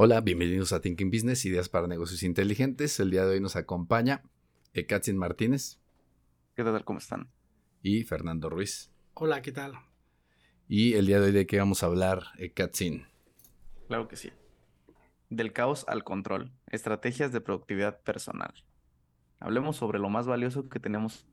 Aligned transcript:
Hola, 0.00 0.20
bienvenidos 0.20 0.72
a 0.72 0.80
Thinking 0.80 1.10
Business, 1.10 1.44
ideas 1.44 1.68
para 1.68 1.88
negocios 1.88 2.22
inteligentes. 2.22 3.00
El 3.00 3.10
día 3.10 3.24
de 3.24 3.32
hoy 3.32 3.40
nos 3.40 3.56
acompaña 3.56 4.22
Ekatzin 4.72 5.16
Martínez 5.16 5.80
¿Qué 6.54 6.62
tal? 6.62 6.84
¿Cómo 6.84 7.00
están? 7.00 7.28
y 7.82 8.04
Fernando 8.04 8.48
Ruiz. 8.48 8.92
Hola, 9.14 9.42
¿qué 9.42 9.50
tal? 9.50 9.72
Y 10.68 10.94
el 10.94 11.06
día 11.06 11.18
de 11.18 11.26
hoy 11.26 11.32
de 11.32 11.48
qué 11.48 11.58
vamos 11.58 11.82
a 11.82 11.86
hablar, 11.86 12.22
Ekatzin. 12.38 13.08
Claro 13.88 14.06
que 14.06 14.14
sí. 14.14 14.30
Del 15.30 15.52
caos 15.52 15.84
al 15.88 16.04
control. 16.04 16.52
Estrategias 16.68 17.32
de 17.32 17.40
productividad 17.40 18.00
personal. 18.02 18.54
Hablemos 19.40 19.78
sobre 19.78 19.98
lo 19.98 20.10
más 20.10 20.28
valioso 20.28 20.68
que 20.68 20.78
tenemos 20.78 21.26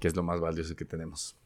¿Qué 0.00 0.08
es 0.08 0.14
lo 0.14 0.22
más 0.22 0.38
valioso 0.38 0.76
que 0.76 0.84
tenemos? 0.84 1.38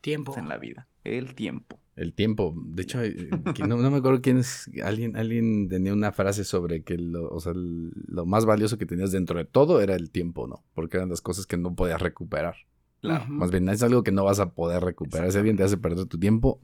Tiempo. 0.00 0.36
en 0.36 0.48
la 0.48 0.58
vida. 0.58 0.88
El 1.04 1.36
tiempo. 1.36 1.78
El 2.00 2.14
tiempo. 2.14 2.54
De 2.56 2.82
hecho, 2.82 2.98
no, 3.68 3.76
no 3.76 3.90
me 3.90 3.98
acuerdo 3.98 4.22
quién 4.22 4.38
es. 4.38 4.70
Alguien, 4.82 5.16
alguien 5.16 5.68
tenía 5.68 5.92
una 5.92 6.12
frase 6.12 6.44
sobre 6.44 6.82
que 6.82 6.96
lo, 6.96 7.28
o 7.28 7.40
sea, 7.40 7.52
lo 7.54 8.24
más 8.24 8.46
valioso 8.46 8.78
que 8.78 8.86
tenías 8.86 9.12
dentro 9.12 9.38
de 9.38 9.44
todo 9.44 9.82
era 9.82 9.96
el 9.96 10.10
tiempo, 10.10 10.46
¿no? 10.46 10.64
Porque 10.72 10.96
eran 10.96 11.10
las 11.10 11.20
cosas 11.20 11.46
que 11.46 11.58
no 11.58 11.74
podías 11.74 12.00
recuperar. 12.00 12.56
Claro. 13.02 13.26
Más 13.28 13.50
bien, 13.50 13.68
es 13.68 13.82
algo 13.82 14.02
que 14.02 14.12
no 14.12 14.24
vas 14.24 14.40
a 14.40 14.54
poder 14.54 14.82
recuperar. 14.82 15.30
Si 15.30 15.36
alguien 15.36 15.58
te 15.58 15.62
hace 15.62 15.76
perder 15.76 16.06
tu 16.06 16.18
tiempo, 16.18 16.62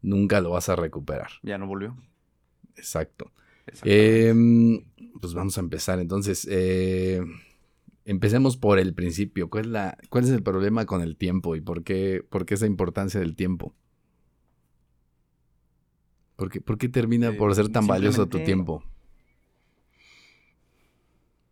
nunca 0.00 0.40
lo 0.40 0.48
vas 0.48 0.70
a 0.70 0.76
recuperar. 0.76 1.28
Ya 1.42 1.58
no 1.58 1.66
volvió. 1.66 1.94
Exacto. 2.74 3.30
Em, 3.82 4.82
pues 5.20 5.34
vamos 5.34 5.58
a 5.58 5.60
empezar. 5.60 5.98
Entonces, 5.98 6.48
eh, 6.50 7.20
empecemos 8.06 8.56
por 8.56 8.78
el 8.78 8.94
principio. 8.94 9.50
¿Cuál 9.50 9.66
es, 9.66 9.70
la, 9.70 9.98
¿Cuál 10.08 10.24
es 10.24 10.30
el 10.30 10.42
problema 10.42 10.86
con 10.86 11.02
el 11.02 11.18
tiempo 11.18 11.54
y 11.54 11.60
por 11.60 11.84
qué, 11.84 12.24
por 12.26 12.46
qué 12.46 12.54
esa 12.54 12.66
importancia 12.66 13.20
del 13.20 13.36
tiempo? 13.36 13.74
¿Por 16.36 16.50
qué, 16.50 16.60
por 16.60 16.78
qué 16.78 16.88
termina 16.88 17.28
Eh, 17.28 17.32
por 17.32 17.54
ser 17.54 17.68
tan 17.70 17.86
valioso 17.86 18.28
tu 18.28 18.38
tiempo? 18.44 18.82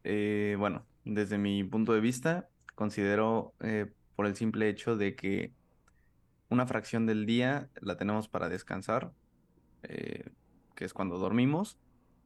Eh, 0.04 0.56
bueno, 0.58 0.84
desde 1.04 1.38
mi 1.38 1.64
punto 1.64 1.94
de 1.94 2.00
vista, 2.00 2.48
considero 2.74 3.54
eh, 3.60 3.86
por 4.16 4.26
el 4.26 4.36
simple 4.36 4.68
hecho 4.68 4.96
de 4.96 5.16
que 5.16 5.52
una 6.50 6.66
fracción 6.66 7.06
del 7.06 7.24
día 7.24 7.68
la 7.80 7.96
tenemos 7.96 8.28
para 8.28 8.48
descansar, 8.48 9.12
eh, 9.82 10.30
que 10.74 10.84
es 10.84 10.92
cuando 10.92 11.18
dormimos, 11.18 11.78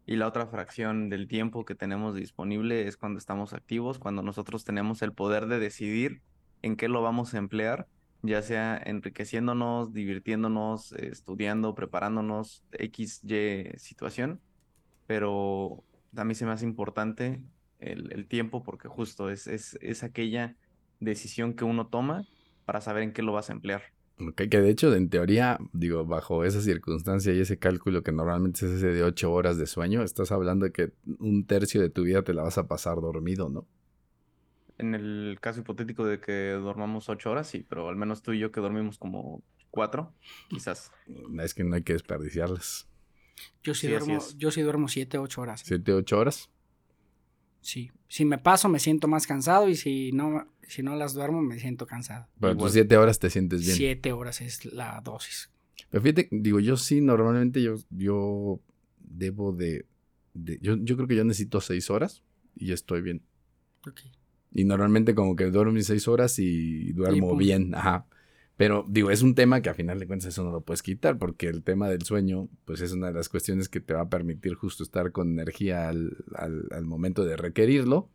y 0.06 0.16
la 0.16 0.26
otra 0.26 0.46
fracción 0.46 1.10
del 1.10 1.28
tiempo 1.28 1.64
que 1.64 1.74
tenemos 1.74 2.14
disponible 2.14 2.88
es 2.88 2.96
cuando 2.96 3.18
estamos 3.18 3.52
activos, 3.52 3.98
cuando 3.98 4.22
nosotros 4.22 4.64
tenemos 4.64 5.02
el 5.02 5.12
poder 5.12 5.46
de 5.46 5.58
decidir 5.60 6.22
en 6.62 6.76
qué 6.76 6.88
lo 6.88 7.02
vamos 7.02 7.34
a 7.34 7.38
emplear, 7.38 7.86
ya 8.22 8.42
sea 8.42 8.80
enriqueciéndonos, 8.84 9.92
divirtiéndonos, 9.92 10.92
estudiando, 10.92 11.74
preparándonos, 11.74 12.64
X, 12.72 13.22
Y 13.24 13.78
situación, 13.78 14.40
pero 15.06 15.84
a 16.16 16.24
mí 16.24 16.34
se 16.34 16.46
me 16.46 16.52
hace 16.52 16.64
importante 16.64 17.40
el, 17.78 18.26
tiempo 18.26 18.62
porque 18.62 18.88
justo 18.88 19.30
es, 19.30 19.46
es, 19.46 19.78
es 19.80 20.02
aquella 20.02 20.56
decisión 21.00 21.54
que 21.54 21.64
uno 21.64 21.86
toma 21.86 22.26
para 22.64 22.80
saber 22.80 23.02
en 23.02 23.12
qué 23.12 23.22
lo 23.22 23.32
vas 23.32 23.50
a 23.50 23.52
emplear. 23.52 23.82
Ok, 24.20 24.42
que 24.50 24.60
de 24.60 24.70
hecho, 24.70 24.92
en 24.94 25.08
teoría, 25.10 25.58
digo, 25.72 26.04
bajo 26.04 26.44
esa 26.44 26.60
circunstancia 26.60 27.32
y 27.32 27.40
ese 27.40 27.56
cálculo 27.58 28.02
que 28.02 28.10
normalmente 28.10 28.66
es 28.66 28.72
ese 28.72 28.88
de 28.88 29.04
ocho 29.04 29.32
horas 29.32 29.58
de 29.58 29.66
sueño, 29.66 30.02
estás 30.02 30.32
hablando 30.32 30.66
de 30.66 30.72
que 30.72 30.92
un 31.20 31.46
tercio 31.46 31.80
de 31.80 31.88
tu 31.88 32.02
vida 32.02 32.22
te 32.22 32.34
la 32.34 32.42
vas 32.42 32.58
a 32.58 32.66
pasar 32.66 32.96
dormido, 32.96 33.48
¿no? 33.48 33.66
En 34.78 34.94
el 34.94 35.38
caso 35.40 35.60
hipotético 35.60 36.04
de 36.06 36.20
que 36.20 36.50
dormamos 36.52 37.08
ocho 37.08 37.30
horas, 37.30 37.48
sí, 37.48 37.66
pero 37.68 37.88
al 37.88 37.96
menos 37.96 38.22
tú 38.22 38.32
y 38.32 38.38
yo 38.38 38.52
que 38.52 38.60
dormimos 38.60 38.98
como 38.98 39.42
cuatro, 39.70 40.14
quizás. 40.48 40.92
Es 41.40 41.54
que 41.54 41.64
no 41.64 41.74
hay 41.74 41.82
que 41.82 41.94
desperdiciarlas. 41.94 42.88
Yo 43.62 43.74
sí, 43.74 43.88
duermo, 43.88 44.18
yo 44.36 44.50
sí 44.50 44.62
duermo 44.62 44.88
7, 44.88 45.18
8 45.18 45.40
horas. 45.40 45.62
¿Siete, 45.64 45.92
ocho 45.92 46.18
horas? 46.18 46.50
Sí. 47.60 47.90
Si 48.08 48.24
me 48.24 48.38
paso, 48.38 48.68
me 48.68 48.78
siento 48.78 49.08
más 49.08 49.26
cansado 49.26 49.68
y 49.68 49.76
si 49.76 50.12
no, 50.12 50.48
si 50.62 50.82
no 50.82 50.96
las 50.96 51.12
duermo, 51.14 51.42
me 51.42 51.58
siento 51.58 51.86
cansado. 51.86 52.26
Pero 52.40 52.56
tus 52.56 52.72
siete 52.72 52.96
horas 52.96 53.18
te 53.18 53.30
sientes 53.30 53.62
bien. 53.62 53.76
7 53.76 54.12
horas 54.12 54.40
es 54.40 54.64
la 54.64 55.00
dosis. 55.02 55.50
Pero 55.90 56.02
fíjate, 56.02 56.28
digo, 56.30 56.60
yo 56.60 56.76
sí, 56.76 57.00
normalmente 57.00 57.62
yo, 57.62 57.76
yo 57.90 58.60
debo 58.98 59.52
de, 59.52 59.86
de- 60.34 60.58
yo, 60.60 60.76
yo 60.76 60.96
creo 60.96 61.08
que 61.08 61.16
yo 61.16 61.24
necesito 61.24 61.60
seis 61.60 61.90
horas 61.90 62.22
y 62.56 62.72
estoy 62.72 63.02
bien. 63.02 63.22
Ok. 63.86 64.00
Y 64.52 64.64
normalmente 64.64 65.14
como 65.14 65.36
que 65.36 65.46
duermo 65.50 65.72
mis 65.72 65.86
seis 65.86 66.08
horas 66.08 66.38
y 66.38 66.92
duermo 66.92 67.36
bien, 67.36 67.74
ajá. 67.74 68.06
Pero 68.56 68.84
digo, 68.88 69.10
es 69.12 69.22
un 69.22 69.34
tema 69.36 69.60
que 69.62 69.68
a 69.68 69.74
final 69.74 70.00
de 70.00 70.06
cuentas 70.08 70.26
eso 70.28 70.42
no 70.42 70.50
lo 70.50 70.62
puedes 70.62 70.82
quitar 70.82 71.16
porque 71.16 71.46
el 71.48 71.62
tema 71.62 71.88
del 71.88 72.02
sueño, 72.02 72.48
pues 72.64 72.80
es 72.80 72.92
una 72.92 73.06
de 73.08 73.12
las 73.12 73.28
cuestiones 73.28 73.68
que 73.68 73.80
te 73.80 73.94
va 73.94 74.00
a 74.02 74.08
permitir 74.08 74.54
justo 74.54 74.82
estar 74.82 75.12
con 75.12 75.30
energía 75.30 75.88
al, 75.88 76.16
al- 76.34 76.66
al 76.72 76.84
momento 76.84 77.24
de 77.24 77.36
requerirlo. 77.36 78.08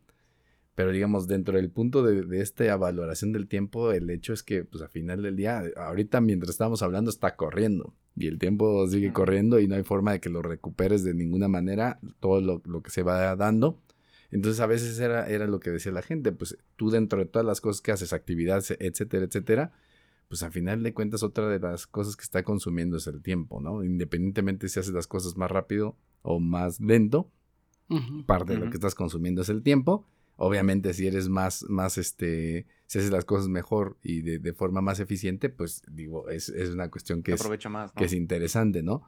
Pero 0.74 0.90
digamos, 0.90 1.28
dentro 1.28 1.56
del 1.56 1.70
punto 1.70 2.02
de, 2.02 2.22
de 2.24 2.40
esta 2.42 2.76
valoración 2.76 3.32
del 3.32 3.46
tiempo, 3.46 3.92
el 3.92 4.10
hecho 4.10 4.32
es 4.32 4.42
que, 4.42 4.64
pues 4.64 4.82
a 4.82 4.88
final 4.88 5.22
del 5.22 5.36
día, 5.36 5.62
ahorita 5.76 6.20
mientras 6.20 6.50
estamos 6.50 6.82
hablando 6.82 7.10
está 7.10 7.36
corriendo 7.36 7.94
y 8.16 8.26
el 8.26 8.40
tiempo 8.40 8.84
sigue 8.88 9.12
corriendo 9.12 9.60
y 9.60 9.68
no 9.68 9.76
hay 9.76 9.84
forma 9.84 10.10
de 10.12 10.20
que 10.20 10.30
lo 10.30 10.42
recuperes 10.42 11.04
de 11.04 11.14
ninguna 11.14 11.46
manera, 11.46 12.00
todo 12.18 12.40
lo, 12.40 12.60
lo 12.64 12.82
que 12.82 12.90
se 12.90 13.04
va 13.04 13.36
dando. 13.36 13.78
Entonces 14.34 14.58
a 14.58 14.66
veces 14.66 14.98
era, 14.98 15.28
era 15.28 15.46
lo 15.46 15.60
que 15.60 15.70
decía 15.70 15.92
la 15.92 16.02
gente, 16.02 16.32
pues 16.32 16.58
tú 16.74 16.90
dentro 16.90 17.20
de 17.20 17.24
todas 17.24 17.46
las 17.46 17.60
cosas 17.60 17.80
que 17.80 17.92
haces, 17.92 18.12
actividades, 18.12 18.76
etcétera, 18.80 19.26
etcétera, 19.26 19.72
pues 20.28 20.42
al 20.42 20.50
final 20.50 20.82
de 20.82 20.92
cuentas 20.92 21.22
otra 21.22 21.48
de 21.48 21.60
las 21.60 21.86
cosas 21.86 22.16
que 22.16 22.24
está 22.24 22.42
consumiendo 22.42 22.96
es 22.96 23.06
el 23.06 23.22
tiempo, 23.22 23.60
¿no? 23.60 23.84
Independientemente 23.84 24.68
si 24.68 24.80
haces 24.80 24.92
las 24.92 25.06
cosas 25.06 25.36
más 25.36 25.52
rápido 25.52 25.96
o 26.22 26.40
más 26.40 26.80
lento, 26.80 27.30
parte 28.26 28.54
de 28.54 28.58
lo 28.58 28.70
que 28.70 28.76
estás 28.76 28.96
consumiendo 28.96 29.42
es 29.42 29.50
el 29.50 29.62
tiempo. 29.62 30.04
Obviamente, 30.36 30.94
si 30.94 31.06
eres 31.06 31.28
más, 31.28 31.64
más, 31.68 31.96
este, 31.96 32.66
si 32.86 32.98
haces 32.98 33.12
las 33.12 33.24
cosas 33.24 33.46
mejor 33.46 33.98
y 34.02 34.22
de, 34.22 34.40
de 34.40 34.52
forma 34.52 34.80
más 34.80 34.98
eficiente, 34.98 35.48
pues 35.48 35.82
digo, 35.88 36.28
es, 36.28 36.48
es 36.48 36.70
una 36.70 36.90
cuestión 36.90 37.22
que 37.22 37.34
es, 37.34 37.68
más, 37.70 37.94
¿no? 37.94 37.94
que 37.94 38.06
es 38.06 38.12
interesante, 38.12 38.82
¿no? 38.82 39.04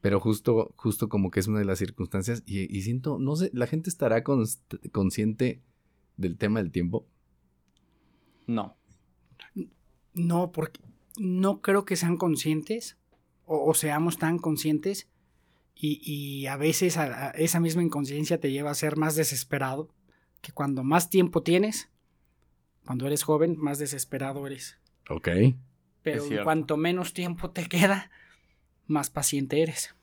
Pero 0.00 0.18
justo, 0.20 0.72
justo 0.76 1.08
como 1.08 1.30
que 1.30 1.40
es 1.40 1.46
una 1.48 1.58
de 1.58 1.64
las 1.66 1.78
circunstancias 1.78 2.42
y, 2.46 2.74
y 2.74 2.82
siento, 2.82 3.18
no 3.18 3.36
sé, 3.36 3.50
la 3.52 3.66
gente 3.66 3.90
estará 3.90 4.24
const- 4.24 4.90
consciente 4.92 5.60
del 6.16 6.38
tema 6.38 6.60
del 6.62 6.70
tiempo. 6.70 7.06
No. 8.46 8.76
No, 10.14 10.52
porque 10.52 10.80
no 11.18 11.60
creo 11.60 11.84
que 11.84 11.96
sean 11.96 12.16
conscientes 12.16 12.96
o, 13.44 13.68
o 13.68 13.74
seamos 13.74 14.16
tan 14.18 14.38
conscientes 14.38 15.08
y, 15.74 16.00
y 16.04 16.46
a 16.46 16.56
veces 16.56 16.96
a- 16.96 17.28
a 17.28 17.30
esa 17.32 17.60
misma 17.60 17.82
inconsciencia 17.82 18.40
te 18.40 18.50
lleva 18.50 18.70
a 18.70 18.74
ser 18.74 18.96
más 18.96 19.16
desesperado 19.16 19.88
que 20.40 20.52
cuando 20.52 20.82
más 20.82 21.10
tiempo 21.10 21.42
tienes, 21.42 21.90
cuando 22.86 23.06
eres 23.06 23.22
joven, 23.22 23.56
más 23.58 23.78
desesperado 23.78 24.46
eres. 24.46 24.78
Ok. 25.10 25.28
Pero 26.02 26.24
cuanto 26.44 26.76
menos 26.78 27.12
tiempo 27.12 27.50
te 27.50 27.68
queda, 27.68 28.10
más 28.90 29.10
paciente 29.10 29.62
eres. 29.62 29.94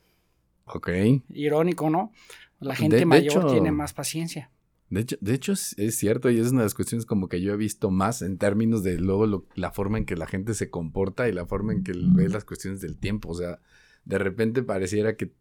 Ok. 0.66 0.90
Irónico, 1.30 1.90
¿no? 1.90 2.12
La 2.60 2.76
gente 2.76 2.98
de 2.98 3.06
mayor 3.06 3.44
hecho- 3.44 3.52
tiene 3.52 3.72
más 3.72 3.94
paciencia. 3.94 4.50
De 4.90 5.02
hecho, 5.02 5.18
de 5.20 5.34
hecho 5.34 5.52
es, 5.52 5.78
es 5.78 5.98
cierto 5.98 6.30
y 6.30 6.40
es 6.40 6.52
una 6.52 6.62
de 6.62 6.66
las 6.66 6.74
cuestiones 6.74 7.06
como 7.06 7.28
que 7.28 7.42
yo 7.42 7.54
he 7.54 7.58
visto 7.58 7.92
más 7.92 8.22
en 8.22 8.38
términos 8.38 8.84
de 8.84 8.98
luego 8.98 9.28
lo- 9.28 9.46
la 9.56 9.72
forma 9.72 9.98
en 9.98 10.06
que 10.06 10.16
la 10.16 10.28
gente 10.28 10.54
se 10.54 10.70
comporta 10.70 11.28
y 11.28 11.34
la 11.34 11.46
forma 11.46 11.74
en 11.74 11.84
que 11.84 11.92
ve 11.94 12.30
las 12.30 12.46
cuestiones 12.46 12.80
del 12.82 12.98
tiempo. 12.98 13.30
O 13.30 13.36
sea, 13.36 13.60
de 14.06 14.18
repente 14.18 14.64
pareciera 14.64 15.16
que 15.18 15.34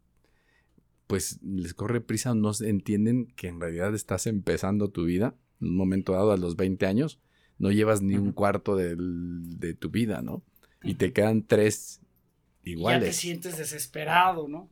pues 1.07 1.39
les 1.41 1.73
corre 1.73 2.01
prisa 2.01 2.31
o 2.31 2.35
no 2.35 2.53
se 2.53 2.69
entienden 2.69 3.27
que 3.37 3.47
en 3.47 3.61
realidad 3.61 3.95
estás 3.95 4.27
empezando 4.27 4.89
tu 4.89 5.05
vida 5.05 5.35
en 5.61 5.69
un 5.69 5.77
momento 5.77 6.11
dado 6.11 6.33
a 6.33 6.37
los 6.37 6.57
20 6.57 6.85
años. 6.85 7.19
No 7.57 7.71
llevas 7.71 8.01
ni 8.01 8.15
un 8.17 8.33
cuarto 8.33 8.75
de 8.75 9.73
tu 9.79 9.89
vida, 9.89 10.21
¿no? 10.21 10.43
Y 10.83 10.95
te 10.95 11.11
quedan 11.13 11.43
tres 11.43 12.01
Ya 12.75 12.99
te 12.99 13.13
sientes 13.13 13.57
desesperado, 13.57 14.47
¿no? 14.47 14.69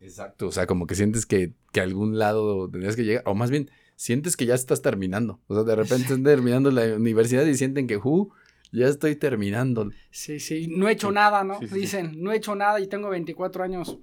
Exacto, 0.00 0.46
o 0.48 0.52
sea, 0.52 0.66
como 0.66 0.86
que 0.86 0.94
sientes 0.94 1.26
que, 1.26 1.54
que 1.72 1.80
a 1.80 1.82
algún 1.82 2.18
lado 2.18 2.70
tendrías 2.70 2.94
que 2.96 3.04
llegar, 3.04 3.22
o 3.26 3.34
más 3.34 3.50
bien, 3.50 3.70
sientes 3.96 4.36
que 4.36 4.46
ya 4.46 4.54
estás 4.54 4.80
terminando. 4.80 5.40
O 5.48 5.54
sea, 5.54 5.64
de 5.64 5.74
repente 5.74 6.04
están 6.04 6.22
terminando 6.24 6.70
la 6.70 6.94
universidad 6.96 7.44
y 7.46 7.54
sienten 7.56 7.86
que, 7.86 7.96
uh, 7.96 8.30
ya 8.70 8.86
estoy 8.86 9.16
terminando. 9.16 9.90
Sí, 10.10 10.38
sí, 10.40 10.68
no 10.68 10.88
he 10.88 10.92
hecho 10.92 11.10
nada, 11.10 11.42
¿no? 11.42 11.58
Sí, 11.58 11.66
sí, 11.66 11.74
sí. 11.74 11.80
Dicen, 11.80 12.22
no 12.22 12.32
he 12.32 12.36
hecho 12.36 12.54
nada 12.54 12.78
y 12.80 12.86
tengo 12.86 13.08
24 13.08 13.64
años. 13.64 13.98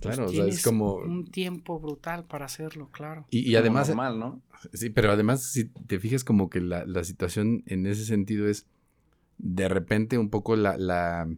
pues 0.00 0.16
Claro, 0.16 0.30
o 0.30 0.32
sea, 0.32 0.46
es 0.46 0.62
como- 0.62 0.96
un 0.96 1.30
tiempo 1.30 1.78
brutal 1.78 2.24
para 2.24 2.46
hacerlo, 2.46 2.88
claro. 2.90 3.26
Y, 3.30 3.48
y 3.48 3.54
además, 3.56 3.88
normal, 3.88 4.18
¿no? 4.18 4.42
sí, 4.72 4.90
pero 4.90 5.12
además, 5.12 5.44
si 5.44 5.66
te 5.66 6.00
fijas 6.00 6.24
como 6.24 6.50
que 6.50 6.60
la, 6.60 6.84
la 6.86 7.04
situación 7.04 7.62
en 7.66 7.86
ese 7.86 8.04
sentido 8.04 8.48
es 8.48 8.66
de 9.38 9.68
repente 9.68 10.18
un 10.18 10.28
poco 10.30 10.56
la, 10.56 10.76
la- 10.76 11.28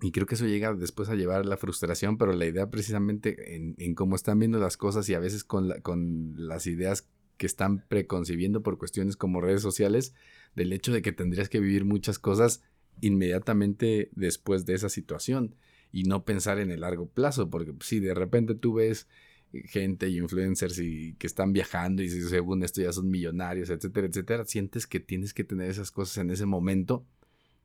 y 0.00 0.12
creo 0.12 0.26
que 0.26 0.36
eso 0.36 0.46
llega 0.46 0.72
después 0.74 1.08
a 1.08 1.14
llevar 1.16 1.44
la 1.46 1.56
frustración, 1.56 2.18
pero 2.18 2.32
la 2.32 2.46
idea 2.46 2.70
precisamente 2.70 3.56
en, 3.56 3.74
en 3.78 3.94
cómo 3.94 4.14
están 4.16 4.38
viendo 4.38 4.58
las 4.58 4.76
cosas 4.76 5.08
y 5.08 5.14
a 5.14 5.18
veces 5.18 5.44
con, 5.44 5.68
la- 5.68 5.80
con 5.80 6.34
las 6.36 6.66
ideas 6.66 7.08
que 7.36 7.46
están 7.46 7.84
preconcibiendo 7.88 8.62
por 8.62 8.78
cuestiones 8.78 9.16
como 9.16 9.40
redes 9.40 9.62
sociales, 9.62 10.14
del 10.54 10.72
hecho 10.72 10.92
de 10.92 11.02
que 11.02 11.12
tendrías 11.12 11.48
que 11.48 11.60
vivir 11.60 11.84
muchas 11.84 12.18
cosas 12.18 12.62
inmediatamente 13.00 14.10
después 14.14 14.66
de 14.66 14.74
esa 14.74 14.88
situación 14.88 15.54
y 15.92 16.04
no 16.04 16.24
pensar 16.24 16.58
en 16.58 16.70
el 16.70 16.80
largo 16.80 17.06
plazo, 17.08 17.48
porque 17.50 17.72
si 17.80 18.00
de 18.00 18.14
repente 18.14 18.54
tú 18.54 18.74
ves 18.74 19.08
gente 19.64 20.08
y 20.08 20.18
influencers 20.18 20.78
y 20.78 21.14
que 21.14 21.26
están 21.26 21.52
viajando 21.52 22.02
y 22.02 22.08
según 22.10 22.62
esto 22.62 22.82
ya 22.82 22.92
son 22.92 23.10
millonarios, 23.10 23.70
etcétera, 23.70 24.06
etcétera, 24.06 24.44
sientes 24.44 24.86
que 24.86 25.00
tienes 25.00 25.32
que 25.32 25.44
tener 25.44 25.70
esas 25.70 25.90
cosas 25.90 26.18
en 26.18 26.30
ese 26.30 26.44
momento 26.46 27.06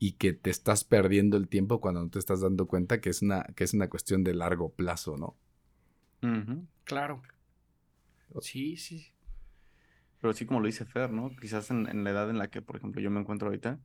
y 0.04 0.18
que 0.18 0.34
te 0.34 0.50
estás 0.50 0.84
perdiendo 0.84 1.38
el 1.38 1.48
tiempo 1.48 1.80
cuando 1.80 2.04
no 2.04 2.10
te 2.10 2.20
estás 2.20 2.42
dando 2.42 2.68
cuenta 2.68 3.00
que 3.00 3.10
es 3.10 3.22
una, 3.22 3.44
que 3.56 3.64
es 3.64 3.74
una 3.74 3.90
cuestión 3.90 4.22
de 4.26 4.34
largo 4.34 4.74
plazo, 4.74 5.16
¿no? 5.16 5.38
Claro. 6.84 7.22
Sí, 8.42 8.76
sí. 8.76 9.14
Pero 10.20 10.34
sí, 10.34 10.46
como 10.46 10.60
lo 10.60 10.66
dice 10.66 10.84
Fer, 10.84 11.10
¿no? 11.10 11.34
Quizás 11.40 11.72
en, 11.72 11.88
en 11.88 12.04
la 12.04 12.10
edad 12.10 12.30
en 12.30 12.38
la 12.38 12.50
que, 12.50 12.62
por 12.62 12.76
ejemplo, 12.76 13.00
yo 13.00 13.10
me 13.12 13.22
encuentro 13.22 13.48
ahorita, 13.48 13.80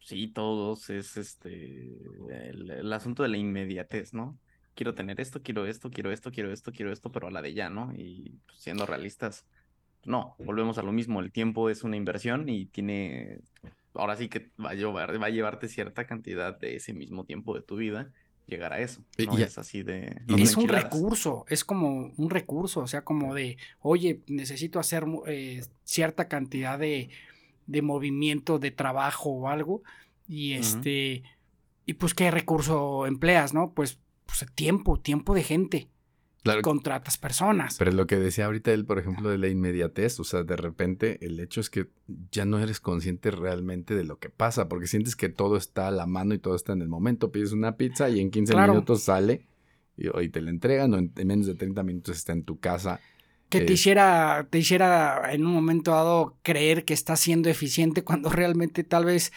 sí, 0.00 0.28
todos 0.28 0.90
es 0.90 1.16
este, 1.16 1.96
el, 2.28 2.70
el 2.70 2.92
asunto 2.92 3.22
de 3.22 3.30
la 3.30 3.38
inmediatez, 3.38 4.12
¿no? 4.12 4.38
Quiero 4.74 4.94
tener 4.94 5.18
esto, 5.18 5.40
quiero 5.42 5.64
esto, 5.64 5.90
quiero 5.90 6.12
esto, 6.12 6.30
quiero 6.30 6.52
esto, 6.52 6.72
quiero 6.72 6.92
esto, 6.92 7.10
pero 7.10 7.28
a 7.28 7.30
la 7.30 7.40
de 7.40 7.54
ya, 7.54 7.70
¿no? 7.70 7.90
Y 7.96 8.38
pues, 8.44 8.58
siendo 8.58 8.84
realistas, 8.84 9.46
no, 10.04 10.36
volvemos 10.38 10.76
a 10.76 10.82
lo 10.82 10.92
mismo, 10.92 11.20
el 11.20 11.32
tiempo 11.32 11.70
es 11.70 11.84
una 11.84 11.96
inversión 11.96 12.50
y 12.50 12.66
tiene, 12.66 13.40
ahora 13.98 14.16
sí 14.16 14.28
que 14.28 14.50
va 14.62 14.70
a 14.70 14.74
llevar, 14.74 15.20
va 15.20 15.26
a 15.26 15.30
llevarte 15.30 15.68
cierta 15.68 16.06
cantidad 16.06 16.58
de 16.58 16.76
ese 16.76 16.92
mismo 16.92 17.24
tiempo 17.24 17.54
de 17.54 17.62
tu 17.62 17.76
vida 17.76 18.12
llegar 18.46 18.72
a 18.72 18.78
eso, 18.80 19.02
Y- 19.18 19.26
no 19.26 19.36
y- 19.38 19.42
es 19.42 19.58
así 19.58 19.82
de... 19.82 20.22
no 20.28 20.36
es 20.36 20.56
un 20.56 20.68
recurso, 20.68 21.44
es 21.48 21.64
como 21.64 22.12
un 22.16 22.30
recurso, 22.30 22.80
o 22.80 22.86
sea, 22.86 23.02
como 23.02 23.34
de, 23.34 23.56
oye, 23.80 24.20
necesito 24.28 24.78
hacer 24.78 25.04
eh, 25.26 25.64
cierta 25.82 26.28
cantidad 26.28 26.78
de, 26.78 27.10
de 27.66 27.82
movimiento, 27.82 28.60
de 28.60 28.70
trabajo 28.70 29.30
o 29.30 29.48
algo, 29.48 29.82
y 30.28 30.52
este, 30.52 31.24
y 31.86 31.94
pues 31.94 32.14
qué 32.14 32.30
recurso 32.30 33.06
empleas, 33.06 33.52
¿no? 33.52 33.72
Pues, 33.72 33.98
pues 34.26 34.46
tiempo, 34.54 34.98
tiempo 35.00 35.34
de 35.34 35.42
gente, 35.42 35.88
Claro, 36.46 36.62
contratas 36.62 37.18
personas. 37.18 37.76
Pero 37.78 37.92
lo 37.92 38.06
que 38.06 38.16
decía 38.16 38.46
ahorita 38.46 38.72
él, 38.72 38.84
por 38.86 38.98
ejemplo, 38.98 39.28
de 39.28 39.38
la 39.38 39.48
inmediatez, 39.48 40.18
o 40.20 40.24
sea, 40.24 40.42
de 40.42 40.56
repente 40.56 41.18
el 41.24 41.38
hecho 41.40 41.60
es 41.60 41.68
que 41.70 41.88
ya 42.32 42.44
no 42.44 42.58
eres 42.58 42.80
consciente 42.80 43.30
realmente 43.30 43.94
de 43.94 44.04
lo 44.04 44.18
que 44.18 44.30
pasa, 44.30 44.68
porque 44.68 44.86
sientes 44.86 45.16
que 45.16 45.28
todo 45.28 45.56
está 45.56 45.88
a 45.88 45.90
la 45.90 46.06
mano 46.06 46.34
y 46.34 46.38
todo 46.38 46.54
está 46.56 46.72
en 46.72 46.82
el 46.82 46.88
momento. 46.88 47.30
Pides 47.32 47.52
una 47.52 47.76
pizza 47.76 48.08
y 48.08 48.20
en 48.20 48.30
15 48.30 48.52
Claro. 48.52 48.72
minutos 48.72 49.02
sale 49.02 49.46
y, 49.96 50.08
y 50.20 50.28
te 50.28 50.40
la 50.40 50.50
entregan, 50.50 50.94
o 50.94 50.98
en, 50.98 51.12
en 51.16 51.26
menos 51.26 51.46
de 51.46 51.54
30 51.54 51.82
minutos 51.82 52.16
está 52.16 52.32
en 52.32 52.44
tu 52.44 52.58
casa. 52.60 53.00
que 53.48 53.60
te 53.60 53.70
eh, 53.70 53.74
hiciera, 53.74 54.46
te 54.50 54.58
hiciera 54.58 55.32
en 55.32 55.46
un 55.46 55.52
momento 55.52 55.92
dado 55.92 56.36
creer 56.42 56.84
que 56.84 56.94
estás 56.94 57.20
siendo 57.20 57.48
eficiente 57.48 58.02
cuando 58.02 58.28
realmente 58.28 58.84
tal 58.84 59.04
vez 59.04 59.32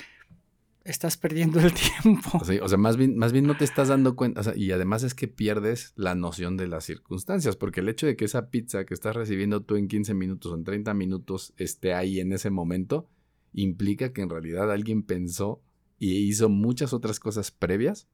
estás 0.91 1.17
perdiendo 1.17 1.59
el 1.59 1.73
tiempo. 2.03 2.39
O 2.39 2.67
sea, 2.67 2.77
más, 2.77 2.97
bien, 2.97 3.17
más 3.17 3.31
bien 3.31 3.45
no 3.45 3.57
te 3.57 3.63
estás 3.63 3.87
dando 3.87 4.15
cuenta, 4.15 4.55
y 4.55 4.71
además 4.71 5.03
es 5.03 5.13
que 5.13 5.27
pierdes 5.27 5.93
la 5.95 6.15
noción 6.15 6.57
de 6.57 6.67
las 6.67 6.85
circunstancias, 6.85 7.55
porque 7.55 7.81
el 7.81 7.89
hecho 7.89 8.07
de 8.07 8.15
que 8.15 8.25
esa 8.25 8.49
pizza 8.49 8.85
que 8.85 8.93
estás 8.93 9.15
recibiendo 9.15 9.61
tú 9.61 9.75
en 9.75 9.87
15 9.87 10.13
minutos 10.13 10.51
o 10.51 10.55
en 10.55 10.63
30 10.63 10.93
minutos 10.93 11.53
esté 11.57 11.93
ahí 11.93 12.19
en 12.19 12.33
ese 12.33 12.49
momento, 12.49 13.07
implica 13.53 14.13
que 14.13 14.21
en 14.21 14.29
realidad 14.29 14.71
alguien 14.71 15.03
pensó 15.03 15.61
y 15.97 16.13
hizo 16.27 16.49
muchas 16.49 16.93
otras 16.93 17.19
cosas 17.19 17.51
previas 17.51 18.07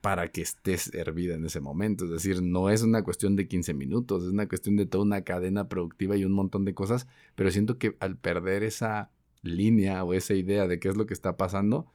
para 0.00 0.30
que 0.30 0.42
estés 0.42 0.92
hervida 0.92 1.34
en 1.34 1.46
ese 1.46 1.60
momento. 1.60 2.04
Es 2.04 2.10
decir, 2.10 2.42
no 2.42 2.68
es 2.68 2.82
una 2.82 3.02
cuestión 3.02 3.36
de 3.36 3.48
15 3.48 3.72
minutos, 3.72 4.24
es 4.24 4.30
una 4.30 4.46
cuestión 4.46 4.76
de 4.76 4.84
toda 4.84 5.04
una 5.04 5.22
cadena 5.22 5.68
productiva 5.68 6.14
y 6.14 6.26
un 6.26 6.32
montón 6.32 6.66
de 6.66 6.74
cosas, 6.74 7.06
pero 7.34 7.50
siento 7.50 7.78
que 7.78 7.96
al 8.00 8.18
perder 8.18 8.64
esa 8.64 9.10
línea 9.44 10.02
o 10.04 10.14
esa 10.14 10.34
idea 10.34 10.66
de 10.66 10.78
qué 10.78 10.88
es 10.88 10.96
lo 10.96 11.06
que 11.06 11.14
está 11.14 11.36
pasando, 11.36 11.86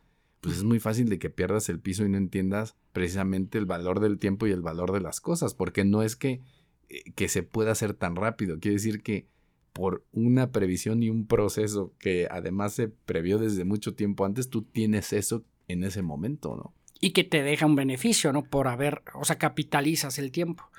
pues 0.42 0.58
es 0.58 0.64
muy 0.64 0.80
fácil 0.80 1.10
de 1.10 1.20
que 1.20 1.30
pierdas 1.30 1.70
el 1.70 1.80
piso 1.80 2.06
y 2.06 2.10
no 2.10 2.18
entiendas 2.18 2.76
precisamente 2.94 3.58
el 3.58 3.66
valor 3.66 4.00
del 4.00 4.20
tiempo 4.20 4.48
y 4.48 4.52
el 4.52 4.62
valor 4.62 4.92
de 4.94 5.02
las 5.02 5.20
cosas, 5.20 5.54
porque 5.54 5.84
no 5.84 6.02
es 6.02 6.16
que, 6.16 6.42
eh, 6.90 7.12
que 7.16 7.28
se 7.28 7.44
pueda 7.44 7.72
hacer 7.72 7.94
tan 7.94 8.16
rápido, 8.16 8.60
quiere 8.60 8.76
decir 8.76 9.04
que 9.04 9.28
por 9.74 10.06
una 10.12 10.52
previsión 10.52 11.04
y 11.04 11.10
un 11.10 11.26
proceso 11.26 11.94
que 12.00 12.28
además 12.30 12.74
se 12.74 12.88
previó 12.88 13.38
desde 13.38 13.66
mucho 13.66 13.94
tiempo 13.94 14.26
antes, 14.26 14.50
tú 14.50 14.64
tienes 14.64 15.14
eso 15.14 15.44
en 15.68 15.84
ese 15.84 16.02
momento, 16.02 16.56
¿no? 16.56 16.74
Y 17.00 17.12
que 17.12 17.24
te 17.24 17.44
deja 17.44 17.66
un 17.66 17.76
beneficio, 17.76 18.34
¿no? 18.34 18.44
Por 18.44 18.68
haber, 18.68 19.04
o 19.14 19.24
sea, 19.24 19.38
capitalizas 19.38 20.20
el 20.20 20.32
tiempo. 20.32 20.70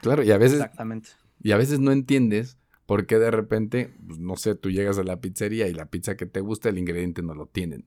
Claro, 0.00 0.24
y 0.24 0.30
a 0.32 0.38
veces, 0.38 0.58
Exactamente. 0.58 1.10
y 1.40 1.52
a 1.52 1.56
veces 1.56 1.78
no 1.78 1.92
entiendes 1.92 2.58
por 2.86 3.06
qué 3.06 3.18
de 3.18 3.30
repente, 3.30 3.92
pues, 4.06 4.18
no 4.18 4.36
sé, 4.36 4.54
tú 4.54 4.70
llegas 4.70 4.98
a 4.98 5.04
la 5.04 5.20
pizzería 5.20 5.68
y 5.68 5.74
la 5.74 5.86
pizza 5.86 6.16
que 6.16 6.26
te 6.26 6.40
gusta, 6.40 6.68
el 6.68 6.78
ingrediente 6.78 7.22
no 7.22 7.34
lo 7.34 7.46
tienen. 7.46 7.84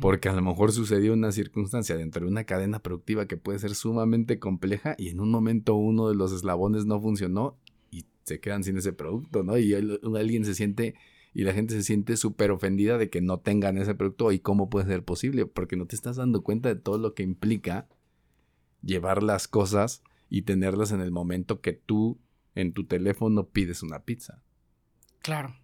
Porque 0.00 0.28
a 0.28 0.32
lo 0.32 0.42
mejor 0.42 0.72
sucedió 0.72 1.12
una 1.12 1.30
circunstancia 1.30 1.96
dentro 1.96 2.24
de 2.24 2.30
una 2.32 2.42
cadena 2.42 2.80
productiva 2.80 3.26
que 3.26 3.36
puede 3.36 3.60
ser 3.60 3.76
sumamente 3.76 4.40
compleja 4.40 4.96
y 4.98 5.08
en 5.08 5.20
un 5.20 5.30
momento 5.30 5.76
uno 5.76 6.08
de 6.08 6.16
los 6.16 6.32
eslabones 6.32 6.84
no 6.84 7.00
funcionó 7.00 7.56
y 7.92 8.04
se 8.24 8.40
quedan 8.40 8.64
sin 8.64 8.76
ese 8.76 8.92
producto, 8.92 9.44
¿no? 9.44 9.56
Y 9.56 9.74
el- 9.74 10.00
alguien 10.16 10.44
se 10.44 10.56
siente 10.56 10.94
y 11.32 11.44
la 11.44 11.52
gente 11.52 11.74
se 11.74 11.84
siente 11.84 12.16
súper 12.16 12.50
ofendida 12.50 12.98
de 12.98 13.08
que 13.08 13.20
no 13.20 13.38
tengan 13.38 13.78
ese 13.78 13.94
producto 13.94 14.32
y 14.32 14.40
cómo 14.40 14.68
puede 14.68 14.86
ser 14.86 15.04
posible, 15.04 15.46
porque 15.46 15.76
no 15.76 15.86
te 15.86 15.94
estás 15.94 16.16
dando 16.16 16.42
cuenta 16.42 16.68
de 16.68 16.80
todo 16.80 16.98
lo 16.98 17.14
que 17.14 17.22
implica 17.22 17.86
llevar 18.82 19.22
las 19.22 19.46
cosas 19.46 20.02
y 20.28 20.42
tenerlas 20.42 20.92
en 20.92 21.00
el 21.00 21.10
momento 21.12 21.60
que 21.60 21.72
tú 21.72 22.18
en 22.60 22.72
tu 22.72 22.84
teléfono 22.84 23.46
pides 23.46 23.82
una 23.82 24.00
pizza, 24.00 24.42
Claro. 25.20 25.54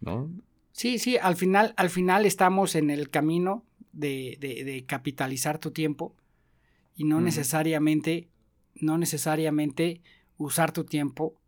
¿no? 0.00 0.30
Sí, 0.72 0.98
sí, 0.98 1.16
al 1.16 1.36
final, 1.36 1.72
al 1.76 1.90
final 1.90 2.26
estamos 2.26 2.74
en 2.74 2.90
el 2.90 3.10
camino 3.10 3.64
de, 3.92 4.36
de- 4.40 4.64
de 4.64 4.84
capitalizar 4.84 5.58
tu 5.58 5.70
tiempo 5.70 6.14
y 6.96 7.04
no 7.04 7.20
necesariamente, 7.20 8.28
no 8.74 8.98
necesariamente 8.98 10.02
usar 10.36 10.72
tu 10.72 10.84
tiempo, 10.84 11.40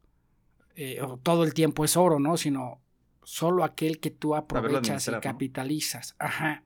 eh, 0.76 1.00
o 1.02 1.16
todo 1.18 1.44
el 1.44 1.54
tiempo 1.54 1.84
es 1.84 1.96
oro, 1.96 2.18
¿no? 2.20 2.36
Sino 2.36 2.80
solo 3.24 3.64
aquel 3.64 3.98
que 3.98 4.10
tú 4.10 4.34
aprovechas 4.36 5.08
y 5.08 5.12
capitalizas. 5.20 6.14
Ajá. 6.18 6.62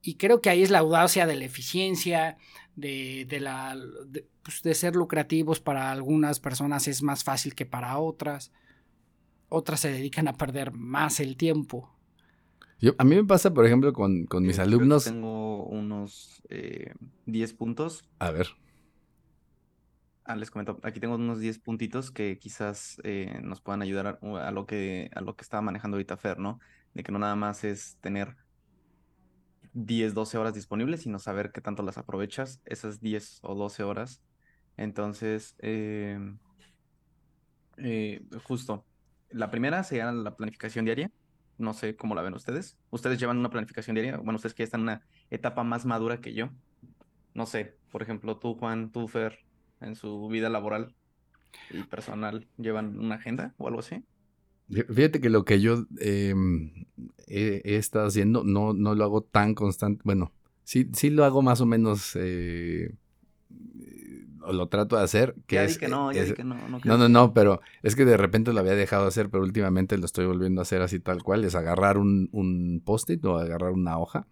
Y 0.00 0.14
creo 0.14 0.40
que 0.40 0.50
ahí 0.50 0.62
es 0.62 0.70
la 0.70 0.78
audacia 0.78 1.26
de 1.26 1.34
la 1.36 1.44
eficiencia, 1.44 2.36
de, 2.78 3.26
de 3.28 3.40
la, 3.40 3.76
de, 4.06 4.26
pues, 4.42 4.62
de 4.62 4.74
ser 4.74 4.94
lucrativos 4.94 5.58
para 5.60 5.90
algunas 5.90 6.38
personas 6.38 6.86
es 6.86 7.02
más 7.02 7.24
fácil 7.24 7.54
que 7.54 7.66
para 7.66 7.98
otras. 7.98 8.52
Otras 9.48 9.80
se 9.80 9.90
dedican 9.90 10.28
a 10.28 10.34
perder 10.34 10.72
más 10.72 11.20
el 11.20 11.36
tiempo. 11.36 11.92
Yo, 12.80 12.94
a 12.98 13.04
mí 13.04 13.16
me 13.16 13.24
pasa, 13.24 13.52
por 13.52 13.66
ejemplo, 13.66 13.92
con, 13.92 14.26
con 14.26 14.44
mis 14.44 14.60
alumnos... 14.60 15.04
Tengo 15.04 15.64
unos 15.64 16.42
eh, 16.48 16.94
10 17.26 17.52
puntos. 17.54 18.04
A 18.20 18.30
ver. 18.30 18.48
Ah, 20.22 20.36
les 20.36 20.50
comento, 20.50 20.78
aquí 20.84 21.00
tengo 21.00 21.16
unos 21.16 21.40
10 21.40 21.58
puntitos 21.58 22.12
que 22.12 22.38
quizás 22.38 23.00
eh, 23.02 23.40
nos 23.42 23.60
puedan 23.60 23.82
ayudar 23.82 24.06
a, 24.06 24.46
a 24.46 24.50
lo 24.52 24.66
que, 24.66 25.10
a 25.14 25.20
lo 25.22 25.34
que 25.34 25.42
estaba 25.42 25.62
manejando 25.62 25.96
ahorita 25.96 26.16
Fer, 26.16 26.38
¿no? 26.38 26.60
De 26.94 27.02
que 27.02 27.10
no 27.10 27.18
nada 27.18 27.34
más 27.34 27.64
es 27.64 27.96
tener 28.00 28.36
10, 29.72 30.14
12 30.14 30.38
horas 30.38 30.54
disponibles, 30.54 31.02
sino 31.02 31.18
saber 31.18 31.52
qué 31.52 31.60
tanto 31.60 31.82
las 31.82 31.98
aprovechas 31.98 32.60
esas 32.64 33.00
10 33.00 33.40
o 33.42 33.54
12 33.54 33.82
horas. 33.82 34.22
Entonces, 34.76 35.56
eh, 35.58 36.18
eh, 37.78 38.24
justo, 38.44 38.84
la 39.30 39.50
primera 39.50 39.82
sería 39.84 40.10
la 40.12 40.36
planificación 40.36 40.84
diaria. 40.84 41.10
No 41.58 41.74
sé 41.74 41.96
cómo 41.96 42.14
la 42.14 42.22
ven 42.22 42.34
ustedes. 42.34 42.78
¿Ustedes 42.90 43.18
llevan 43.18 43.38
una 43.38 43.50
planificación 43.50 43.94
diaria? 43.94 44.16
Bueno, 44.16 44.36
ustedes 44.36 44.54
que 44.54 44.62
ya 44.62 44.64
están 44.64 44.80
en 44.80 44.88
una 44.88 45.06
etapa 45.30 45.64
más 45.64 45.84
madura 45.84 46.20
que 46.20 46.34
yo. 46.34 46.50
No 47.34 47.46
sé, 47.46 47.76
por 47.90 48.02
ejemplo, 48.02 48.38
tú, 48.38 48.54
Juan, 48.54 48.90
tú, 48.90 49.08
Fer, 49.08 49.40
en 49.80 49.94
su 49.94 50.28
vida 50.28 50.48
laboral 50.48 50.94
y 51.70 51.82
personal, 51.84 52.48
¿llevan 52.56 52.98
una 52.98 53.16
agenda 53.16 53.54
o 53.58 53.68
algo 53.68 53.80
así? 53.80 54.04
Fí- 54.70 54.84
Fíjate 54.92 55.20
que 55.20 55.30
lo 55.30 55.44
que 55.44 55.60
yo 55.60 55.86
eh, 56.00 56.34
he, 57.26 57.62
he 57.64 57.76
estado 57.76 58.06
haciendo 58.06 58.44
no, 58.44 58.72
no 58.74 58.94
lo 58.94 59.04
hago 59.04 59.22
tan 59.22 59.54
constante. 59.54 60.00
Bueno, 60.04 60.32
sí, 60.64 60.88
sí 60.92 61.10
lo 61.10 61.24
hago 61.24 61.42
más 61.42 61.60
o 61.60 61.66
menos. 61.66 62.14
eh, 62.16 62.94
eh, 63.80 64.26
o 64.42 64.52
lo 64.52 64.68
trato 64.68 64.96
de 64.96 65.02
hacer. 65.02 65.34
Que 65.46 65.56
ya 65.56 65.64
es, 65.64 65.74
di 65.74 65.80
que 65.80 65.88
no, 65.88 66.12
ya 66.12 66.22
es- 66.22 66.28
di 66.30 66.34
que 66.34 66.44
no. 66.44 66.54
No, 66.56 66.78
No, 66.84 66.96
no, 66.98 67.08
no, 67.08 67.34
pero 67.34 67.60
es 67.82 67.96
que 67.96 68.04
de 68.04 68.16
repente 68.16 68.52
lo 68.52 68.60
había 68.60 68.74
dejado 68.74 69.02
de 69.02 69.08
hacer, 69.08 69.30
pero 69.30 69.42
últimamente 69.42 69.98
lo 69.98 70.06
estoy 70.06 70.26
volviendo 70.26 70.60
a 70.60 70.62
hacer 70.62 70.82
así 70.82 71.00
tal 71.00 71.22
cual. 71.22 71.44
Es 71.44 71.54
agarrar 71.54 71.98
un, 71.98 72.28
un 72.32 72.82
post-it 72.84 73.24
o 73.24 73.36
agarrar 73.38 73.72
una 73.72 73.98
hoja 73.98 74.26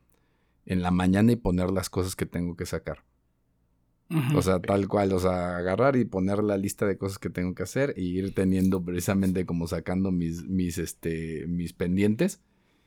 en 0.67 0.83
la 0.83 0.91
mañana 0.91 1.33
y 1.33 1.37
poner 1.37 1.71
las 1.71 1.91
cosas 1.91 2.17
que 2.17 2.27
tengo 2.27 2.57
que 2.57 2.67
sacar. 2.67 3.05
O 4.37 4.41
sea, 4.43 4.61
tal 4.61 4.87
cual, 4.87 5.13
o 5.13 5.19
sea, 5.19 5.57
agarrar 5.57 5.97
y 5.97 6.05
poner 6.05 6.43
la 6.45 6.57
lista 6.57 6.87
de 6.87 6.97
cosas 6.97 7.19
que 7.19 7.29
tengo 7.29 7.55
que 7.55 7.65
hacer 7.65 7.93
y 7.97 8.17
ir 8.19 8.35
teniendo 8.35 8.83
precisamente 8.85 9.45
como 9.47 9.67
sacando 9.67 10.13
mis, 10.13 10.45
mis, 10.49 10.79
este, 10.79 11.47
mis 11.49 11.73
pendientes. 11.73 12.41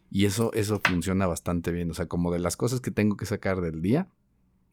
Y 0.09 0.25
eso, 0.25 0.51
eso 0.53 0.79
funciona 0.83 1.27
bastante 1.27 1.71
bien. 1.71 1.91
O 1.91 1.93
sea, 1.93 2.05
como 2.07 2.31
de 2.31 2.39
las 2.39 2.55
cosas 2.57 2.79
que 2.79 2.91
tengo 2.91 3.17
que 3.17 3.25
sacar 3.25 3.59
del 3.61 3.81
día. 3.81 4.07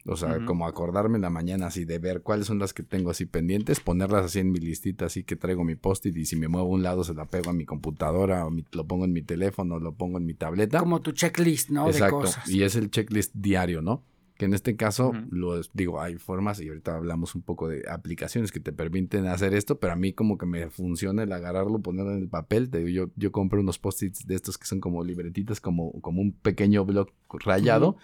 O 0.08 0.14
sea, 0.16 0.36
como 0.44 0.68
acordarme 0.68 1.16
en 1.16 1.22
la 1.22 1.30
mañana 1.30 1.66
así 1.66 1.84
de 1.84 1.98
ver 1.98 2.22
cuáles 2.22 2.46
son 2.46 2.60
las 2.60 2.72
que 2.72 2.84
tengo 2.84 3.10
así 3.10 3.26
pendientes, 3.26 3.80
ponerlas 3.80 4.26
así 4.26 4.38
en 4.38 4.52
mi 4.52 4.60
listita, 4.60 5.06
así 5.06 5.24
que 5.24 5.34
traigo 5.34 5.64
mi 5.64 5.74
post-it 5.74 6.16
y 6.16 6.26
si 6.26 6.36
me 6.36 6.46
muevo 6.46 6.68
a 6.68 6.70
un 6.70 6.84
lado 6.84 7.02
se 7.02 7.12
la 7.12 7.24
pego 7.24 7.50
a 7.50 7.52
mi 7.52 7.64
computadora 7.64 8.46
o 8.46 8.50
mi- 8.52 8.64
lo 8.70 8.86
pongo 8.86 9.04
en 9.04 9.12
mi 9.12 9.22
teléfono, 9.22 9.80
lo 9.80 9.94
pongo 9.94 10.18
en 10.18 10.24
mi 10.26 10.34
tableta. 10.34 10.78
Como 10.78 11.00
tu 11.02 11.10
checklist, 11.10 11.70
¿no? 11.70 11.88
Exacto. 11.88 12.18
De 12.18 12.22
cosas. 12.26 12.48
Y 12.48 12.62
es 12.62 12.76
el 12.76 12.88
checklist 12.92 13.34
diario, 13.34 13.82
¿no? 13.82 14.04
Que 14.36 14.44
en 14.44 14.52
este 14.54 14.76
caso, 14.76 15.10
Ujú. 15.10 15.18
lo 15.30 15.60
digo, 15.72 16.00
hay 16.00 16.16
formas 16.16 16.60
y 16.60 16.68
ahorita 16.68 16.94
hablamos 16.94 17.34
un 17.34 17.40
poco 17.42 17.68
de 17.68 17.84
aplicaciones 17.88 18.52
que 18.52 18.60
te 18.60 18.70
permiten 18.72 19.26
hacer 19.26 19.54
esto, 19.54 19.80
pero 19.80 19.94
a 19.94 19.96
mí 19.96 20.12
como 20.12 20.36
que 20.36 20.44
me 20.44 20.68
funciona 20.68 21.22
el 21.22 21.32
agarrarlo, 21.32 21.78
ponerlo 21.78 22.12
en 22.12 22.18
el 22.18 22.28
papel. 22.28 22.68
Te 22.68 22.84
digo, 22.84 23.06
yo, 23.06 23.12
yo 23.16 23.32
compro 23.32 23.60
unos 23.60 23.78
post-its 23.78 24.26
de 24.26 24.34
estos 24.34 24.58
que 24.58 24.66
son 24.66 24.80
como 24.80 25.02
libretitas, 25.04 25.60
como, 25.60 25.92
como 26.02 26.20
un 26.20 26.32
pequeño 26.32 26.84
blog 26.84 27.08
rayado, 27.30 27.96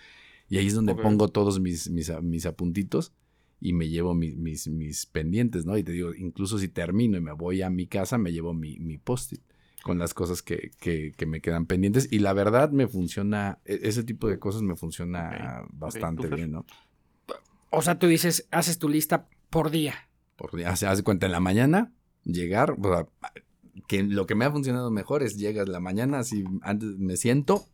y 0.49 0.57
ahí 0.59 0.67
es 0.69 0.75
donde 0.75 0.95
pongo 0.95 1.29
todos 1.29 1.61
mis, 1.61 1.91
mis, 1.91 2.11
mis 2.23 2.47
apuntitos 2.47 3.13
y 3.61 3.75
me 3.75 3.89
llevo 3.91 4.15
mi- 4.15 4.35
mis, 4.35 4.69
mis 4.69 5.05
pendientes, 5.07 5.67
¿no? 5.67 5.77
Y 5.77 5.85
te 5.85 5.93
digo, 5.93 6.15
incluso 6.15 6.59
si 6.59 6.69
termino 6.69 7.17
y 7.19 7.21
me 7.21 7.33
voy 7.33 7.61
a 7.63 7.69
mi 7.71 7.87
casa, 7.87 8.17
me 8.19 8.33
llevo 8.33 8.55
mi, 8.55 8.79
mi 8.79 8.97
post-it 8.99 9.43
con 9.83 9.99
las 9.99 10.15
cosas 10.15 10.43
que, 10.43 10.71
que, 10.81 11.13
que 11.17 11.27
me 11.27 11.41
quedan 11.41 11.67
pendientes. 11.67 12.09
Y 12.11 12.21
la 12.21 12.33
verdad 12.33 12.71
me 12.71 12.89
funciona, 12.89 13.59
e- 13.65 13.81
ese 13.83 14.05
tipo 14.05 14.29
de 14.29 14.39
cosas 14.39 14.63
me 14.63 14.77
funciona 14.77 15.65
bastante 15.73 16.29
bien, 16.29 16.53
¿no? 16.53 16.65
O 17.71 17.83
sea, 17.83 17.99
tú 17.99 18.07
dices, 18.07 18.47
haces 18.51 18.79
tu 18.79 18.89
lista 18.89 19.29
por 19.51 19.71
día. 19.71 19.95
Por 20.37 20.55
día, 20.57 20.75
se 20.77 20.87
hace 20.87 21.03
cuenta 21.03 21.27
en 21.27 21.33
la 21.33 21.41
mañana, 21.41 21.93
llegar, 22.25 22.77
o 22.79 22.83
sea, 22.83 23.07
que 23.89 24.03
lo 24.03 24.27
que 24.27 24.35
me 24.35 24.45
ha 24.45 24.51
funcionado 24.51 24.91
mejor 24.91 25.23
es 25.23 25.37
llegas 25.37 25.69
la 25.69 25.81
mañana, 25.81 26.19
así 26.21 26.45
antes 26.63 26.99
me 26.99 27.17
siento, 27.17 27.67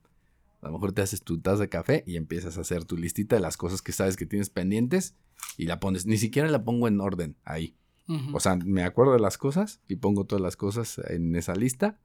a 0.60 0.66
lo 0.66 0.72
mejor 0.72 0.92
te 0.92 1.02
haces 1.02 1.22
tu 1.22 1.40
taza 1.40 1.62
de 1.62 1.68
café 1.68 2.04
y 2.06 2.16
empiezas 2.16 2.58
a 2.58 2.62
hacer 2.62 2.84
tu 2.84 2.96
listita 2.96 3.36
de 3.36 3.42
las 3.42 3.56
cosas 3.56 3.82
que 3.82 3.92
sabes 3.92 4.16
que 4.16 4.26
tienes 4.26 4.50
pendientes 4.50 5.14
y 5.56 5.66
la 5.66 5.80
pones, 5.80 6.06
ni 6.06 6.16
siquiera 6.16 6.48
la 6.48 6.64
pongo 6.64 6.88
en 6.88 7.00
orden 7.00 7.36
ahí. 7.44 7.76
Ujú. 8.08 8.36
O 8.36 8.40
sea, 8.40 8.56
me 8.56 8.82
acuerdo 8.84 9.12
de 9.12 9.20
las 9.20 9.38
cosas 9.38 9.80
y 9.86 9.96
pongo 9.96 10.24
todas 10.24 10.42
las 10.42 10.56
cosas 10.56 10.98
en 11.08 11.36
esa 11.36 11.54
lista 11.54 11.98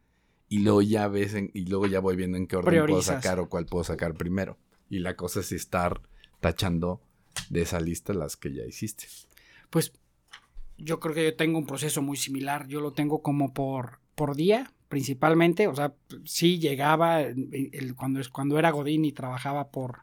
y 0.49 0.59
luego 0.59 0.81
ya 0.81 1.07
ves 1.07 1.33
en- 1.33 1.49
y 1.53 1.65
luego 1.65 1.87
ya 1.87 1.99
voy 2.01 2.15
viendo 2.15 2.37
en 2.37 2.45
qué 2.47 2.57
orden 2.57 2.73
puedo 2.73 2.85
Priorizas. 2.85 3.23
sacar 3.23 3.39
o 3.39 3.47
cuál 3.49 3.65
puedo 3.65 3.83
sacar 3.83 4.13
primero. 4.15 4.57
Y 4.89 4.99
la 4.99 5.15
cosa 5.15 5.39
es 5.39 5.51
estar 5.53 6.01
tachando 6.41 7.01
de 7.49 7.61
esa 7.61 7.79
lista 7.79 8.13
las 8.13 8.35
que 8.37 8.53
ya 8.53 8.63
hiciste. 8.65 9.05
Pues 9.69 9.93
yo 10.77 10.99
creo 10.99 11.15
que 11.15 11.23
yo 11.23 11.35
tengo 11.35 11.57
un 11.57 11.65
proceso 11.65 12.01
muy 12.01 12.17
similar. 12.17 12.67
Yo 12.67 12.81
lo 12.81 12.91
tengo 12.91 13.21
como 13.21 13.53
por, 13.53 13.99
por 14.15 14.35
día, 14.35 14.71
principalmente. 14.89 15.67
O 15.67 15.75
sea, 15.75 15.93
sí 16.25 16.59
llegaba 16.59 17.21
el- 17.21 17.69
el- 17.71 17.95
cuando, 17.95 18.19
cuando 18.31 18.59
era 18.59 18.71
Godín 18.71 19.05
y 19.05 19.13
trabajaba 19.13 19.69
por. 19.71 19.99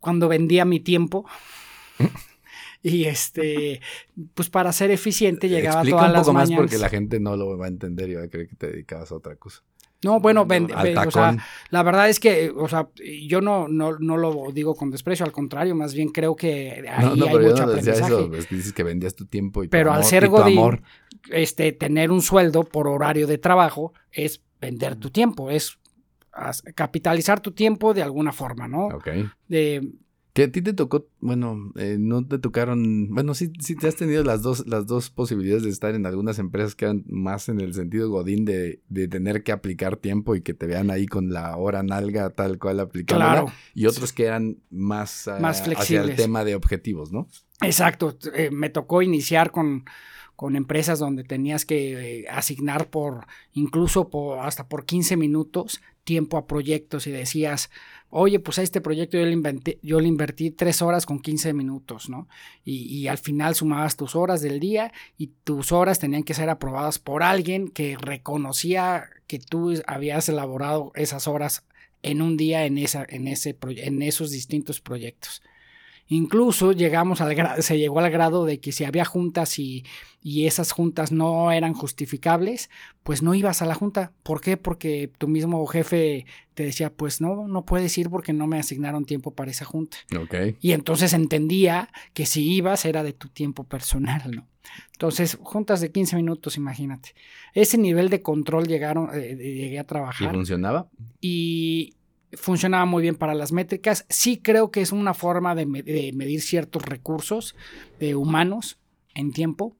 Cuando 0.00 0.28
vendía 0.28 0.64
mi 0.64 0.78
tiempo. 0.80 1.26
y 2.84 3.04
este, 3.06 3.80
pues 4.34 4.50
para 4.50 4.70
ser 4.70 4.90
eficiente 4.90 5.48
llegaba 5.48 5.76
Explica 5.80 5.96
todas 5.96 6.08
un 6.08 6.12
las 6.12 6.22
poco 6.22 6.32
más 6.34 6.48
mañanas. 6.50 6.62
porque 6.64 6.78
la 6.78 6.90
gente 6.90 7.18
no 7.18 7.34
lo 7.34 7.56
va 7.56 7.64
a 7.64 7.68
entender 7.68 8.10
y 8.10 8.14
va 8.14 8.24
a 8.24 8.28
creer 8.28 8.46
que 8.46 8.56
te 8.56 8.66
dedicabas 8.66 9.10
a 9.10 9.14
otra 9.16 9.36
cosa. 9.36 9.62
No, 10.02 10.20
bueno, 10.20 10.42
o 10.46 11.10
sea, 11.10 11.34
la 11.70 11.82
verdad 11.82 12.10
es 12.10 12.20
que, 12.20 12.52
o 12.54 12.68
sea, 12.68 12.90
yo 13.26 13.40
no, 13.40 13.68
no, 13.68 13.98
no 13.98 14.18
lo 14.18 14.52
digo 14.52 14.74
con 14.74 14.90
desprecio, 14.90 15.24
al 15.24 15.32
contrario, 15.32 15.74
más 15.74 15.94
bien 15.94 16.10
creo 16.10 16.36
que 16.36 16.84
ahí 16.86 17.06
no, 17.06 17.16
no, 17.16 17.24
hay 17.24 17.32
pero 17.32 17.42
yo 17.44 17.50
mucho 17.52 17.64
no 17.64 17.72
aprendizaje. 17.72 18.12
eso. 18.12 18.34
Es 18.34 18.46
que 18.46 18.54
dices 18.56 18.72
que 18.74 18.82
vendías 18.82 19.14
tu 19.14 19.24
tiempo 19.24 19.64
y 19.64 19.68
tu 19.68 19.70
Pero 19.70 19.90
al 19.94 20.04
ser 20.04 20.28
Godín, 20.28 20.58
amor. 20.58 20.82
este, 21.30 21.72
tener 21.72 22.10
un 22.10 22.20
sueldo 22.20 22.64
por 22.64 22.86
horario 22.86 23.26
de 23.26 23.38
trabajo 23.38 23.94
es 24.12 24.42
vender 24.60 24.96
tu 24.96 25.08
tiempo, 25.08 25.50
es 25.50 25.78
capitalizar 26.74 27.40
tu 27.40 27.52
tiempo 27.52 27.94
de 27.94 28.02
alguna 28.02 28.32
forma, 28.32 28.68
¿no? 28.68 28.88
Ok. 28.88 29.08
De, 29.48 29.88
Que 30.34 30.42
a 30.42 30.50
ti 30.52 30.62
te 30.62 30.72
tocó, 30.72 31.06
bueno, 31.20 31.72
eh, 31.76 31.96
no 31.96 32.26
te 32.26 32.40
tocaron, 32.40 33.08
bueno, 33.14 33.34
sí, 33.34 33.52
sí 33.60 33.76
te 33.76 33.86
has 33.86 33.94
tenido 33.94 34.24
las 34.24 34.42
dos, 34.42 34.66
las 34.66 34.84
dos 34.84 35.08
posibilidades 35.10 35.62
de 35.62 35.70
estar 35.70 35.94
en 35.94 36.06
algunas 36.06 36.40
empresas 36.40 36.74
que 36.74 36.86
eran 36.86 37.04
más 37.06 37.48
en 37.48 37.60
el 37.60 37.72
sentido 37.72 38.10
godín 38.10 38.44
de, 38.44 38.82
de 38.88 39.06
tener 39.06 39.44
que 39.44 39.52
aplicar 39.52 39.96
tiempo 39.96 40.34
y 40.34 40.42
que 40.42 40.52
te 40.52 40.66
vean 40.66 40.90
ahí 40.90 41.06
con 41.06 41.32
la 41.32 41.56
hora 41.56 41.84
nalga 41.84 42.30
tal 42.30 42.58
cual 42.58 42.80
aplicándola. 42.80 43.30
claro, 43.32 43.52
Y 43.74 43.86
otros 43.86 44.12
que 44.12 44.24
eran 44.24 44.58
más, 44.70 45.28
ah, 45.28 45.38
Más 45.40 45.60
hacia 45.60 45.70
el 45.70 45.76
flexibles. 45.76 46.16
tema 46.16 46.44
de 46.44 46.56
objetivos, 46.56 47.12
¿no? 47.12 47.28
exacto. 47.62 48.18
eh, 48.34 48.50
me 48.50 48.70
tocó 48.70 49.02
iniciar 49.02 49.52
con, 49.52 49.84
con 50.34 50.56
empresas 50.56 50.98
donde 50.98 51.22
tenías 51.22 51.64
que 51.64 52.22
eh, 52.22 52.28
asignar 52.28 52.90
por, 52.90 53.26
incluso 53.52 54.10
por, 54.10 54.40
hasta 54.40 54.68
por 54.68 54.84
15 54.84 55.16
minutos, 55.16 55.80
tiempo 56.02 56.36
a 56.38 56.46
proyectos 56.48 57.06
y 57.06 57.12
decías, 57.12 57.70
oye, 58.16 58.38
pues 58.38 58.60
a 58.60 58.62
este 58.62 58.80
proyecto 58.80 59.18
yo 59.18 59.24
le, 59.24 59.32
inventé, 59.32 59.80
yo 59.82 60.00
le 60.00 60.06
invertí 60.06 60.52
tres 60.52 60.82
horas 60.82 61.04
con 61.04 61.18
15 61.18 61.52
minutos, 61.52 62.08
¿no? 62.08 62.28
Y, 62.64 62.84
y 62.84 63.08
al 63.08 63.18
final 63.18 63.56
sumabas 63.56 63.96
tus 63.96 64.14
horas 64.14 64.40
del 64.40 64.60
día 64.60 64.92
y 65.18 65.32
tus 65.42 65.72
horas 65.72 65.98
tenían 65.98 66.22
que 66.22 66.32
ser 66.32 66.48
aprobadas 66.48 67.00
por 67.00 67.24
alguien 67.24 67.68
que 67.68 67.96
reconocía 68.00 69.10
que 69.26 69.40
tú 69.40 69.74
habías 69.88 70.28
elaborado 70.28 70.92
esas 70.94 71.26
horas 71.26 71.64
en 72.02 72.22
un 72.22 72.36
día 72.36 72.66
en, 72.66 72.78
esa, 72.78 73.04
en, 73.08 73.26
ese, 73.26 73.58
en 73.62 74.02
esos 74.02 74.30
distintos 74.30 74.80
proyectos. 74.80 75.42
Incluso 76.06 76.72
llegamos 76.72 77.20
al 77.20 77.62
se 77.62 77.78
llegó 77.78 77.98
al 78.00 78.10
grado 78.10 78.44
de 78.44 78.60
que 78.60 78.72
si 78.72 78.84
había 78.84 79.04
juntas 79.04 79.58
y, 79.58 79.84
y 80.22 80.46
esas 80.46 80.72
juntas 80.72 81.12
no 81.12 81.50
eran 81.50 81.72
justificables, 81.72 82.68
pues 83.02 83.22
no 83.22 83.34
ibas 83.34 83.62
a 83.62 83.66
la 83.66 83.74
junta. 83.74 84.12
¿Por 84.22 84.40
qué? 84.40 84.56
Porque 84.56 85.10
tu 85.18 85.28
mismo 85.28 85.64
jefe 85.66 86.26
te 86.54 86.64
decía, 86.64 86.92
pues 86.92 87.20
no, 87.20 87.48
no 87.48 87.64
puedes 87.64 87.96
ir 87.98 88.10
porque 88.10 88.32
no 88.32 88.46
me 88.46 88.58
asignaron 88.58 89.04
tiempo 89.06 89.32
para 89.32 89.50
esa 89.50 89.64
junta. 89.64 89.96
Ok. 90.18 90.56
Y 90.60 90.72
entonces 90.72 91.12
entendía 91.14 91.88
que 92.12 92.26
si 92.26 92.52
ibas 92.52 92.84
era 92.84 93.02
de 93.02 93.12
tu 93.12 93.28
tiempo 93.28 93.64
personal, 93.64 94.30
¿no? 94.30 94.46
Entonces, 94.92 95.38
juntas 95.42 95.80
de 95.80 95.90
15 95.90 96.16
minutos, 96.16 96.56
imagínate. 96.56 97.14
Ese 97.52 97.76
nivel 97.76 98.08
de 98.08 98.22
control 98.22 98.66
llegaron, 98.66 99.10
eh, 99.14 99.36
llegué 99.36 99.78
a 99.78 99.82
¿Y 99.82 99.86
trabajar 99.86 100.32
funcionaba? 100.32 100.88
y 101.20 101.94
funcionaba 102.36 102.84
muy 102.84 103.02
bien 103.02 103.16
para 103.16 103.34
las 103.34 103.52
métricas. 103.52 104.06
Sí 104.08 104.38
creo 104.38 104.70
que 104.70 104.80
es 104.80 104.92
una 104.92 105.14
forma 105.14 105.54
de, 105.54 105.66
me- 105.66 105.82
de 105.82 106.12
medir 106.14 106.40
ciertos 106.42 106.82
recursos 106.82 107.54
de 108.00 108.14
humanos 108.14 108.78
en 109.14 109.32
tiempo, 109.32 109.76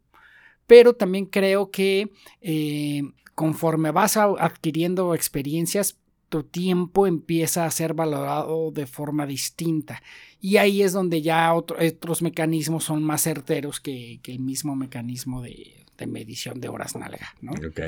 pero 0.67 0.95
también 0.95 1.27
creo 1.27 1.71
que 1.71 2.11
eh, 2.41 3.03
conforme 3.35 3.91
vas 3.91 4.17
adquiriendo 4.17 5.15
experiencias, 5.15 5.99
tu 6.29 6.43
tiempo 6.43 7.07
empieza 7.07 7.65
a 7.65 7.71
ser 7.71 7.95
valorado 7.95 8.71
de 8.73 8.87
forma 8.87 9.27
distinta. 9.27 10.03
Y 10.41 10.57
ahí 10.57 10.83
es 10.83 10.93
donde 10.93 11.23
ya 11.23 11.53
otro- 11.55 11.77
otros 11.85 12.23
mecanismos 12.23 12.85
son 12.85 13.03
más 13.03 13.23
certeros 13.23 13.81
que 13.81 14.21
el 14.25 14.41
mismo 14.41 14.75
mecanismo 14.75 15.43
de, 15.43 15.84
de 15.97 16.07
medición 16.07 16.61
de 16.61 16.69
horas 16.69 16.97
nalga, 16.97 17.35
¿no? 17.41 17.53
Ok. 17.53 17.81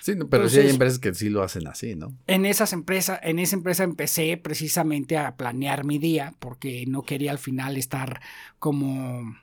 Sí, 0.00 0.14
pero 0.30 0.48
sí 0.48 0.60
hay 0.60 0.70
empresas 0.70 0.98
que 0.98 1.14
sí 1.14 1.28
lo 1.28 1.42
hacen 1.42 1.66
así, 1.66 1.94
¿no? 1.94 2.14
En 2.26 2.46
esas 2.46 2.72
empresas, 2.72 3.20
en 3.22 3.38
esa 3.38 3.56
empresa 3.56 3.84
empecé 3.84 4.36
precisamente 4.36 5.16
a 5.16 5.36
planear 5.36 5.84
mi 5.84 5.98
día 5.98 6.34
porque 6.38 6.84
no 6.86 7.02
quería 7.02 7.30
al 7.30 7.38
final 7.38 7.76
estar 7.76 8.20
como 8.58 9.36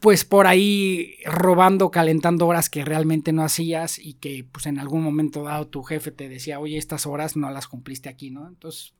pues 0.00 0.24
por 0.24 0.46
ahí 0.46 1.16
robando, 1.24 1.90
calentando 1.90 2.46
horas 2.46 2.68
que 2.68 2.84
realmente 2.84 3.32
no 3.32 3.42
hacías 3.42 3.98
y 3.98 4.14
que 4.14 4.44
pues 4.50 4.66
en 4.66 4.78
algún 4.78 5.02
momento 5.02 5.42
dado 5.42 5.66
tu 5.66 5.82
jefe 5.82 6.10
te 6.10 6.28
decía, 6.28 6.60
oye, 6.60 6.76
estas 6.76 7.06
horas 7.06 7.36
no 7.36 7.50
las 7.50 7.66
cumpliste 7.66 8.08
aquí, 8.08 8.30
¿no? 8.30 8.46
Entonces, 8.46 8.94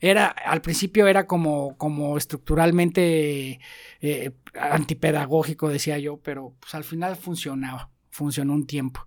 era, 0.00 0.26
al 0.28 0.62
principio 0.62 1.06
era 1.06 1.26
como, 1.26 1.76
como 1.76 2.16
estructuralmente 2.16 3.60
eh, 4.00 4.30
antipedagógico, 4.54 5.68
decía 5.68 5.98
yo, 5.98 6.16
pero 6.18 6.54
pues 6.60 6.74
al 6.74 6.84
final 6.84 7.16
funcionaba, 7.16 7.90
funcionó 8.10 8.54
un 8.54 8.66
tiempo. 8.66 9.06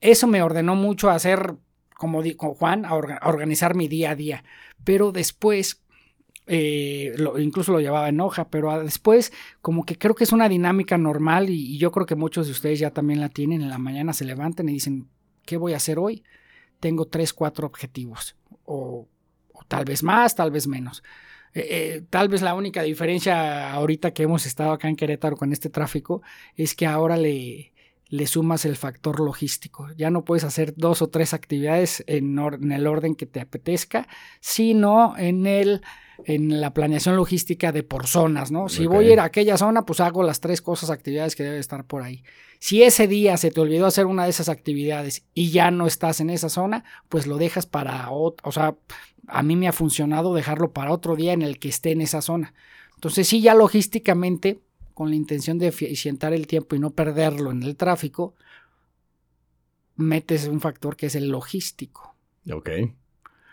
Eso 0.00 0.26
me 0.26 0.42
ordenó 0.42 0.74
mucho 0.74 1.10
hacer, 1.10 1.54
como 1.96 2.22
dijo 2.22 2.54
Juan, 2.54 2.84
a, 2.84 2.90
orga- 2.94 3.18
a 3.20 3.28
organizar 3.28 3.74
mi 3.74 3.88
día 3.88 4.10
a 4.10 4.16
día, 4.16 4.44
pero 4.84 5.12
después 5.12 5.82
eh, 6.46 7.12
lo- 7.16 7.38
incluso 7.38 7.72
lo 7.72 7.80
llevaba 7.80 8.08
en 8.08 8.20
hoja, 8.20 8.48
pero 8.48 8.70
a- 8.70 8.82
después 8.82 9.32
como 9.60 9.84
que 9.84 9.96
creo 9.96 10.14
que 10.14 10.24
es 10.24 10.32
una 10.32 10.48
dinámica 10.48 10.98
normal 10.98 11.50
y, 11.50 11.74
y 11.74 11.78
yo 11.78 11.92
creo 11.92 12.04
que 12.06 12.16
muchos 12.16 12.46
de 12.46 12.52
ustedes 12.52 12.80
ya 12.80 12.90
también 12.90 13.20
la 13.20 13.28
tienen. 13.28 13.62
En 13.62 13.68
la 13.68 13.78
mañana 13.78 14.12
se 14.12 14.24
levantan 14.24 14.68
y 14.68 14.72
dicen, 14.72 15.08
¿qué 15.46 15.56
voy 15.56 15.74
a 15.74 15.76
hacer 15.76 15.98
hoy? 16.00 16.24
Tengo 16.80 17.06
tres, 17.06 17.32
cuatro 17.32 17.66
objetivos 17.66 18.34
o 18.64 19.06
tal 19.72 19.86
vez 19.86 20.02
más, 20.02 20.34
tal 20.34 20.50
vez 20.50 20.66
menos. 20.66 21.02
Eh, 21.54 21.66
eh, 21.70 22.02
tal 22.10 22.28
vez 22.28 22.42
la 22.42 22.54
única 22.54 22.82
diferencia 22.82 23.72
ahorita 23.72 24.12
que 24.12 24.24
hemos 24.24 24.44
estado 24.44 24.72
acá 24.72 24.86
en 24.86 24.96
Querétaro 24.96 25.34
con 25.34 25.50
este 25.50 25.70
tráfico 25.70 26.20
es 26.56 26.74
que 26.74 26.86
ahora 26.86 27.16
le, 27.16 27.72
le 28.08 28.26
sumas 28.26 28.66
el 28.66 28.76
factor 28.76 29.18
logístico. 29.18 29.88
Ya 29.96 30.10
no 30.10 30.26
puedes 30.26 30.44
hacer 30.44 30.74
dos 30.76 31.00
o 31.00 31.08
tres 31.08 31.32
actividades 31.32 32.04
en, 32.06 32.38
el 32.70 32.86
orden 32.86 33.14
que 33.14 33.24
te 33.24 33.40
apetezca, 33.40 34.08
sino 34.40 35.16
en 35.16 35.46
el 35.46 35.80
en 36.26 36.60
la 36.60 36.74
planeación 36.74 37.16
logística 37.16 37.72
de 37.72 37.82
por 37.82 38.06
zonas, 38.06 38.50
¿no? 38.50 38.68
Si 38.68 38.86
voy 38.86 39.08
a 39.08 39.12
ir 39.12 39.20
a 39.20 39.24
aquella 39.24 39.56
zona, 39.56 39.84
pues 39.84 40.00
hago 40.00 40.22
las 40.22 40.40
tres 40.40 40.62
cosas, 40.62 40.90
actividades 40.90 41.36
que 41.36 41.42
deben 41.42 41.58
estar 41.58 41.84
por 41.86 42.02
ahí. 42.02 42.22
Si 42.58 42.82
ese 42.82 43.08
día 43.08 43.36
se 43.36 43.50
te 43.50 43.60
olvidó 43.60 43.86
hacer 43.86 44.06
una 44.06 44.24
de 44.24 44.30
esas 44.30 44.48
actividades 44.48 45.24
y 45.34 45.50
ya 45.50 45.70
no 45.70 45.86
estás 45.86 46.20
en 46.20 46.30
esa 46.30 46.48
zona, 46.48 46.84
pues 47.08 47.26
lo 47.26 47.36
dejas 47.36 47.66
para 47.66 48.10
otro, 48.10 48.48
o 48.48 48.52
sea, 48.52 48.76
a 49.26 49.42
mí 49.42 49.56
me 49.56 49.68
ha 49.68 49.72
funcionado 49.72 50.34
dejarlo 50.34 50.72
para 50.72 50.92
otro 50.92 51.16
día 51.16 51.32
en 51.32 51.42
el 51.42 51.58
que 51.58 51.68
esté 51.68 51.92
en 51.92 52.00
esa 52.00 52.22
zona. 52.22 52.54
Entonces 52.94 53.26
sí, 53.28 53.40
ya 53.40 53.54
logísticamente 53.54 54.60
con 54.94 55.10
la 55.10 55.16
intención 55.16 55.58
de 55.58 55.68
eficientar 55.68 56.32
el 56.32 56.46
tiempo 56.46 56.76
y 56.76 56.78
no 56.78 56.90
perderlo 56.90 57.50
en 57.50 57.62
el 57.62 57.76
tráfico, 57.76 58.34
metes 59.96 60.46
un 60.46 60.60
factor 60.60 60.96
que 60.96 61.06
es 61.06 61.14
el 61.14 61.28
logístico. 61.28 62.14
Ok. 62.50 62.70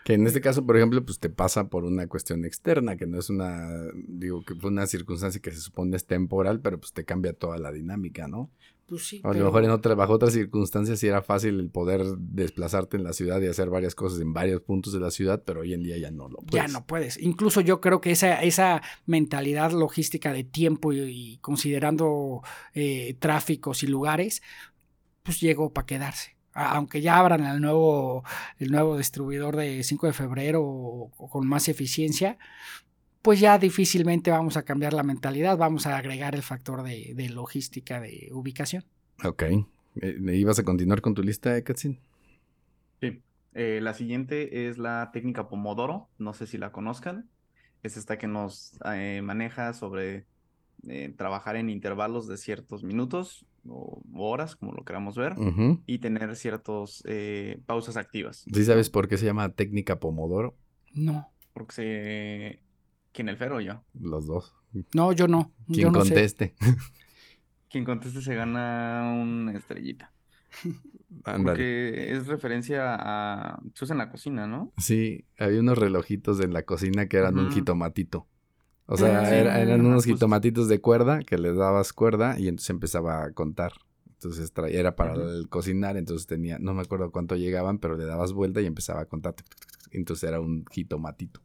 Que 0.09 0.15
en 0.15 0.25
este 0.25 0.41
caso, 0.41 0.65
por 0.65 0.75
ejemplo, 0.75 1.05
pues 1.05 1.19
te 1.19 1.29
pasa 1.29 1.69
por 1.69 1.83
una 1.83 2.07
cuestión 2.07 2.43
externa, 2.43 2.97
que 2.97 3.05
no 3.05 3.19
es 3.19 3.29
una, 3.29 3.69
digo, 4.07 4.43
que 4.43 4.55
fue 4.55 4.71
una 4.71 4.87
circunstancia 4.87 5.39
que 5.39 5.51
se 5.51 5.61
supone 5.61 5.95
es 5.95 6.07
temporal, 6.07 6.61
pero 6.61 6.79
pues 6.79 6.93
te 6.93 7.05
cambia 7.05 7.31
toda 7.31 7.59
la 7.59 7.71
dinámica, 7.71 8.27
¿no? 8.27 8.49
Pues 8.87 9.07
sí. 9.07 9.21
A 9.23 9.31
lo 9.33 9.45
mejor 9.45 9.65
en 9.65 9.69
otra, 9.69 9.93
bajo 9.93 10.13
otras 10.13 10.33
circunstancias 10.33 10.97
sí 10.97 11.05
era 11.05 11.21
fácil 11.21 11.59
el 11.59 11.69
poder 11.69 12.03
desplazarte 12.17 12.97
en 12.97 13.03
la 13.03 13.13
ciudad 13.13 13.39
y 13.39 13.45
hacer 13.45 13.69
varias 13.69 13.93
cosas 13.93 14.19
en 14.19 14.33
varios 14.33 14.61
puntos 14.61 14.93
de 14.93 14.99
la 14.99 15.11
ciudad, 15.11 15.43
pero 15.45 15.59
hoy 15.59 15.75
en 15.75 15.83
día 15.83 15.99
ya 15.99 16.09
no 16.09 16.27
lo 16.27 16.37
puedes. 16.37 16.53
Ya 16.53 16.67
no 16.67 16.87
puedes. 16.87 17.19
Incluso 17.19 17.61
yo 17.61 17.79
creo 17.79 18.01
que 18.01 18.09
esa, 18.09 18.41
esa 18.41 18.81
mentalidad 19.05 19.73
logística 19.73 20.33
de 20.33 20.43
tiempo 20.43 20.91
y, 20.91 21.37
considerando 21.43 22.41
eh, 22.73 23.15
tráficos 23.19 23.83
y 23.83 23.87
lugares, 23.87 24.41
pues 25.21 25.39
llegó 25.39 25.71
para 25.71 25.85
quedarse. 25.85 26.38
Aunque 26.67 27.01
ya 27.01 27.17
abran 27.17 27.45
el 27.45 27.61
nuevo, 27.61 28.23
el 28.57 28.71
nuevo 28.71 28.97
distribuidor 28.97 29.55
de 29.55 29.83
5 29.83 30.07
de 30.07 30.13
febrero 30.13 30.61
o 30.63 31.29
con 31.29 31.47
más 31.47 31.69
eficiencia, 31.69 32.37
pues 33.21 33.39
ya 33.39 33.57
difícilmente 33.57 34.31
vamos 34.31 34.57
a 34.57 34.63
cambiar 34.63 34.93
la 34.93 35.03
mentalidad, 35.03 35.57
vamos 35.57 35.85
a 35.85 35.97
agregar 35.97 36.35
el 36.35 36.41
factor 36.41 36.83
de, 36.83 37.29
logística, 37.29 37.99
de 37.99 38.29
ubicación. 38.31 38.85
Ok. 39.23 39.43
Eh, 40.01 40.17
¿Ibas 40.35 40.59
a 40.59 40.63
continuar 40.63 41.01
con 41.01 41.13
tu 41.13 41.21
lista, 41.21 41.61
Katsin? 41.61 41.99
Sí. 43.01 43.21
Eh, 43.53 43.79
la 43.81 43.93
siguiente 43.93 44.67
es 44.67 44.77
la 44.77 45.09
técnica 45.11 45.49
Pomodoro, 45.49 46.07
no 46.17 46.33
sé 46.33 46.47
si 46.47 46.57
la 46.57 46.71
conozcan. 46.71 47.29
Es 47.83 47.97
esta 47.97 48.17
que 48.17 48.27
nos 48.27 48.77
eh, 48.85 49.21
maneja 49.23 49.73
sobre 49.73 50.25
trabajar 51.17 51.57
en 51.57 51.69
intervalos 51.69 52.25
de 52.29 52.37
ciertos 52.37 52.85
minutos 52.85 53.45
o 53.69 54.01
horas, 54.15 54.55
como 54.55 54.73
lo 54.73 54.83
queramos 54.83 55.15
ver, 55.15 55.35
y 55.85 55.99
tener 55.99 56.35
ciertas 56.35 57.03
pausas 57.65 57.97
activas. 57.97 58.45
¿Sí 58.51 58.65
sabes 58.65 58.89
por 58.89 59.07
qué 59.07 59.17
se 59.17 59.25
llama 59.25 59.49
técnica 59.49 59.99
Pomodoro? 59.99 60.57
No. 60.93 61.31
Porque 61.53 61.73
se 61.73 62.59
¿Quién, 63.11 63.29
el 63.29 63.37
Fer 63.37 63.51
o 63.51 63.59
yo? 63.59 63.83
Los 63.99 64.27
dos. 64.27 64.55
No, 64.93 65.11
yo 65.11 65.27
no. 65.27 65.51
Quien 65.67 65.91
conteste. 65.91 66.55
Quien 67.69 67.85
conteste 67.85 68.21
se 68.21 68.35
gana 68.35 69.11
una 69.13 69.53
estrellita. 69.53 70.11
Porque 71.23 72.11
es 72.11 72.27
referencia 72.27 72.95
a. 72.95 73.59
Se 73.73 73.85
usa 73.85 73.93
en 73.93 73.97
la 73.97 74.11
cocina, 74.11 74.47
¿no? 74.47 74.71
Sí, 74.77 75.25
había 75.37 75.59
unos 75.59 75.77
relojitos 75.77 76.39
en 76.39 76.53
la 76.53 76.63
cocina 76.63 77.07
que 77.07 77.17
eran 77.17 77.37
un 77.37 77.51
jitomatito. 77.51 78.27
O 78.91 78.97
sea, 78.97 79.21
ah, 79.21 79.37
eran 79.37 79.85
unos 79.85 80.05
jitomatitos 80.05 80.67
de 80.67 80.81
cuerda 80.81 81.19
que 81.19 81.37
le 81.37 81.53
dabas 81.53 81.93
cuerda 81.93 82.39
y 82.39 82.47
entonces 82.47 82.71
empezaba 82.71 83.23
a 83.23 83.31
contar. 83.31 83.73
Entonces 84.13 84.51
era 84.69 84.95
para 84.95 85.13
el 85.13 85.47
cocinar, 85.47 85.95
entonces 85.95 86.27
tenía, 86.27 86.57
no 86.59 86.73
me 86.73 86.81
acuerdo 86.81 87.11
cuánto 87.11 87.35
llegaban, 87.35 87.77
pero 87.77 87.95
le 87.95 88.05
dabas 88.05 88.33
vuelta 88.33 88.61
y 88.61 88.65
empezaba 88.65 89.01
a 89.01 89.05
contar. 89.05 89.35
Entonces 89.91 90.27
era 90.27 90.41
un 90.41 90.65
jitomatito, 90.69 91.39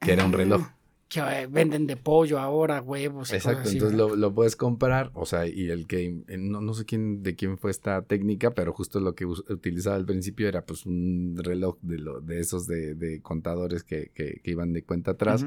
que 0.00 0.12
era 0.12 0.24
un 0.24 0.32
reloj. 0.32 0.62
Ah 0.64 0.78
que 1.08 1.20
eh, 1.20 1.46
venden 1.46 1.86
de 1.86 1.96
pollo 1.96 2.38
ahora, 2.38 2.82
huevos. 2.82 3.32
Exacto, 3.32 3.70
entonces 3.70 3.96
lo, 3.96 4.34
puedes 4.34 4.56
comprar, 4.56 5.10
o 5.14 5.24
sea, 5.24 5.46
y 5.46 5.70
el 5.70 5.86
que, 5.86 6.22
no, 6.38 6.60
no 6.60 6.74
sé 6.74 6.84
quién, 6.84 7.22
de 7.22 7.34
quién 7.34 7.56
fue 7.56 7.70
esta 7.70 8.02
técnica, 8.02 8.50
pero 8.50 8.72
justo 8.72 9.00
lo 9.00 9.14
que 9.14 9.24
utilizaba 9.24 9.96
al 9.96 10.04
principio 10.04 10.48
era 10.48 10.66
pues 10.66 10.84
un 10.84 11.34
reloj 11.38 11.78
de, 11.80 11.98
lo, 11.98 12.20
de 12.20 12.40
esos 12.40 12.66
de, 12.66 13.20
contadores 13.22 13.84
que, 13.84 14.10
que, 14.14 14.40
iban 14.44 14.72
de 14.72 14.82
cuenta 14.82 15.12
atrás, 15.12 15.46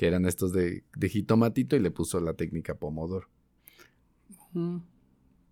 que 0.00 0.06
eran 0.06 0.24
estos 0.24 0.54
de, 0.54 0.82
de 0.96 1.08
jitomatito 1.10 1.76
y 1.76 1.78
le 1.78 1.90
puso 1.90 2.22
la 2.22 2.32
técnica 2.32 2.74
Pomodoro. 2.74 3.28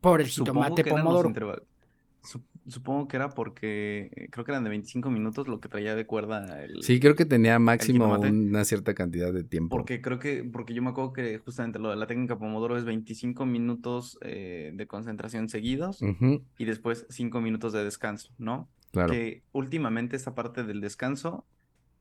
Por 0.00 0.22
el 0.22 0.26
jitomate 0.26 0.84
Pomodoro. 0.84 1.34
Supongo 2.66 3.08
que 3.08 3.16
era 3.18 3.28
porque 3.28 4.28
creo 4.30 4.46
que 4.46 4.52
eran 4.52 4.64
de 4.64 4.70
25 4.70 5.10
minutos 5.10 5.48
lo 5.48 5.60
que 5.60 5.68
traía 5.68 5.94
de 5.94 6.06
cuerda 6.06 6.64
el. 6.64 6.82
Sí, 6.82 6.98
creo 6.98 7.14
que 7.14 7.26
tenía 7.26 7.58
máximo 7.58 8.18
una 8.18 8.64
cierta 8.64 8.94
cantidad 8.94 9.34
de 9.34 9.44
tiempo. 9.44 9.76
Porque 9.76 10.00
creo 10.00 10.18
que, 10.18 10.42
porque 10.44 10.72
yo 10.72 10.80
me 10.80 10.88
acuerdo 10.88 11.12
que 11.12 11.36
justamente 11.36 11.78
lo 11.78 11.90
de 11.90 11.96
la 11.96 12.06
técnica 12.06 12.38
Pomodoro 12.38 12.78
es 12.78 12.86
25 12.86 13.44
minutos 13.44 14.18
eh, 14.22 14.72
de 14.74 14.86
concentración 14.86 15.50
seguidos 15.50 16.00
y 16.56 16.64
después 16.64 17.04
5 17.10 17.42
minutos 17.42 17.74
de 17.74 17.84
descanso, 17.84 18.32
¿no? 18.38 18.70
Claro. 18.92 19.12
Que 19.12 19.42
últimamente 19.52 20.16
esta 20.16 20.34
parte 20.34 20.64
del 20.64 20.80
descanso 20.80 21.44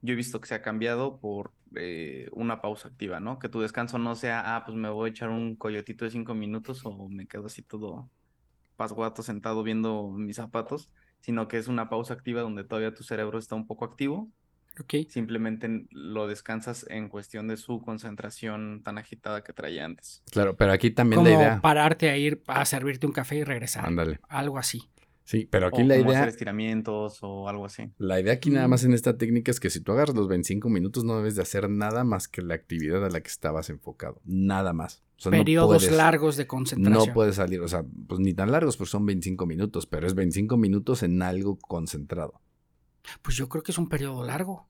yo 0.02 0.14
he 0.14 0.16
visto 0.16 0.40
que 0.40 0.48
se 0.48 0.56
ha 0.56 0.62
cambiado 0.62 1.20
por 1.20 1.52
eh, 1.76 2.30
una 2.32 2.62
pausa 2.62 2.90
activa, 2.90 3.20
¿no? 3.20 3.40
Que 3.40 3.50
tu 3.50 3.62
descanso 3.62 3.98
no 3.98 4.16
sea, 4.16 4.56
ah, 4.56 4.66
pues 4.66 4.78
me 4.78 4.90
voy 4.90 5.10
a 5.10 5.12
echar 5.12 5.30
un 5.30 5.56
coyotito 5.56 6.06
de 6.06 6.12
5 6.12 6.34
minutos 6.34 6.82
o 6.86 7.10
me 7.10 7.28
quedo 7.28 7.48
así 7.48 7.62
todo 7.62 8.10
pasguato 8.76 9.24
sentado 9.24 9.64
viendo 9.64 10.10
mis 10.10 10.38
zapatos, 10.38 10.90
sino 11.20 11.48
que 11.48 11.58
es 11.58 11.68
una 11.68 11.90
pausa 11.90 12.14
activa 12.14 12.42
donde 12.42 12.64
todavía 12.64 12.94
tu 12.94 13.04
cerebro 13.04 13.40
está 13.40 13.56
un 13.56 13.68
poco 13.68 13.86
activo. 13.86 14.30
Okay. 14.80 15.08
Simplemente 15.10 15.88
lo 15.90 16.28
descansas 16.28 16.86
en 16.90 17.10
cuestión 17.10 17.48
de 17.48 17.58
su 17.58 17.82
concentración 17.82 18.84
tan 18.84 19.00
agitada 19.00 19.44
que 19.44 19.52
traía 19.52 19.86
antes. 19.86 20.22
Claro, 20.32 20.56
pero 20.56 20.72
aquí 20.72 20.92
también 20.92 21.24
la 21.24 21.32
idea. 21.32 21.62
Pararte 21.62 22.12
a 22.12 22.18
ir 22.18 22.44
a 22.46 22.64
servirte 22.64 23.08
un 23.08 23.12
café 23.12 23.38
y 23.38 23.44
regresar. 23.44 23.88
Ándale. 23.88 24.20
Algo 24.30 24.60
así. 24.60 24.88
Sí, 25.28 25.46
pero 25.52 25.68
aquí 25.68 25.84
la 25.84 25.98
idea. 25.98 26.20
Hacer 26.20 26.30
estiramientos 26.30 27.20
o 27.22 27.50
algo 27.50 27.66
así. 27.66 27.92
La 27.98 28.18
idea 28.18 28.32
aquí 28.32 28.50
nada 28.50 28.70
más 28.70 28.86
en 28.86 28.94
esta 28.94 29.18
técnica 29.18 29.52
es 29.52 29.60
que 29.60 29.70
si 29.70 29.82
tú 29.82 29.92
agarras 29.92 30.16
los 30.16 30.30
25 30.30 30.70
minutos 30.70 31.04
no 31.04 31.18
debes 31.18 31.36
de 31.36 31.42
hacer 31.42 31.70
nada 31.70 32.06
más 32.06 32.30
que 32.30 32.42
la 32.42 32.56
actividad 32.56 33.04
a 33.04 33.10
la 33.10 33.20
que 33.20 33.28
estabas 33.28 33.70
enfocado. 33.70 34.22
Nada 34.24 34.72
más. 34.72 35.04
Periodos 35.30 35.92
largos 35.92 36.38
de 36.38 36.48
concentración. 36.48 37.08
No 37.08 37.14
puedes 37.14 37.36
salir, 37.36 37.60
o 37.60 37.68
sea, 37.68 37.84
pues 38.08 38.22
ni 38.22 38.34
tan 38.34 38.54
largos, 38.54 38.78
pues 38.78 38.90
son 38.90 39.06
25 39.06 39.46
minutos, 39.46 39.86
pero 39.86 40.08
es 40.08 40.16
25 40.16 40.56
minutos 40.56 41.04
en 41.04 41.22
algo 41.22 41.58
concentrado. 41.60 42.40
Pues 43.22 43.36
yo 43.36 43.50
creo 43.50 43.64
que 43.64 43.74
es 43.74 43.78
un 43.78 43.90
periodo 43.90 44.24
largo. 44.24 44.70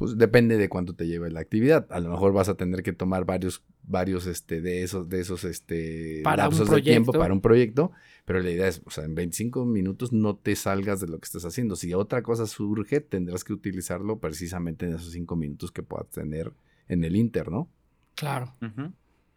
Pues 0.00 0.16
depende 0.16 0.56
de 0.56 0.70
cuánto 0.70 0.94
te 0.94 1.06
lleve 1.06 1.30
la 1.30 1.40
actividad. 1.40 1.86
A 1.90 2.00
lo 2.00 2.08
mejor 2.08 2.32
vas 2.32 2.48
a 2.48 2.54
tener 2.54 2.82
que 2.82 2.94
tomar 2.94 3.26
varios, 3.26 3.62
varios 3.82 4.26
este, 4.26 4.62
de 4.62 4.82
esos, 4.82 5.10
de 5.10 5.20
esos 5.20 5.44
este, 5.44 6.22
para 6.24 6.44
lapsos 6.44 6.70
de 6.70 6.80
tiempo 6.80 7.12
para 7.12 7.34
un 7.34 7.42
proyecto, 7.42 7.92
pero 8.24 8.40
la 8.40 8.48
idea 8.50 8.66
es, 8.66 8.80
o 8.86 8.90
sea, 8.90 9.04
en 9.04 9.14
25 9.14 9.66
minutos 9.66 10.10
no 10.10 10.36
te 10.36 10.56
salgas 10.56 11.02
de 11.02 11.08
lo 11.08 11.18
que 11.18 11.26
estás 11.26 11.44
haciendo. 11.44 11.76
Si 11.76 11.92
otra 11.92 12.22
cosa 12.22 12.46
surge, 12.46 13.02
tendrás 13.02 13.44
que 13.44 13.52
utilizarlo 13.52 14.20
precisamente 14.20 14.86
en 14.86 14.94
esos 14.94 15.12
5 15.12 15.36
minutos 15.36 15.70
que 15.70 15.82
puedas 15.82 16.08
tener 16.08 16.50
en 16.88 17.04
el 17.04 17.14
Inter, 17.14 17.50
¿no? 17.50 17.68
Claro. 18.14 18.54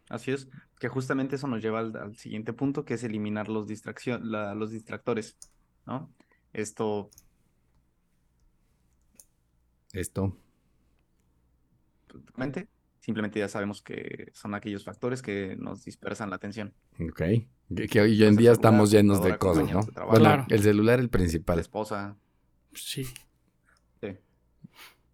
Así 0.08 0.30
es, 0.30 0.48
que 0.80 0.88
justamente 0.88 1.36
eso 1.36 1.46
nos 1.46 1.62
lleva 1.62 1.80
al, 1.80 2.16
siguiente 2.16 2.54
punto, 2.54 2.86
que 2.86 2.94
es 2.94 3.04
eliminar 3.04 3.50
los, 3.50 3.68
los 4.06 4.70
distractores, 4.70 5.36
¿no? 5.84 6.10
Esto... 6.54 7.10
Esto 9.92 10.34
simplemente 13.00 13.38
ya 13.38 13.48
sabemos 13.48 13.82
que 13.82 14.30
son 14.32 14.54
aquellos 14.54 14.84
factores 14.84 15.20
que 15.20 15.56
nos 15.58 15.84
dispersan 15.84 16.30
la 16.30 16.36
atención. 16.36 16.72
Ok. 17.00 17.22
Que, 17.90 18.00
hoy 18.00 18.24
en 18.24 18.36
día 18.36 18.52
estamos 18.52 18.90
llenos 18.90 19.22
de 19.22 19.36
cosas, 19.36 19.70
¿no? 19.70 19.80
bueno, 20.08 20.46
el 20.48 20.62
celular 20.62 21.00
el 21.00 21.10
principal. 21.10 21.56
La 21.56 21.62
esposa. 21.62 22.16
Sí. 22.72 23.04
Sí. 24.00 24.16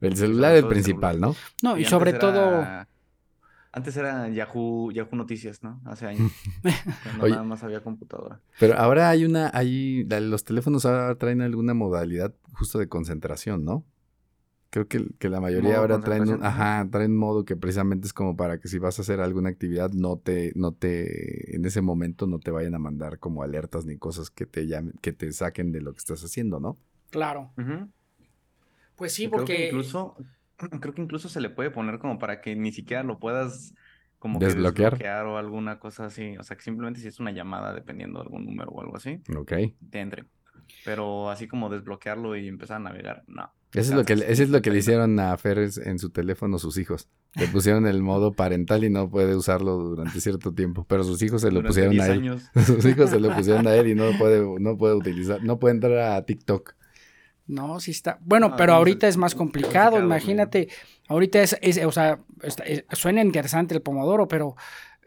El 0.00 0.16
celular 0.16 0.54
el 0.54 0.66
principal, 0.66 1.20
¿no? 1.20 1.34
No, 1.62 1.76
y, 1.76 1.84
sobre 1.84 2.12
todo... 2.12 2.64
Antes 3.72 3.96
era 3.96 4.28
Yahoo, 4.28 4.90
Yahoo 4.90 5.14
Noticias, 5.16 5.62
¿no? 5.62 5.80
Hace 5.84 6.06
años. 6.06 6.32
no 7.18 7.28
nada 7.28 7.44
más 7.44 7.62
había 7.62 7.80
computadora. 7.82 8.40
Pero 8.58 8.76
ahora 8.76 9.10
hay 9.10 9.24
una, 9.24 9.50
hay, 9.54 10.04
los 10.04 10.42
teléfonos 10.42 10.86
ahora 10.86 11.14
traen 11.14 11.40
alguna 11.40 11.72
modalidad 11.72 12.34
justo 12.52 12.78
de 12.78 12.88
concentración, 12.88 13.64
¿no? 13.64 13.84
Creo 14.70 14.87
que, 14.87 15.28
la 15.28 15.40
mayoría 15.40 15.78
ahora 15.78 15.98
traen 15.98 16.28
un, 16.28 16.44
ajá, 16.44 16.88
traen 16.92 17.16
modo 17.16 17.44
que 17.44 17.56
precisamente 17.56 18.06
es 18.06 18.12
como 18.12 18.37
para 18.37 18.61
que 18.61 18.68
si 18.68 18.78
vas 18.78 19.00
a 19.00 19.02
hacer 19.02 19.20
alguna 19.20 19.48
actividad 19.48 19.90
no 19.90 20.16
te, 20.16 20.52
no 20.54 20.72
te, 20.72 21.56
en 21.56 21.64
ese 21.64 21.80
momento 21.80 22.28
no 22.28 22.38
te 22.38 22.52
vayan 22.52 22.76
a 22.76 22.78
mandar 22.78 23.18
como 23.18 23.42
alertas 23.42 23.85
ni 23.85 23.98
cosas 23.98 24.30
que 24.30 24.46
te 24.46 24.68
llamen, 24.68 24.94
que 25.02 25.12
te 25.12 25.33
saquen 25.33 25.72
de 25.72 25.80
lo 25.80 25.92
que 25.92 25.98
estás 25.98 26.22
haciendo, 26.22 26.61
¿no? 26.61 26.78
Claro. 27.11 27.52
Pues 28.94 29.12
sí, 29.12 29.26
porque. 29.26 29.44
Creo 29.46 29.59
que, 29.59 29.66
incluso, 29.66 30.16
creo 30.80 30.94
que 30.94 31.02
incluso 31.02 31.28
se 31.28 31.40
le 31.40 31.50
puede 31.50 31.72
poner 31.72 31.98
como 31.98 32.20
para 32.20 32.40
que 32.40 32.54
ni 32.54 32.70
siquiera 32.70 33.02
lo 33.02 33.18
puedas 33.18 33.74
como 34.20 34.38
que 34.38 34.46
Desbloquear. 34.46 34.92
desbloquear 34.92 35.26
o 35.26 35.37
alguna 35.37 35.80
cosa 35.80 36.04
así. 36.04 36.37
O 36.38 36.44
sea, 36.44 36.56
que 36.56 36.62
simplemente 36.62 37.00
si 37.00 37.09
es 37.09 37.18
una 37.18 37.33
llamada 37.33 37.74
dependiendo 37.74 38.20
de 38.20 38.26
algún 38.26 38.44
número 38.44 38.70
o 38.70 38.80
algo 38.80 38.96
así, 38.96 39.20
Ok. 39.37 39.52
te 39.90 40.00
entre. 40.00 40.26
Pero 40.85 41.28
así 41.28 41.48
como 41.48 41.70
desbloquearlo 41.70 42.37
y 42.37 42.46
empezar 42.46 42.76
a 42.76 42.80
navegar, 42.80 43.24
no. 43.26 43.52
Eso 43.72 43.90
es 43.92 43.96
lo 43.96 44.04
que, 44.04 44.14
eso 44.14 44.42
es 44.42 44.48
lo 44.50 44.62
que 44.62 44.70
le 44.70 44.78
hicieron 44.78 45.18
a 45.20 45.37
Fer 45.37 45.59
en 45.85 45.98
su 45.98 46.11
teléfono 46.11 46.59
sus 46.59 46.76
hijos. 46.76 47.09
Le 47.35 47.46
pusieron 47.46 47.87
el 47.87 48.02
modo 48.02 48.33
parental 48.33 48.83
y 48.83 48.90
no 48.90 49.09
puede 49.09 49.37
usarlo 49.37 49.76
durante 49.76 50.20
cierto 50.20 50.52
tiempo. 50.52 50.85
Pero 50.88 51.04
sus 51.04 51.22
hijos 51.22 51.40
se 51.42 51.48
lo 51.48 51.62
Durante 51.62 51.68
pusieron 51.68 51.92
10 51.92 52.02
a 52.02 52.06
él. 52.06 52.12
años. 52.18 52.42
Sus 52.66 52.85
hijos 52.85 53.11
se 53.11 53.20
lo 53.20 53.33
pusieron 53.35 53.66
a 53.68 53.74
él 53.76 53.87
y 53.88 53.94
no 53.94 54.11
puede, 54.18 54.44
no 54.59 54.76
puede 54.76 54.94
utilizar, 54.94 55.42
no 55.44 55.59
puede 55.61 55.74
entrar 55.74 55.98
a 56.16 56.24
TikTok. 56.24 56.74
No, 57.46 57.78
sí 57.80 57.90
está. 57.92 58.18
Bueno, 58.22 58.48
No, 58.50 58.56
pero 58.56 58.72
no, 58.72 58.78
ahorita 58.78 59.06
es 59.09 59.16
más 59.16 59.35
complicado. 59.37 59.98
Imagínate, 59.98 60.68
ahorita 61.09 61.42
es, 61.42 61.56
es- 61.62 61.85
o 61.85 61.92
sea, 61.92 62.18
está- 62.42 62.64
es- 62.64 62.85
suena 62.92 63.22
interesante 63.22 63.74
el 63.74 63.83
pomodoro, 63.83 64.26
pero 64.28 64.56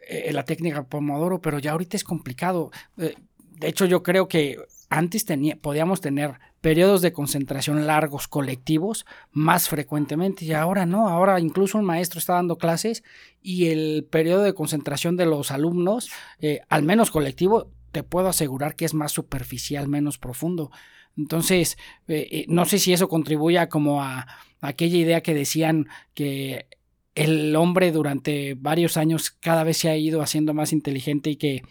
eh, 0.10 0.32
la 0.34 0.44
técnica 0.44 0.84
pomodoro, 0.84 1.42
pero 1.42 1.60
ya 1.60 1.72
ahorita 1.72 1.96
es 1.98 2.04
complicado. 2.04 2.72
Eh, 2.98 3.16
de 3.60 3.68
hecho, 3.68 3.86
yo 3.86 4.04
creo 4.04 4.28
que 4.28 4.58
antes 4.90 5.24
tenía, 5.26 5.56
podíamos 5.56 6.02
tener 6.02 6.40
periodos 6.64 7.02
de 7.02 7.12
concentración 7.12 7.86
largos 7.88 8.30
colectivos 8.30 9.06
más 9.34 9.68
frecuentemente 9.68 10.46
y 10.46 10.54
ahora 10.54 10.86
no. 10.86 11.10
Ahora 11.10 11.38
incluso 11.42 11.78
un 11.78 11.84
maestro 11.84 12.20
está 12.20 12.36
dando 12.36 12.58
clases 12.58 13.04
y 13.42 13.68
el 13.68 14.08
periodo 14.10 14.44
de 14.44 14.54
concentración 14.54 15.18
de 15.18 15.26
los 15.26 15.52
alumnos, 15.52 16.10
eh, 16.40 16.62
al 16.70 16.84
menos 16.84 17.12
colectivo, 17.12 17.70
te 17.92 18.02
puedo 18.04 18.30
asegurar 18.30 18.78
que 18.78 18.86
es 18.86 18.94
más 18.94 19.12
superficial, 19.12 19.90
menos 19.90 20.18
profundo. 20.18 20.72
Entonces, 21.18 21.78
eh, 22.08 22.30
eh, 22.32 22.46
no 22.48 22.64
sé 22.64 22.80
si 22.80 22.94
eso 22.94 23.10
contribuya 23.10 23.68
como 23.68 24.02
a, 24.02 24.20
a 24.20 24.28
aquella 24.62 24.98
idea 24.98 25.20
que 25.22 25.34
decían 25.34 25.90
que 26.14 26.68
el 27.14 27.54
hombre 27.58 27.92
durante 27.92 28.54
varios 28.54 28.96
años 28.96 29.32
cada 29.32 29.66
vez 29.66 29.80
se 29.80 29.90
ha 29.90 29.98
ido 29.98 30.22
haciendo 30.22 30.54
más 30.54 30.72
inteligente 30.72 31.30
y 31.30 31.36
que 31.36 31.62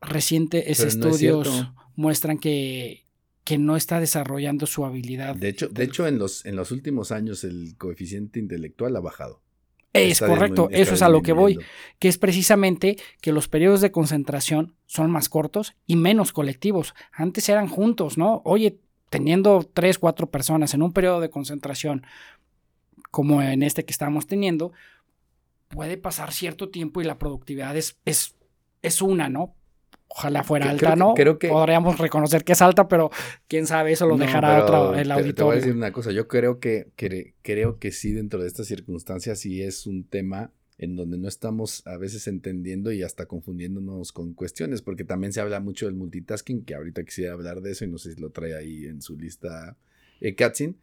recientes 0.00 0.80
no 0.80 0.86
estudios 0.88 1.68
muestran 1.94 2.38
que, 2.38 3.04
que 3.50 3.58
no 3.58 3.74
está 3.74 3.98
desarrollando 3.98 4.64
su 4.64 4.84
habilidad. 4.84 5.34
De 5.34 5.48
hecho, 5.48 5.66
de 5.66 5.82
hecho 5.82 6.06
en, 6.06 6.20
los, 6.20 6.46
en 6.46 6.54
los 6.54 6.70
últimos 6.70 7.10
años 7.10 7.42
el 7.42 7.74
coeficiente 7.76 8.38
intelectual 8.38 8.94
ha 8.94 9.00
bajado. 9.00 9.42
es 9.92 10.12
Está 10.12 10.28
correcto, 10.28 10.68
eso 10.70 10.94
es 10.94 11.02
a 11.02 11.08
lo 11.08 11.20
que 11.20 11.32
voy, 11.32 11.58
que 11.98 12.06
es 12.06 12.16
precisamente 12.16 12.96
que 13.20 13.32
los 13.32 13.48
periodos 13.48 13.80
de 13.80 13.90
concentración 13.90 14.76
son 14.86 15.10
más 15.10 15.28
cortos 15.28 15.74
y 15.88 15.96
menos 15.96 16.32
colectivos. 16.32 16.94
Antes 17.10 17.48
eran 17.48 17.66
juntos, 17.66 18.18
¿no? 18.18 18.40
Oye, 18.44 18.78
teniendo 19.08 19.68
tres, 19.74 19.98
cuatro 19.98 20.30
personas 20.30 20.72
en 20.74 20.82
un 20.82 20.92
periodo 20.92 21.20
de 21.20 21.30
concentración, 21.30 22.06
como 23.10 23.42
en 23.42 23.64
este 23.64 23.84
que 23.84 23.90
estamos 23.90 24.28
teniendo, 24.28 24.70
puede 25.66 25.96
pasar 25.96 26.30
cierto 26.30 26.68
tiempo 26.68 27.00
y 27.00 27.04
la 27.04 27.18
productividad 27.18 27.76
es, 27.76 27.98
es, 28.04 28.36
es 28.82 29.02
una, 29.02 29.28
¿no? 29.28 29.56
Ojalá 30.12 30.42
fuera 30.42 30.66
Creo- 30.66 30.90
alta, 30.90 30.96
¿no? 30.96 31.14
creo 31.14 31.38
que- 31.38 31.48
Podríamos 31.48 31.98
reconocer 31.98 32.42
que 32.42 32.52
es 32.52 32.62
alta, 32.62 32.88
pero 32.88 33.10
quién 33.46 33.66
sabe, 33.66 33.92
eso 33.92 34.06
lo 34.06 34.16
No, 34.16 34.24
dejará 34.24 34.64
otro, 34.64 34.92
el 34.94 35.02
te- 35.02 35.02
Te, 35.04 35.08
voy 35.08 35.12
a 35.12 35.14
auditorio. 35.22 35.60
decir 35.60 35.76
una 35.76 35.92
cosa, 35.92 36.10
yo 36.10 36.26
creo 36.26 36.58
que, 36.58 36.88
que- 36.96 37.34
creo 37.42 37.78
que 37.78 37.92
sí 37.92 38.12
dentro 38.12 38.40
de 38.42 38.48
estas 38.48 38.66
circunstancias 38.66 39.38
sí 39.38 39.62
es 39.62 39.86
un 39.86 40.04
tema 40.04 40.52
en 40.78 40.96
donde 40.96 41.16
no 41.18 41.28
estamos 41.28 41.86
a 41.86 41.96
veces 41.96 42.26
entendiendo 42.26 42.90
y 42.90 43.02
hasta 43.02 43.26
confundiéndonos 43.26 44.12
con 44.12 44.34
cuestiones, 44.34 44.82
porque 44.82 45.04
también 45.04 45.32
se 45.32 45.40
habla 45.40 45.60
mucho 45.60 45.86
del 45.86 45.94
multitasking, 45.94 46.64
que 46.64 46.74
ahorita 46.74 47.04
quisiera 47.04 47.34
hablar 47.34 47.60
de 47.60 47.70
eso 47.72 47.84
y 47.84 47.88
no 47.88 47.98
sé 47.98 48.14
si 48.14 48.20
lo 48.20 48.30
trae 48.30 48.56
ahí 48.56 48.86
en 48.86 49.02
su 49.02 49.16
lista 49.16 49.76
eh, 50.20 50.34
Katzin, 50.34 50.76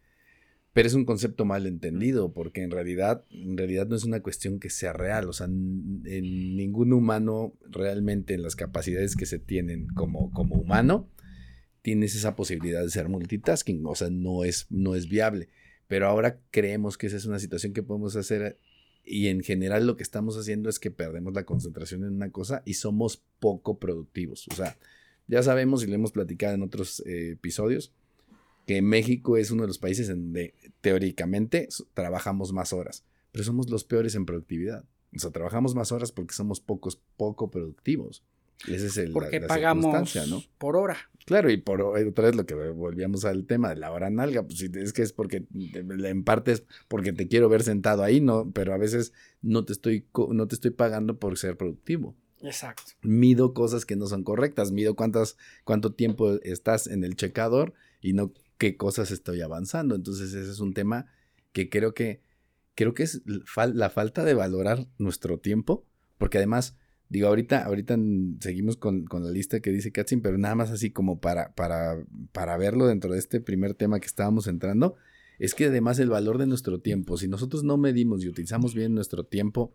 pero 0.78 0.86
es 0.86 0.94
un 0.94 1.04
concepto 1.04 1.44
mal 1.44 1.66
entendido, 1.66 2.32
porque 2.32 2.62
en 2.62 2.70
realidad, 2.70 3.24
en 3.32 3.56
realidad 3.56 3.88
no 3.88 3.96
es 3.96 4.04
una 4.04 4.22
cuestión 4.22 4.60
que 4.60 4.70
sea 4.70 4.92
real, 4.92 5.28
o 5.28 5.32
sea, 5.32 5.46
en 5.46 6.04
ningún 6.04 6.92
humano 6.92 7.52
realmente 7.68 8.34
en 8.34 8.42
las 8.42 8.54
capacidades 8.54 9.16
que 9.16 9.26
se 9.26 9.40
tienen 9.40 9.88
como, 9.88 10.30
como 10.30 10.54
humano, 10.54 11.10
tienes 11.82 12.14
esa 12.14 12.36
posibilidad 12.36 12.80
de 12.80 12.90
ser 12.90 13.08
multitasking, 13.08 13.84
o 13.86 13.96
sea, 13.96 14.08
no 14.10 14.44
es, 14.44 14.68
no 14.70 14.94
es 14.94 15.08
viable. 15.08 15.48
Pero 15.88 16.06
ahora 16.06 16.38
creemos 16.52 16.96
que 16.96 17.08
esa 17.08 17.16
es 17.16 17.24
una 17.24 17.40
situación 17.40 17.72
que 17.72 17.82
podemos 17.82 18.14
hacer 18.14 18.60
y 19.04 19.26
en 19.26 19.42
general 19.42 19.84
lo 19.84 19.96
que 19.96 20.04
estamos 20.04 20.38
haciendo 20.38 20.70
es 20.70 20.78
que 20.78 20.92
perdemos 20.92 21.34
la 21.34 21.42
concentración 21.42 22.04
en 22.04 22.12
una 22.12 22.30
cosa 22.30 22.62
y 22.64 22.74
somos 22.74 23.20
poco 23.40 23.80
productivos. 23.80 24.46
O 24.52 24.54
sea, 24.54 24.78
ya 25.26 25.42
sabemos 25.42 25.82
y 25.82 25.88
lo 25.88 25.96
hemos 25.96 26.12
platicado 26.12 26.54
en 26.54 26.62
otros 26.62 27.00
eh, 27.04 27.30
episodios 27.32 27.92
que 28.68 28.82
México 28.82 29.36
es 29.38 29.50
uno 29.50 29.62
de 29.62 29.68
los 29.68 29.78
países 29.78 30.08
en 30.10 30.24
donde 30.26 30.54
teóricamente 30.82 31.68
trabajamos 31.94 32.52
más 32.52 32.72
horas, 32.72 33.02
pero 33.32 33.42
somos 33.44 33.70
los 33.70 33.82
peores 33.84 34.14
en 34.14 34.26
productividad. 34.26 34.84
O 35.16 35.18
sea, 35.18 35.30
trabajamos 35.30 35.74
más 35.74 35.90
horas 35.90 36.12
porque 36.12 36.34
somos 36.34 36.60
pocos, 36.60 37.00
poco 37.16 37.50
productivos. 37.50 38.22
Ese 38.68 38.86
es 38.88 38.96
el, 38.98 39.08
la- 39.08 39.12
porque 39.14 39.40
la 39.40 39.46
pagamos 39.46 39.84
circunstancia, 39.86 40.26
¿no? 40.26 40.42
por 40.58 40.76
hora. 40.76 40.96
Claro, 41.24 41.50
y 41.50 41.56
por 41.56 41.80
otra 41.80 42.24
vez 42.26 42.36
lo 42.36 42.44
que 42.44 42.54
volvíamos 42.54 43.24
al 43.24 43.46
tema 43.46 43.70
de 43.70 43.76
la 43.76 43.90
hora 43.92 44.10
nalga, 44.10 44.42
pues 44.42 44.60
es 44.62 44.92
que 44.92 45.02
es 45.02 45.12
porque 45.12 45.44
en 45.54 46.24
parte 46.24 46.52
es 46.52 46.64
porque 46.88 47.12
te 47.12 47.28
quiero 47.28 47.48
ver 47.48 47.62
sentado 47.62 48.02
ahí, 48.02 48.20
no, 48.20 48.50
pero 48.50 48.74
a 48.74 48.78
veces 48.78 49.12
no 49.42 49.64
te 49.64 49.72
estoy 49.72 50.06
no 50.30 50.46
te 50.48 50.54
estoy 50.56 50.70
pagando 50.72 51.18
por 51.18 51.38
ser 51.38 51.56
productivo. 51.56 52.14
Exacto. 52.42 52.92
Mido 53.02 53.52
cosas 53.54 53.84
que 53.86 53.96
no 53.96 54.06
son 54.06 54.24
correctas, 54.24 54.72
mido 54.72 54.94
cuántas 54.94 55.36
cuánto 55.64 55.92
tiempo 55.92 56.34
estás 56.42 56.86
en 56.86 57.04
el 57.04 57.14
checador 57.16 57.72
y 58.00 58.12
no 58.12 58.32
qué 58.58 58.76
cosas 58.76 59.10
estoy 59.10 59.40
avanzando. 59.40 59.94
Entonces, 59.94 60.34
ese 60.34 60.50
es 60.50 60.60
un 60.60 60.74
tema 60.74 61.06
que 61.52 61.70
creo 61.70 61.94
que 61.94 62.22
creo 62.74 62.94
que 62.94 63.02
es 63.02 63.22
la 63.54 63.90
falta 63.90 64.24
de 64.24 64.34
valorar 64.34 64.86
nuestro 64.98 65.38
tiempo, 65.38 65.86
porque 66.16 66.38
además 66.38 66.76
Digo, 67.10 67.28
ahorita, 67.28 67.64
ahorita 67.64 67.98
seguimos 68.40 68.76
con, 68.76 69.06
con 69.06 69.24
la 69.24 69.30
lista 69.30 69.60
que 69.60 69.70
dice 69.70 69.92
Katzin, 69.92 70.20
pero 70.20 70.36
nada 70.36 70.54
más 70.54 70.70
así 70.70 70.90
como 70.90 71.20
para, 71.20 71.54
para, 71.54 72.04
para 72.32 72.58
verlo 72.58 72.86
dentro 72.86 73.12
de 73.12 73.18
este 73.18 73.40
primer 73.40 73.72
tema 73.74 73.98
que 73.98 74.06
estábamos 74.06 74.46
entrando, 74.46 74.96
es 75.38 75.54
que 75.54 75.66
además 75.66 75.98
el 76.00 76.10
valor 76.10 76.36
de 76.36 76.46
nuestro 76.46 76.80
tiempo, 76.80 77.16
si 77.16 77.26
nosotros 77.26 77.64
no 77.64 77.78
medimos 77.78 78.22
y 78.22 78.28
utilizamos 78.28 78.74
bien 78.74 78.94
nuestro 78.94 79.24
tiempo 79.24 79.74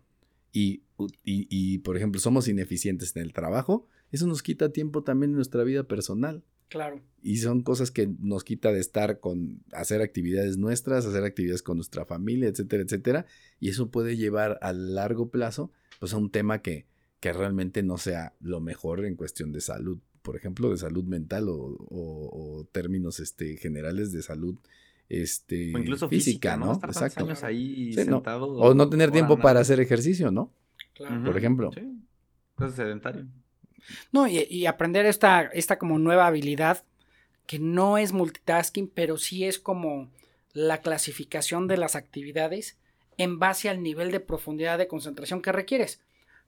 y, 0.52 0.84
y, 1.24 1.48
y, 1.50 1.78
por 1.78 1.96
ejemplo, 1.96 2.20
somos 2.20 2.46
ineficientes 2.46 3.16
en 3.16 3.22
el 3.22 3.32
trabajo, 3.32 3.88
eso 4.12 4.28
nos 4.28 4.44
quita 4.44 4.70
tiempo 4.70 5.02
también 5.02 5.30
en 5.30 5.36
nuestra 5.36 5.64
vida 5.64 5.82
personal. 5.88 6.44
Claro. 6.68 7.00
Y 7.22 7.36
son 7.38 7.62
cosas 7.62 7.90
que 7.90 8.08
nos 8.20 8.42
quita 8.44 8.72
de 8.72 8.80
estar 8.80 9.20
con, 9.20 9.62
hacer 9.72 10.02
actividades 10.02 10.56
nuestras, 10.58 11.06
hacer 11.06 11.24
actividades 11.24 11.62
con 11.62 11.76
nuestra 11.76 12.04
familia, 12.04 12.48
etcétera, 12.48 12.82
etcétera. 12.82 13.26
Y 13.60 13.68
eso 13.68 13.90
puede 13.90 14.16
llevar 14.16 14.58
a 14.60 14.72
largo 14.72 15.30
plazo, 15.30 15.70
pues 16.00 16.12
a 16.12 16.16
un 16.18 16.30
tema 16.30 16.60
que, 16.62 16.86
que 17.20 17.32
realmente 17.32 17.82
no 17.82 17.96
sea 17.96 18.34
lo 18.40 18.60
mejor 18.60 19.04
en 19.04 19.14
cuestión 19.16 19.52
de 19.52 19.60
salud, 19.60 19.98
por 20.22 20.36
ejemplo, 20.36 20.70
de 20.70 20.76
salud 20.78 21.04
mental 21.04 21.48
o, 21.48 21.54
o- 21.56 22.58
o 22.60 22.64
términos 22.72 23.20
este, 23.20 23.56
generales 23.56 24.10
de 24.12 24.22
salud 24.22 24.56
este, 25.10 25.74
O 25.74 25.78
incluso 25.78 26.08
física, 26.08 26.56
¿no? 26.56 26.72
Estar 26.72 26.88
Exacto. 26.90 27.24
años 27.24 27.44
ahí 27.44 27.92
Sí, 27.92 28.00
no. 28.06 28.16
sentado. 28.16 28.46
O 28.52 28.74
no 28.74 28.88
tener 28.88 29.10
tiempo 29.10 29.38
para 29.38 29.60
hacer 29.60 29.78
ejercicio, 29.80 30.30
¿no? 30.30 30.50
claro. 30.94 31.24
Por 31.24 31.36
ejemplo. 31.36 31.70
Sí. 31.74 32.00
Cosas 32.54 32.76
sedentario. 32.76 33.26
No, 34.12 34.26
y, 34.26 34.46
y 34.50 34.66
aprender 34.66 35.06
esta, 35.06 35.42
esta 35.42 35.78
como 35.78 35.98
nueva 35.98 36.26
habilidad 36.26 36.84
que 37.46 37.58
no 37.58 37.98
es 37.98 38.12
multitasking, 38.12 38.88
pero 38.88 39.16
sí 39.16 39.44
es 39.44 39.58
como 39.58 40.10
la 40.52 40.80
clasificación 40.80 41.66
de 41.68 41.76
las 41.76 41.96
actividades 41.96 42.78
en 43.18 43.38
base 43.38 43.68
al 43.68 43.82
nivel 43.82 44.10
de 44.10 44.20
profundidad 44.20 44.78
de 44.78 44.88
concentración 44.88 45.42
que 45.42 45.52
requieres. 45.52 46.00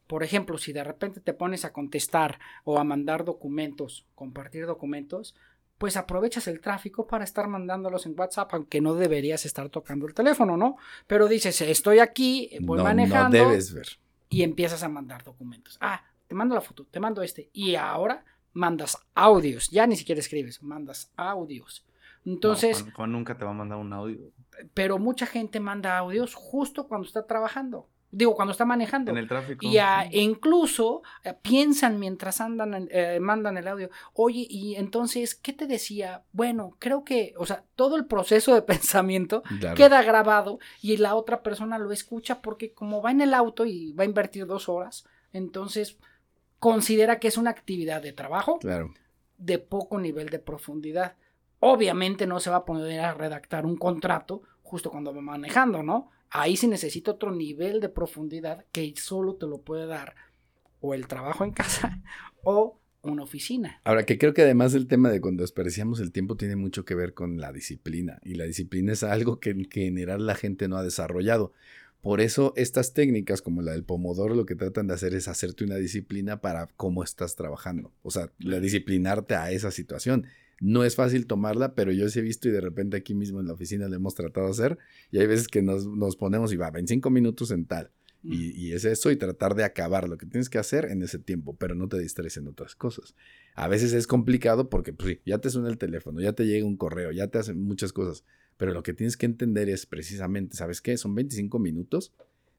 Por 0.07 0.22
ejemplo, 0.22 0.57
si 0.59 0.72
de 0.72 0.85
repente 0.85 1.20
te 1.20 1.35
pones 1.35 1.64
a 1.64 1.72
contestar 1.72 2.38
o 2.64 2.79
a 2.79 2.85
mandar 2.85 3.25
documentos, 3.25 4.07
compartir 4.14 4.66
documentos, 4.66 5.35
pues 5.79 5.96
aprovechas 5.96 6.46
el 6.49 6.61
tráfico 6.61 7.07
para 7.07 7.25
estar 7.25 7.49
mandándolos 7.49 8.07
en 8.07 8.18
WhatsApp, 8.18 8.55
aunque 8.55 8.81
no 8.81 8.94
deberías 8.94 9.44
estar 9.44 9.68
tocando 9.68 10.07
el 10.07 10.14
teléfono, 10.14 10.57
¿no? 10.57 10.77
Pero 11.07 11.29
dices, 11.29 11.61
estoy 11.61 11.99
aquí, 11.99 12.51
voy 12.61 12.79
no, 12.79 12.85
manejando 12.85 13.37
no 13.37 13.49
debes 13.51 13.75
ver. 13.75 13.88
y 14.29 14.42
empiezas 14.42 14.83
a 14.83 14.88
mandar 14.88 15.25
documentos. 15.25 15.77
Ah, 15.81 16.05
te 16.29 16.35
mando 16.35 16.55
la 16.55 16.61
foto, 16.61 16.85
te 16.91 17.01
mando 17.01 17.23
este. 17.23 17.51
Y 17.53 17.75
ahora 17.77 18.25
mandas 18.53 18.99
audios. 19.15 19.69
Ya 19.71 19.87
ni 19.87 19.97
siquiera 19.97 20.19
escribes, 20.21 20.62
mandas 20.62 21.12
audios. 21.17 21.85
Entonces, 22.25 22.85
No, 22.87 22.93
Juan, 22.95 23.12
nunca 23.12 23.37
te 23.39 23.45
va 23.45 23.51
a 23.53 23.55
mandar 23.55 23.79
un 23.79 23.93
audio. 23.93 24.33
pero 24.75 24.99
mucha 24.99 25.27
gente 25.27 25.61
manda 25.61 25.97
audios 25.99 26.35
justo 26.35 26.89
cuando 26.89 27.07
está 27.07 27.27
trabajando. 27.27 27.89
Digo, 28.11 28.35
cuando 28.35 28.53
está 28.53 28.65
manejando. 28.65 29.11
En 29.11 29.19
el 29.19 29.29
tráfico. 29.29 29.67
Y 29.67 29.77
a- 29.79 30.09
incluso 30.11 31.03
eh, 31.25 31.35
piensan 31.43 31.99
mientras 32.01 32.41
andan, 32.41 32.89
eh, 32.91 33.19
mandan 33.21 33.59
el 33.59 33.69
audio. 33.69 33.91
Oye, 34.15 34.47
y 34.49 34.77
entonces, 34.77 35.35
¿qué 35.35 35.53
te 35.53 35.67
decía? 35.67 36.25
Bueno, 36.33 36.77
creo 36.79 37.05
que, 37.05 37.35
o 37.37 37.45
sea, 37.45 37.65
todo 37.75 37.97
el 37.97 38.07
proceso 38.07 38.55
de 38.55 38.62
pensamiento 39.03 39.43
Claro. 39.61 39.77
queda 39.77 40.03
grabado 40.03 40.59
y 40.81 40.97
la 40.97 41.15
otra 41.15 41.43
persona 41.43 41.79
lo 41.79 41.93
escucha 41.93 42.41
porque 42.41 42.73
como 42.73 43.03
va 43.03 43.11
en 43.11 43.21
el 43.21 43.35
auto 43.35 43.67
y 43.67 43.93
va 43.93 44.05
a 44.05 44.07
invertir 44.07 44.47
dos 44.47 44.69
horas, 44.69 45.05
entonces 45.33 45.99
considera 46.59 47.19
que 47.19 47.29
es 47.29 47.37
una 47.37 47.51
actividad 47.51 48.03
de 48.03 48.12
trabajo 48.12 48.59
Claro. 48.59 48.92
de 49.38 49.59
poco 49.59 49.99
nivel 49.99 50.29
de 50.29 50.38
profundidad. 50.38 51.16
Obviamente 51.61 52.27
no 52.27 52.40
se 52.40 52.51
va 52.51 52.57
a 52.57 52.64
poner 52.64 53.01
a 53.01 53.14
redactar 53.14 53.66
un 53.66 53.77
contrato 53.77 54.42
justo 54.62 54.90
cuando 54.90 55.14
va 55.14 55.21
manejando, 55.21 55.83
¿no? 55.83 56.11
ahí 56.31 56.57
sí 56.57 56.66
necesita 56.66 57.12
otro 57.12 57.31
nivel 57.33 57.81
de 57.81 57.88
profundidad 57.88 58.64
que 58.73 58.92
solo 58.97 59.37
te 59.37 59.47
lo 59.47 59.59
puede 59.59 59.87
dar 59.87 60.14
o 60.81 60.95
el 60.95 61.07
trabajo 61.07 61.45
en 61.45 61.53
casa 61.53 62.03
o 62.45 62.79
una 63.03 63.23
oficina. 63.23 63.81
Ahora 63.85 64.05
que 64.05 64.19
creo 64.19 64.35
que 64.35 64.42
además 64.42 64.75
el 64.75 64.88
tema 64.88 65.11
de 65.11 65.21
cuando 65.21 65.42
desperdiciamos 65.42 66.01
el 66.01 66.11
tiempo 66.11 66.37
tiene 66.37 66.57
mucho 66.57 66.85
que 66.85 66.95
ver 66.97 67.14
con 67.14 67.38
la 67.40 67.53
disciplina 67.53 68.19
y 68.25 68.35
la 68.35 68.45
disciplina 68.45 68.92
es 68.92 69.05
algo 69.05 69.38
que, 69.38 69.55
que 69.69 69.87
en 69.87 69.95
general 69.95 70.27
la 70.27 70.35
gente 70.35 70.69
no 70.69 70.77
ha 70.77 70.83
desarrollado. 70.83 71.53
Por 72.07 72.21
eso 72.21 72.53
estas 72.55 72.95
técnicas 72.95 73.42
como 73.42 73.62
la 73.62 73.73
del 73.73 73.83
pomodoro 73.83 74.37
lo 74.37 74.47
que 74.47 74.55
tratan 74.55 74.87
de 74.87 74.95
hacer 74.95 75.12
es 75.12 75.27
hacerte 75.27 75.64
una 75.64 75.75
disciplina 75.75 76.40
para 76.40 76.69
cómo 76.77 77.03
estás 77.03 77.35
trabajando, 77.35 77.92
o 78.03 78.12
sea, 78.12 78.31
la 78.38 78.61
disciplinarte 78.61 79.35
a 79.35 79.51
esa 79.51 79.73
situación. 79.73 80.25
No 80.61 80.85
es 80.85 80.95
fácil 80.95 81.27
tomarla, 81.27 81.75
pero 81.75 81.90
yo 81.90 82.09
sí 82.09 82.21
he 82.21 82.23
visto 82.23 82.47
y 82.47 82.53
de 82.53 82.61
repente 82.61 82.97
aquí 82.97 83.12
mismo 83.16 83.40
en 83.40 83.49
la 83.49 83.55
oficina 83.55 83.88
lo 83.88 83.97
hemos 83.97 84.14
tratado 84.14 84.47
de 84.47 84.53
hacer 84.53 84.79
y 85.11 85.19
hay 85.19 85.27
veces 85.27 85.49
que 85.49 85.62
nos, 85.62 85.88
nos 85.88 86.14
ponemos 86.14 86.53
y 86.53 86.57
va, 86.57 86.71
25 86.71 87.11
minutos 87.11 87.51
en 87.51 87.64
tal. 87.64 87.90
Y, 88.23 88.53
y, 88.53 88.73
es 88.73 88.85
eso 88.85 89.11
y 89.11 89.16
tratar 89.16 89.57
de 89.57 89.64
acabar 89.64 90.09
lo 90.09 90.16
que 90.16 90.27
tienes 90.27 90.49
que 90.49 90.59
hacer 90.59 90.85
en 90.85 91.03
ese 91.03 91.19
tiempo, 91.19 91.57
pero 91.57 91.75
no 91.75 91.88
te 91.88 91.99
distraes 91.99 92.37
en 92.37 92.47
otras 92.47 92.77
cosas. 92.77 93.16
A 93.55 93.66
veces 93.66 93.92
es 93.92 94.07
complicado 94.07 94.69
porque 94.69 94.92
pues, 94.92 95.19
ya 95.27 95.38
te 95.38 95.51
suena 95.51 95.69
el 95.69 95.79
teléfono, 95.79 96.21
ya 96.21 96.33
te 96.33 96.47
llega 96.47 96.66
un 96.66 96.77
correo, 96.77 97.11
ya 97.11 97.27
te 97.29 97.38
hacen 97.38 97.62
muchas 97.62 97.92
cosas, 97.92 98.25
pero 98.57 98.73
lo 98.73 98.83
que 98.83 98.95
tienes 98.95 99.16
que 99.16 99.27
entender 99.27 99.69
es 99.69 99.87
precisamente, 99.87 100.57
¿sabes 100.57 100.81
qué? 100.81 100.97
Son 100.97 101.14
25 101.14 101.59
minutos, 101.59 102.12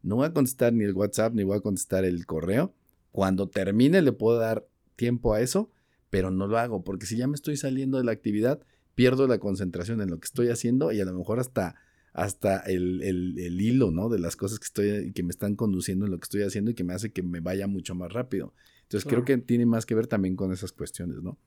no 0.04 0.18
voy 0.18 0.28
a 0.28 0.34
contestar 0.34 0.74
ni 0.74 0.84
el 0.84 0.94
WhatsApp 0.94 1.34
ni 1.34 1.44
voy 1.44 1.58
a 1.58 1.62
contestar 1.62 2.06
el 2.06 2.26
correo. 2.26 2.74
Cuando 3.12 3.50
termine 3.50 4.02
le 4.02 4.12
puedo 4.12 4.38
dar 4.38 4.68
tiempo 4.96 5.34
a 5.34 5.42
eso, 5.42 5.72
pero 6.10 6.32
no 6.32 6.48
lo 6.48 6.58
hago 6.58 6.84
porque 6.84 7.06
si 7.06 7.18
ya 7.18 7.28
me 7.28 7.36
estoy 7.36 7.58
saliendo 7.58 7.98
de 7.98 8.04
la 8.04 8.12
actividad, 8.12 8.62
pierdo 8.96 9.28
la 9.28 9.40
concentración 9.40 10.02
en 10.02 10.10
lo 10.10 10.20
que 10.20 10.26
estoy 10.26 10.50
haciendo 10.50 10.92
y 10.92 11.02
a 11.02 11.06
lo 11.06 11.14
mejor 11.14 11.40
hasta 11.40 11.76
hasta 12.14 12.58
el, 12.62 13.04
el, 13.04 13.38
el, 13.38 13.62
hilo, 13.62 13.92
¿no? 13.92 14.10
De 14.10 14.18
las 14.18 14.36
cosas 14.36 14.58
que 14.58 14.66
estoy, 14.66 15.12
que 15.14 15.22
me 15.22 15.30
están 15.30 15.56
conduciendo 15.56 16.06
en 16.06 16.12
lo 16.12 16.18
que 16.18 16.24
estoy 16.24 16.42
haciendo 16.42 16.72
y 16.72 16.74
que 16.74 16.84
me 16.84 16.96
hace 16.96 17.12
que 17.12 17.22
me 17.22 17.42
vaya 17.42 17.68
mucho 17.68 17.94
más 17.94 18.12
rápido. 18.12 18.56
Entonces 18.82 19.04
claro. 19.04 19.24
creo 19.24 19.38
que 19.38 19.46
tiene 19.46 19.68
más 19.68 19.86
que 19.86 19.94
ver 19.94 20.08
también 20.08 20.36
con 20.36 20.52
esas 20.52 20.72
cuestiones, 20.72 21.22
¿no? 21.22 21.38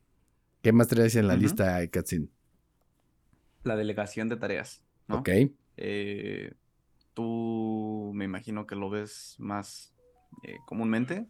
¿Qué 0.62 0.72
más 0.72 0.86
traes 0.86 1.16
en 1.16 1.26
la 1.26 1.34
uh 1.34 1.36
-huh. 1.36 1.40
lista, 1.40 1.86
Katsin? 1.88 2.30
La 3.62 3.76
delegación 3.76 4.28
de 4.28 4.36
tareas, 4.36 4.82
¿no? 5.08 5.18
Ok. 5.18 5.28
Eh, 5.76 6.54
tú 7.14 8.12
me 8.14 8.24
imagino 8.24 8.66
que 8.66 8.76
lo 8.76 8.90
ves 8.90 9.36
más 9.38 9.94
eh, 10.42 10.56
comúnmente 10.66 11.26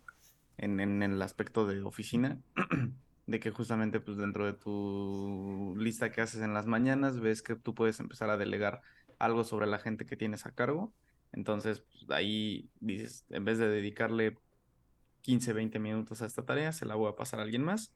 en, 0.59 0.81
en, 0.81 1.03
el 1.03 1.21
aspecto 1.23 1.67
de 1.67 1.83
oficina, 1.83 2.39
de 3.27 3.41
que 3.41 3.51
justamente 3.51 4.01
pues 4.01 4.17
dentro 4.17 4.47
de 4.47 4.53
tu 4.53 5.75
lista 5.79 6.11
que 6.11 6.21
haces 6.21 6.43
en 6.43 6.55
las 6.55 6.67
mañanas 6.67 7.21
ves 7.21 7.43
que 7.43 7.57
tú 7.57 7.75
puedes 7.75 8.01
empezar 8.01 8.31
a 8.31 8.37
delegar 8.37 8.83
algo 9.19 9.45
sobre 9.45 9.67
la 9.67 9.79
gente 9.79 10.07
que 10.07 10.17
tienes 10.17 10.47
a 10.47 10.53
cargo. 10.53 10.93
Entonces, 11.33 11.81
pues, 11.81 12.11
ahí 12.11 12.71
dices, 12.81 13.25
en 13.31 13.45
vez 13.45 13.59
de 13.59 13.69
dedicarle 13.69 14.37
15, 15.23 15.53
20 15.53 15.79
minutos 15.79 16.23
a 16.23 16.27
esta 16.27 16.45
tarea, 16.45 16.73
se 16.73 16.87
la 16.87 16.97
voy 16.97 17.09
a 17.09 17.17
pasar 17.17 17.41
a 17.41 17.45
alguien 17.45 17.63
más, 17.63 17.93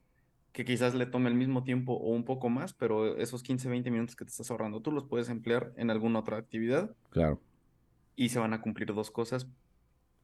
que 0.55 0.65
quizás 0.65 0.95
le 0.95 1.05
tome 1.05 1.29
el 1.29 1.35
mismo 1.35 1.65
tiempo 1.65 1.93
o 1.93 2.13
un 2.13 2.25
poco 2.25 2.49
más, 2.49 2.73
pero 2.73 3.19
esos 3.19 3.43
15, 3.43 3.69
20 3.69 3.91
minutos 3.91 4.17
que 4.17 4.25
te 4.25 4.31
estás 4.31 4.51
ahorrando, 4.51 4.81
tú 4.81 4.91
los 4.91 5.05
puedes 5.05 5.29
emplear 5.29 5.75
en 5.77 5.91
alguna 5.91 6.21
otra 6.21 6.39
actividad. 6.39 6.97
Claro. 7.11 7.43
Y 8.17 8.31
se 8.31 8.39
van 8.39 8.55
a 8.55 8.63
cumplir 8.63 8.95
dos 8.95 9.11
cosas 9.11 9.47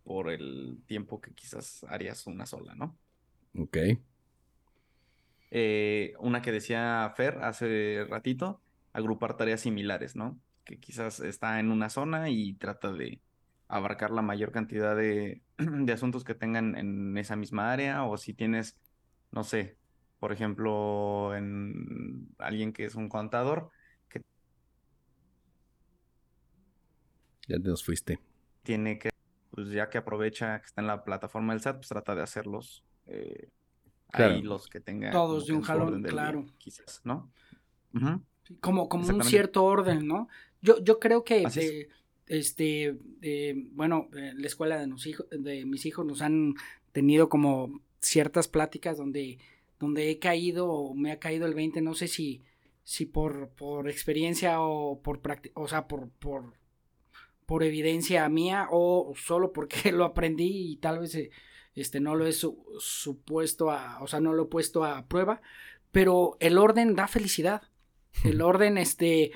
por 0.04 0.30
el 0.30 0.78
tiempo 0.86 1.20
que 1.20 1.34
quizás 1.34 1.84
harías 1.84 2.26
una 2.26 2.46
sola, 2.46 2.74
¿no? 2.74 2.96
Ok. 3.58 3.76
Eh, 5.50 6.14
una 6.20 6.40
que 6.40 6.52
decía 6.52 7.12
Fer 7.14 7.38
hace 7.42 8.06
ratito, 8.08 8.62
agrupar 8.92 9.36
tareas 9.36 9.60
similares, 9.60 10.16
¿no? 10.16 10.40
que 10.70 10.78
quizás 10.78 11.18
está 11.20 11.58
en 11.58 11.72
una 11.72 11.90
zona 11.90 12.30
y 12.30 12.54
trata 12.54 12.92
de 12.92 13.20
abarcar 13.66 14.12
la 14.12 14.22
mayor 14.22 14.52
cantidad 14.52 14.96
de, 14.96 15.42
de, 15.58 15.92
asuntos 15.92 16.22
que 16.22 16.34
tengan 16.34 16.76
en 16.76 17.16
esa 17.18 17.34
misma 17.34 17.72
área 17.72 18.04
o 18.04 18.16
si 18.16 18.34
tienes, 18.34 18.76
no 19.32 19.42
sé, 19.42 19.76
por 20.20 20.32
ejemplo, 20.32 21.34
en 21.34 22.28
alguien 22.38 22.72
que 22.72 22.84
es 22.84 22.94
un 22.94 23.08
contador 23.08 23.70
que 24.08 24.22
ya 27.48 27.58
te 27.58 27.68
nos 27.68 27.82
fuiste. 27.82 28.20
Tiene 28.62 28.98
que, 28.98 29.10
pues 29.50 29.70
ya 29.70 29.88
que 29.88 29.98
aprovecha 29.98 30.60
que 30.60 30.66
está 30.66 30.82
en 30.82 30.86
la 30.86 31.04
plataforma 31.04 31.54
del 31.54 31.62
SAT, 31.62 31.76
pues 31.76 31.88
trata 31.88 32.14
de 32.14 32.22
hacerlos 32.22 32.84
eh, 33.06 33.48
claro. 34.12 34.34
ahí 34.34 34.42
los 34.42 34.68
que 34.68 34.80
tengan 34.80 35.10
todos 35.10 35.46
de 35.46 35.54
un 35.54 35.62
jalón, 35.62 36.02
claro, 36.02 36.42
día, 36.42 36.54
quizás, 36.58 37.00
¿no? 37.04 37.32
Uh 37.94 37.98
-huh. 37.98 38.22
Como, 38.60 38.88
como 38.88 39.08
un 39.08 39.24
cierto 39.24 39.64
orden, 39.64 40.06
¿no? 40.06 40.28
Yo, 40.60 40.82
yo 40.84 41.00
creo 41.00 41.24
que 41.24 41.46
de, 41.48 41.88
este, 42.26 42.98
de, 43.20 43.68
bueno, 43.72 44.08
la 44.12 44.46
escuela 44.46 44.78
de, 44.78 44.86
nos 44.86 45.06
hijo, 45.06 45.24
de 45.30 45.64
mis 45.64 45.86
hijos 45.86 46.04
nos 46.04 46.20
han 46.20 46.54
tenido 46.92 47.28
como 47.28 47.80
ciertas 48.00 48.48
pláticas 48.48 48.98
donde, 48.98 49.38
donde 49.80 50.10
he 50.10 50.18
caído 50.18 50.68
o 50.68 50.94
me 50.94 51.10
ha 51.10 51.18
caído 51.18 51.46
el 51.46 51.54
20, 51.54 51.80
no 51.80 51.94
sé 51.94 52.06
si, 52.06 52.42
si 52.84 53.06
por, 53.06 53.48
por 53.48 53.88
experiencia 53.88 54.60
o 54.60 55.00
por 55.00 55.20
o 55.54 55.66
sea, 55.66 55.88
por, 55.88 56.10
por, 56.10 56.54
por 57.46 57.64
evidencia 57.64 58.28
mía 58.28 58.68
o 58.70 59.14
solo 59.16 59.52
porque 59.52 59.90
lo 59.92 60.04
aprendí 60.04 60.72
y 60.72 60.76
tal 60.76 61.00
vez 61.00 61.18
este, 61.74 61.98
no 61.98 62.14
lo 62.14 62.26
he 62.26 62.32
su, 62.32 62.62
supuesto 62.78 63.70
a, 63.70 64.02
o 64.02 64.06
sea, 64.06 64.20
no 64.20 64.34
lo 64.34 64.44
he 64.44 64.46
puesto 64.46 64.84
a 64.84 65.06
prueba, 65.06 65.40
pero 65.90 66.36
el 66.40 66.58
orden 66.58 66.94
da 66.94 67.08
felicidad. 67.08 67.62
El 68.24 68.42
orden, 68.42 68.76
este, 68.76 69.30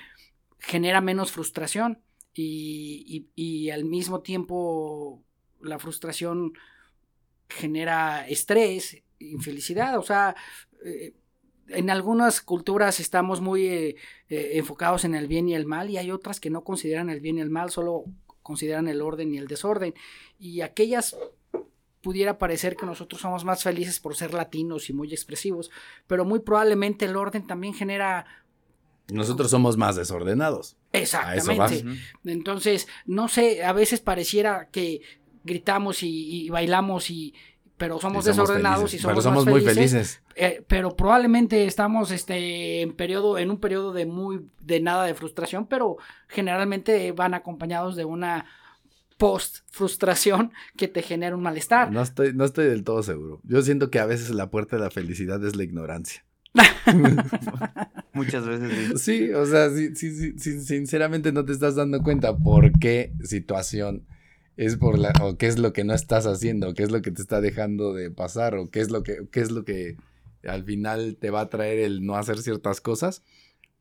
genera 0.59 1.01
menos 1.01 1.31
frustración 1.31 2.03
y, 2.35 3.29
y, 3.37 3.43
y, 3.43 3.71
al 3.71 3.85
mismo 3.85 4.21
tiempo 4.21 5.23
la 5.61 5.79
frustración 5.79 6.55
genera 7.49 8.27
estrés, 8.27 9.04
infelicidad, 9.19 9.99
o 9.99 10.03
sea, 10.03 10.37
eh, 10.85 11.15
en 11.69 11.91
algunas 11.91 12.41
culturas 12.41 13.01
estamos 13.01 13.41
muy 13.41 13.67
eh, 13.67 13.97
eh, 14.29 14.51
enfocados 14.55 15.05
en 15.05 15.15
el 15.15 15.29
bien 15.29 15.49
y 15.49 15.55
el 15.55 15.67
mal 15.67 15.91
y 15.91 15.97
hay 15.97 16.11
otras 16.11 16.41
que 16.41 16.51
no 16.51 16.63
consideran 16.63 17.11
el 17.11 17.21
bien 17.21 17.39
y 17.39 17.41
el 17.41 17.51
mal, 17.51 17.71
solo 17.71 18.05
consideran 18.43 18.89
el 18.89 19.01
orden 19.01 19.33
y 19.35 19.39
el 19.39 19.47
desorden 19.47 19.95
y 20.39 20.61
aquellas 20.61 21.17
pudiera 22.03 22.37
parecer 22.37 22.77
que 22.77 22.85
nosotros 22.85 23.23
somos 23.23 23.45
más 23.47 23.63
felices 23.63 23.99
por 23.99 24.15
ser 24.15 24.35
latinos 24.35 24.91
y 24.91 24.93
muy 24.93 25.11
expresivos, 25.11 25.71
pero 26.07 26.27
muy 26.27 26.41
probablemente 26.41 27.07
el 27.07 27.17
orden 27.17 27.47
también 27.47 27.73
genera 27.73 28.27
nosotros 29.09 29.51
somos 29.51 29.77
más 29.77 29.97
desordenados. 29.97 30.77
Exactamente. 30.93 31.85
Entonces, 32.25 32.89
no 33.05 33.29
sé, 33.29 33.63
a 33.63 33.75
veces 33.75 34.01
pareciera 34.01 34.71
que 34.71 35.03
gritamos 35.45 36.03
y, 36.03 36.47
y 36.47 36.49
bailamos 36.49 37.11
y 37.11 37.35
pero 37.77 37.99
somos, 38.01 38.25
somos 38.25 38.37
desordenados 38.37 38.91
felices. 38.91 39.01
y 39.01 39.03
somos, 39.03 39.13
pero 39.13 39.23
somos 39.23 39.47
muy 39.47 39.61
felices. 39.61 39.91
felices. 39.91 40.23
Eh, 40.37 40.65
pero 40.69 40.97
probablemente 40.97 41.65
estamos 41.67 42.11
este 42.11 42.83
en 42.83 42.93
periodo 42.93 43.39
en 43.39 43.51
un 43.51 43.59
periodo 43.59 43.93
de 43.93 44.07
muy 44.07 44.47
de 44.61 44.81
nada 44.81 45.05
de 45.05 45.15
frustración, 45.15 45.67
pero 45.67 45.97
generalmente 46.29 47.13
van 47.13 47.35
acompañados 47.35 47.97
de 47.97 48.05
una 48.05 48.47
post 49.17 49.59
frustración 49.71 50.53
que 50.77 50.89
te 50.89 51.03
genera 51.03 51.37
un 51.37 51.43
malestar. 51.43 51.91
No 51.91 52.03
estoy 52.03 52.33
no 52.33 52.45
estoy 52.45 52.67
del 52.67 52.85
todo 52.85 53.03
seguro. 53.03 53.41
Yo 53.45 53.63
siento 53.63 53.91
que 53.91 53.99
a 53.99 54.07
veces 54.07 54.31
la 54.31 54.51
puerta 54.51 54.77
de 54.77 54.83
la 54.83 54.91
felicidad 54.91 55.45
es 55.45 55.57
la 55.57 55.65
ignorancia. 55.65 56.25
Muchas 58.13 58.47
veces. 58.47 59.03
Sí, 59.03 59.33
o 59.33 59.45
sea, 59.45 59.71
sí, 59.71 59.97
sí, 59.97 60.39
sí, 60.39 60.61
sinceramente 60.61 61.33
no 61.33 61.45
te 61.45 61.53
estás 61.53 61.75
dando 61.75 62.01
cuenta 62.03 62.37
por 62.37 62.79
qué 62.79 63.13
situación 63.25 64.07
es 64.57 64.77
por 64.77 64.99
la, 64.99 65.13
o 65.23 65.37
qué 65.37 65.47
es 65.47 65.59
lo 65.59 65.73
que 65.73 65.85
no 65.85 65.95
estás 65.95 66.27
haciendo, 66.27 66.71
o 66.71 66.75
qué 66.75 66.83
es 66.83 66.91
lo 66.91 67.03
que 67.03 67.11
te 67.11 67.23
está 67.23 67.41
dejando 67.41 67.93
de 67.93 68.11
pasar, 68.11 68.55
o 68.57 68.71
qué 68.71 68.81
es 68.81 68.91
lo 68.91 69.03
que, 69.03 69.27
qué 69.31 69.41
es 69.41 69.51
lo 69.51 69.65
que 69.65 69.97
al 70.47 70.65
final 70.65 71.17
te 71.19 71.31
va 71.31 71.43
a 71.43 71.49
traer 71.49 71.79
el 71.79 72.05
no 72.05 72.17
hacer 72.17 72.39
ciertas 72.39 72.81
cosas. 72.81 73.23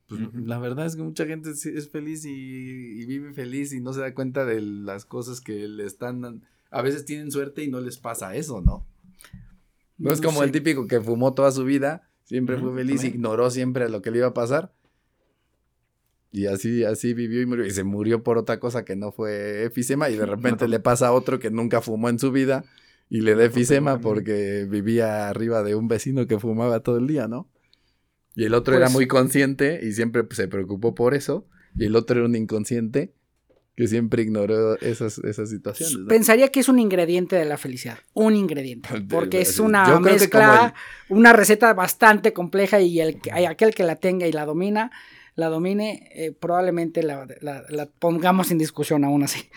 Pues, 0.07 0.21
uh 0.21 0.25
-huh. 0.25 0.45
La 0.45 0.59
verdad 0.59 0.85
es 0.85 0.95
que 0.95 1.03
mucha 1.03 1.25
gente 1.25 1.51
es 1.51 1.89
feliz 1.89 2.25
y, 2.25 2.31
y, 3.01 3.05
vive 3.05 3.33
feliz 3.33 3.73
y 3.73 3.79
no 3.79 3.93
se 3.93 4.01
da 4.01 4.13
cuenta 4.13 4.45
de 4.45 4.61
las 4.61 5.05
cosas 5.05 5.41
que 5.41 5.67
le 5.67 5.85
están. 5.85 6.43
A 6.71 6.81
veces 6.81 7.05
tienen 7.05 7.31
suerte 7.31 7.63
y 7.63 7.69
no 7.69 7.79
les 7.79 7.97
pasa 7.97 8.35
eso, 8.35 8.61
¿no? 8.61 8.85
No, 9.97 10.09
no 10.09 10.11
es 10.13 10.21
como 10.21 10.43
el 10.43 10.51
típico 10.51 10.87
que 10.87 10.99
fumó 10.99 11.33
toda 11.33 11.51
su 11.51 11.63
vida 11.63 12.09
Siempre 12.25 12.57
fue 12.57 12.73
feliz, 12.73 13.01
También. 13.01 13.15
ignoró 13.15 13.49
siempre 13.51 13.89
lo 13.89 14.01
que 14.01 14.11
le 14.11 14.19
iba 14.19 14.27
a 14.27 14.33
pasar. 14.33 14.73
Y 16.33 16.47
así, 16.47 16.83
así 16.83 17.13
vivió 17.13 17.41
y 17.41 17.45
murió. 17.45 17.63
Y 17.63 17.69
se 17.69 17.83
murió 17.83 18.23
por 18.23 18.39
otra 18.39 18.59
cosa 18.59 18.83
que 18.83 18.95
no 18.95 19.11
fue 19.11 19.65
efisema. 19.65 20.09
Y 20.09 20.17
de 20.17 20.25
repente 20.25 20.67
le 20.67 20.79
pasa 20.79 21.07
a 21.07 21.11
otro 21.13 21.39
que 21.39 21.51
nunca 21.51 21.79
fumó 21.79 22.09
en 22.09 22.17
su 22.17 22.31
vida. 22.31 22.65
Y 23.07 23.21
le 23.21 23.35
da 23.35 23.45
efisema 23.45 24.01
porque 24.01 24.65
vivía 24.67 25.29
arriba 25.29 25.61
de 25.61 25.75
un 25.75 25.87
vecino 25.87 26.25
que 26.25 26.39
fumaba 26.39 26.79
todo 26.79 26.97
el 26.97 27.05
día, 27.05 27.27
¿no? 27.27 27.47
Y 28.33 28.45
el 28.45 28.55
otro 28.55 28.73
pues, 28.73 28.81
era 28.81 28.89
muy 28.89 29.07
consciente 29.07 29.81
y 29.83 29.91
siempre 29.91 30.23
se 30.31 30.47
preocupó 30.47 30.95
por 30.95 31.13
eso. 31.13 31.45
Y 31.77 31.85
el 31.85 31.95
otro 31.95 32.17
era 32.17 32.25
un 32.25 32.35
inconsciente 32.35 33.13
que 33.75 33.87
siempre 33.87 34.23
ignoró 34.23 34.79
esas, 34.79 35.19
esas 35.19 35.51
situaciones. 35.51 35.97
¿no? 35.97 36.07
Pensaría 36.07 36.47
que 36.47 36.61
es 36.61 36.69
un 36.69 36.79
ingrediente 36.79 37.35
de 37.35 37.45
la 37.45 37.57
felicidad, 37.57 37.99
un 38.13 38.35
ingrediente, 38.35 38.89
porque 39.09 39.41
es 39.41 39.59
una 39.59 39.99
mezcla, 39.99 40.73
el... 41.09 41.17
una 41.17 41.33
receta 41.33 41.73
bastante 41.73 42.33
compleja 42.33 42.81
y 42.81 42.99
el, 42.99 43.19
aquel 43.47 43.75
que 43.75 43.83
la 43.83 43.97
tenga 43.97 44.25
y 44.25 44.31
la 44.31 44.45
domina 44.45 44.91
la 45.35 45.47
domine, 45.47 46.09
eh, 46.13 46.31
probablemente 46.31 47.01
la, 47.03 47.27
la- 47.41 47.63
la 47.69 47.85
pongamos 47.87 48.51
en 48.51 48.57
discusión 48.59 49.03
aún 49.03 49.23
así. 49.23 49.49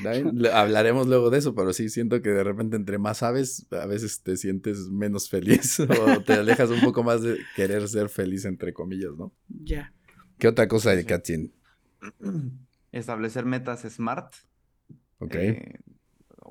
Hablaremos 0.53 1.07
luego 1.07 1.31
de 1.31 1.39
eso, 1.39 1.55
pero 1.55 1.73
sí 1.73 1.89
siento 1.89 2.23
que 2.23 2.31
de 2.31 2.45
repente 2.45 2.77
entre 2.77 2.99
más 2.99 3.19
sabes, 3.19 3.67
a 3.73 3.87
veces 3.87 4.23
te 4.23 4.37
sientes 4.37 4.89
menos 4.89 5.29
feliz 5.29 5.79
o 5.81 6.21
te 6.23 6.33
alejas 6.35 6.71
un 6.71 6.81
poco 6.81 7.03
más 7.03 7.23
de 7.23 7.39
querer 7.55 7.87
ser 7.89 8.09
feliz, 8.09 8.45
entre 8.45 8.73
comillas, 8.73 9.12
¿no? 9.19 9.33
Ya. 9.49 9.93
¿Qué 10.39 10.49
otra 10.49 10.67
cosa 10.69 10.95
de. 10.95 11.05
Katzin? 11.05 11.53
Establecer 12.93 13.45
metas 13.45 13.83
SMART. 13.83 14.33
Ok. 15.19 15.35
eh, 15.35 15.81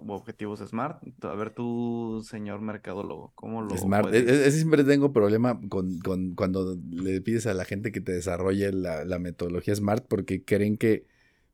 objetivos 0.08 0.60
SMART. 0.60 1.02
A 1.24 1.34
ver 1.36 1.52
tú, 1.52 2.22
señor 2.28 2.62
mercadólogo, 2.62 3.32
¿cómo 3.36 3.62
lo 3.62 3.78
Smart. 3.78 4.14
E- 4.14 4.18
e- 4.20 4.48
ese 4.48 4.58
siempre 4.58 4.84
tengo 4.84 5.14
problema 5.14 5.60
con, 5.70 6.00
con 6.00 6.36
cuando 6.36 6.78
le 6.90 7.22
pides 7.22 7.48
a 7.48 7.54
la 7.54 7.66
gente 7.66 7.92
que 7.92 8.02
te 8.02 8.12
desarrolle 8.12 8.72
la, 8.72 9.06
la 9.06 9.20
metodología 9.20 9.76
Smart 9.76 10.06
porque 10.08 10.44
creen 10.44 10.78
que 10.78 11.06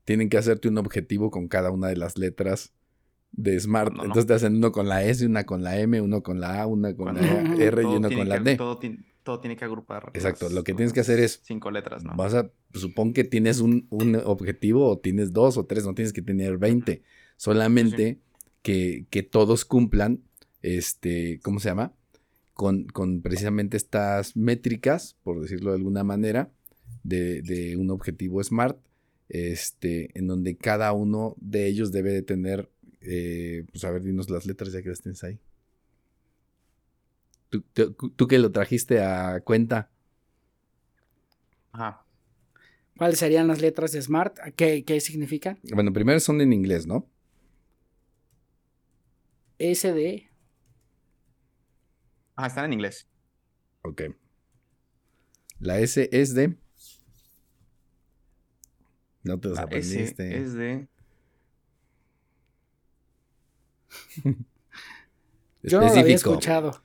tienen 0.04 0.28
que 0.28 0.38
hacerte 0.38 0.68
un 0.68 0.78
objetivo 0.78 1.30
con 1.30 1.48
cada 1.48 1.70
una 1.70 1.88
de 1.88 1.96
las 1.96 2.18
letras 2.18 2.72
de 3.32 3.58
Smart. 3.58 3.90
No, 3.92 3.98
no. 3.98 4.04
Entonces 4.04 4.26
te 4.26 4.34
hacen 4.34 4.56
uno 4.56 4.72
con 4.72 4.88
la 4.88 5.04
S, 5.04 5.24
una 5.24 5.44
con 5.44 5.62
la 5.62 5.78
M, 5.78 6.00
uno 6.00 6.22
con 6.22 6.40
la 6.40 6.62
A, 6.62 6.66
una 6.66 6.94
con 6.94 7.04
Cuando 7.14 7.22
la 7.22 7.54
R 7.56 7.82
y 7.82 7.86
uno 7.86 8.10
con 8.10 8.28
la 8.28 8.38
que- 8.38 8.44
D. 8.44 8.56
Todo, 8.56 8.78
ti- 8.78 8.98
todo 9.22 9.38
tiene 9.40 9.56
que 9.56 9.64
agrupar. 9.64 10.10
Exacto, 10.14 10.46
las- 10.46 10.54
lo 10.54 10.64
que 10.64 10.74
tienes 10.74 10.92
que 10.92 11.00
hacer 11.00 11.20
es, 11.20 11.40
Cinco 11.44 11.70
letras, 11.70 12.02
¿no? 12.02 12.14
vas 12.16 12.34
a, 12.34 12.50
supón 12.74 13.12
que 13.12 13.22
tienes 13.22 13.60
un, 13.60 13.86
un 13.90 14.16
objetivo 14.16 14.88
o 14.88 14.98
tienes 14.98 15.32
dos 15.32 15.56
o 15.56 15.64
tres, 15.64 15.86
no 15.86 15.94
tienes 15.94 16.12
que 16.12 16.22
tener 16.22 16.58
20. 16.58 17.02
Solamente 17.36 18.18
que, 18.62 19.06
que 19.10 19.22
todos 19.22 19.64
cumplan, 19.64 20.22
este, 20.62 21.40
¿cómo 21.42 21.60
se 21.60 21.68
llama? 21.68 21.92
Con, 22.54 22.84
con 22.84 23.22
precisamente 23.22 23.76
estas 23.76 24.36
métricas, 24.36 25.16
por 25.24 25.40
decirlo 25.40 25.70
de 25.70 25.76
alguna 25.78 26.04
manera, 26.04 26.50
de, 27.02 27.42
de 27.42 27.76
un 27.76 27.90
objetivo 27.90 28.42
SMART, 28.42 28.78
este, 29.28 30.10
en 30.18 30.26
donde 30.26 30.56
cada 30.56 30.92
uno 30.92 31.34
de 31.40 31.66
ellos 31.66 31.90
debe 31.90 32.12
de 32.12 32.22
tener, 32.22 32.70
eh, 33.00 33.64
pues 33.72 33.82
a 33.84 33.90
ver, 33.90 34.02
dinos 34.02 34.30
las 34.30 34.46
letras 34.46 34.72
ya 34.72 34.82
que 34.82 34.90
las 34.90 35.00
tienes 35.00 35.24
ahí. 35.24 35.38
Tú, 37.48 37.62
tú- 37.72 37.92
tú 38.16 38.26
que 38.28 38.38
lo 38.38 38.50
trajiste 38.52 39.00
a 39.00 39.40
cuenta. 39.40 39.90
Ajá. 41.72 42.04
¿Cuáles 42.96 43.18
serían 43.18 43.48
las 43.48 43.60
letras 43.60 43.92
de 43.92 44.02
Smart? 44.02 44.36
¿Qué, 44.54 44.84
qué 44.84 45.00
significa? 45.00 45.58
Bueno, 45.74 45.92
primero 45.92 46.20
son 46.20 46.40
en 46.40 46.52
inglés, 46.52 46.86
¿no? 46.86 47.06
SD. 49.74 50.28
Ah, 52.36 52.46
están 52.46 52.64
en 52.66 52.72
inglés. 52.74 53.06
Ok. 53.82 54.02
La 55.60 55.78
S 55.80 56.08
es 56.12 56.34
de. 56.34 56.56
No 59.22 59.38
te 59.38 59.48
los 59.48 59.56
La 59.58 59.64
S 59.64 59.66
aprendiste. 59.66 60.38
es 60.42 60.54
de. 60.54 60.88
Yo 65.62 65.78
no 65.80 65.86
lo 65.86 65.90
había 65.92 66.00
Específico. 66.02 66.30
escuchado. 66.30 66.82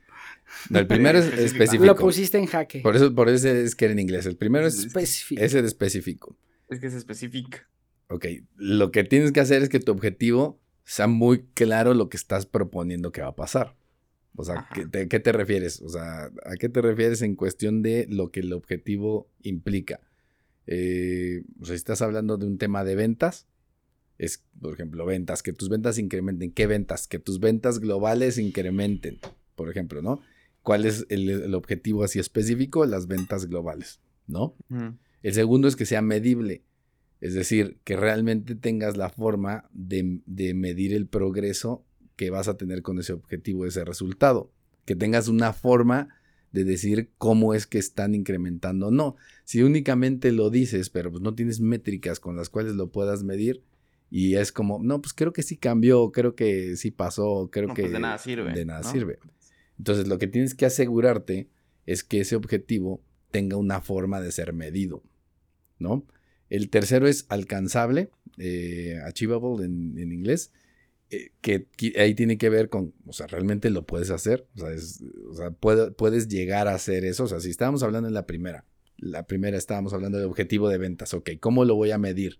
No, 0.70 0.80
el 0.80 0.88
primero 0.88 1.18
es 1.20 1.26
Específico. 1.28 1.54
específico. 1.64 1.86
Lo 1.86 1.96
pusiste 1.96 2.38
en 2.38 2.46
jaque. 2.46 2.82
Por 2.82 2.96
eso, 2.96 3.14
por 3.16 3.30
eso 3.30 3.48
es 3.50 3.76
que 3.76 3.86
era 3.86 3.92
en 3.94 4.00
inglés. 4.00 4.26
El 4.26 4.38
primero 4.38 4.68
es 4.68 4.78
Específico. 4.86 5.42
ese 5.42 5.62
de 5.62 5.68
específico. 5.68 6.38
Es 6.70 6.80
que 6.80 6.88
es 6.88 6.94
específica. 6.94 7.68
Ok. 8.10 8.26
Lo 8.56 8.92
que 8.92 9.04
tienes 9.04 9.32
que 9.32 9.40
hacer 9.40 9.64
es 9.64 9.70
que 9.70 9.80
tu 9.80 9.92
objetivo 9.92 10.60
sea 10.88 11.08
muy 11.08 11.44
claro 11.54 11.94
lo 11.94 12.08
que 12.08 12.16
estás 12.16 12.46
proponiendo 12.46 13.12
que 13.12 13.22
va 13.22 13.28
a 13.28 13.36
pasar. 13.36 13.76
O 14.38 14.46
sea. 14.46 14.70
¿qué 14.74 14.86
te, 14.86 15.08
qué 15.10 15.20
te 15.20 15.34
refieres? 15.34 15.82
O 15.82 15.90
sea, 15.90 16.32
¿a 16.46 16.56
qué 16.58 16.70
te 16.70 16.82
refieres 16.82 17.22
en 17.22 17.36
cuestión 17.36 17.82
de 17.84 18.08
lo 18.10 18.32
que 18.32 18.40
el 18.40 18.54
objetivo 18.54 19.30
implica? 19.42 20.00
Eh, 20.66 21.44
o 21.60 21.66
sea, 21.66 21.76
si 21.76 21.80
estás 21.80 22.02
hablando 22.02 22.38
de 22.38 22.46
un 22.46 22.58
tema 22.58 22.86
de 22.86 22.96
ventas, 22.96 23.48
es, 24.18 24.46
por 24.62 24.74
ejemplo, 24.74 25.06
ventas, 25.06 25.44
que 25.44 25.52
tus 25.52 25.68
ventas 25.68 25.98
incrementen. 25.98 26.52
¿Qué 26.52 26.68
ventas? 26.68 27.08
Que 27.08 27.20
tus 27.20 27.42
ventas 27.42 27.80
globales 27.80 28.38
incrementen, 28.38 29.20
por 29.56 29.70
ejemplo, 29.70 30.02
¿no? 30.02 30.22
¿Cuál 30.62 30.86
es 30.86 31.06
el, 31.10 31.30
el 31.30 31.54
objetivo 31.54 32.06
así 32.06 32.20
específico? 32.20 32.86
Las 32.86 33.08
ventas 33.08 33.48
globales, 33.48 34.00
¿no? 34.26 34.56
El 35.22 35.34
segundo 35.34 35.68
es 35.68 35.76
que 35.76 35.86
sea 35.86 36.02
medible, 36.02 36.64
es 37.22 37.34
decir, 37.34 37.80
que 37.84 37.96
realmente 37.96 38.56
tengas 38.56 38.98
la 38.98 39.10
forma 39.10 39.70
de, 39.72 40.20
de 40.26 40.54
medir 40.54 40.94
el 40.94 41.08
progreso 41.08 41.84
que 42.16 42.30
vas 42.30 42.48
a 42.48 42.58
tener 42.58 42.82
con 42.82 43.00
ese 43.00 43.14
objetivo, 43.14 43.66
ese 43.66 43.86
resultado. 43.86 44.52
Que 44.86 44.96
tengas 44.96 45.28
una 45.28 45.54
forma 45.54 46.10
de 46.52 46.64
decir 46.64 47.10
cómo 47.18 47.54
es 47.54 47.68
que 47.68 47.78
están 47.78 48.16
incrementando 48.16 48.88
o 48.88 48.92
no. 48.92 49.16
Si 49.44 49.62
únicamente 49.62 50.32
lo 50.32 50.50
dices, 50.50 50.90
pero 50.90 51.12
pues 51.12 51.22
no 51.22 51.36
tienes 51.36 51.60
métricas 51.60 52.20
con 52.20 52.36
las 52.36 52.50
cuales 52.50 52.74
lo 52.76 52.92
puedas 52.92 53.24
medir, 53.24 53.64
y 54.10 54.36
es 54.36 54.52
como, 54.54 54.80
no, 54.82 55.02
pues 55.02 55.14
creo 55.14 55.34
que 55.34 55.44
sí 55.44 55.58
cambió, 55.58 56.12
creo 56.12 56.34
que 56.34 56.78
sí 56.78 56.92
pasó, 56.92 57.50
creo 57.52 57.68
No, 57.68 57.74
que 57.74 57.84
pues 57.84 57.92
de 57.94 58.00
nada 58.00 58.18
sirve, 58.18 58.54
De 58.54 58.64
nada 58.66 58.82
¿no? 58.82 58.92
sirve. 58.92 59.20
Entonces, 59.78 60.08
lo 60.08 60.18
que 60.18 60.28
tienes 60.28 60.56
que 60.56 60.66
asegurarte 60.66 61.50
es 61.86 62.04
que 62.04 62.22
ese 62.22 62.36
objetivo 62.36 63.02
tenga 63.32 63.58
una 63.58 63.82
forma 63.82 64.22
de 64.22 64.32
ser 64.32 64.54
medido, 64.54 65.04
¿no? 65.78 66.06
El 66.50 66.70
tercero 66.70 67.08
es 67.08 67.26
alcanzable, 67.30 68.10
eh, 68.38 69.00
achievable 69.06 69.66
en, 69.66 70.12
inglés, 70.12 70.52
eh, 71.10 71.32
que 71.42 71.68
ahí 71.98 72.14
tiene 72.16 72.38
que 72.38 72.50
ver 72.50 72.70
con, 72.70 72.94
o 73.06 73.14
sea, 73.14 73.28
realmente 73.28 73.70
lo 73.70 73.86
puedes 73.86 74.10
hacer, 74.12 74.48
o 74.56 75.34
sea, 75.36 75.52
puedes 75.52 76.28
llegar 76.28 76.68
a 76.68 76.76
hacer 76.76 77.06
eso, 77.06 77.26
o 77.26 77.28
sea, 77.28 77.40
si 77.40 77.50
estábamos 77.50 77.84
hablando 77.84 78.08
en 78.08 78.14
la 78.14 78.26
primera, 78.26 78.66
la 78.98 79.28
primera 79.28 79.58
estábamos 79.58 79.94
hablando 79.94 80.18
de 80.18 80.26
objetivo 80.26 80.70
de 80.70 80.78
ventas, 80.78 81.14
ok, 81.14 81.32
¿cómo 81.40 81.66
lo 81.66 81.76
voy 81.76 81.92
a 81.92 81.98
medir? 81.98 82.40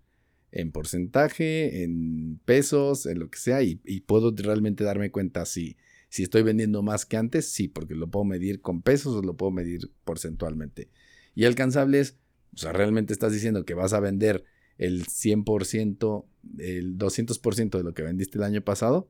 En 0.52 0.72
porcentaje, 0.72 1.84
en 1.84 2.40
pesos, 2.46 3.06
en 3.06 3.20
lo 3.20 3.30
que 3.30 3.38
sea, 3.38 3.62
y, 3.64 3.82
y 3.84 4.02
puedo 4.02 4.34
realmente 4.36 4.86
darme 4.86 5.12
cuenta 5.12 5.46
si, 5.46 5.76
si 6.10 6.24
estoy 6.24 6.42
vendiendo 6.42 6.82
más 6.82 7.06
que 7.06 7.18
antes, 7.18 7.50
sí, 7.52 7.68
porque 7.68 7.96
lo 7.96 8.10
puedo 8.10 8.26
medir 8.26 8.62
con 8.62 8.82
pesos 8.82 9.16
o 9.16 9.22
lo 9.22 9.36
puedo 9.36 9.52
medir 9.52 9.92
porcentualmente. 10.04 10.90
Y 11.36 11.46
alcanzable 11.46 12.00
es, 12.00 12.18
o 12.54 12.58
sea, 12.58 12.72
realmente 12.74 13.14
estás 13.14 13.32
diciendo 13.34 13.66
que 13.66 13.74
vas 13.74 13.94
a 13.94 14.00
vender 14.00 14.44
el 14.78 15.06
100%, 15.08 16.26
el 16.60 16.98
200% 16.98 17.78
de 17.78 17.84
lo 17.84 17.94
que 17.94 18.04
vendiste 18.04 18.38
el 18.38 18.44
año 18.44 18.62
pasado, 18.62 19.10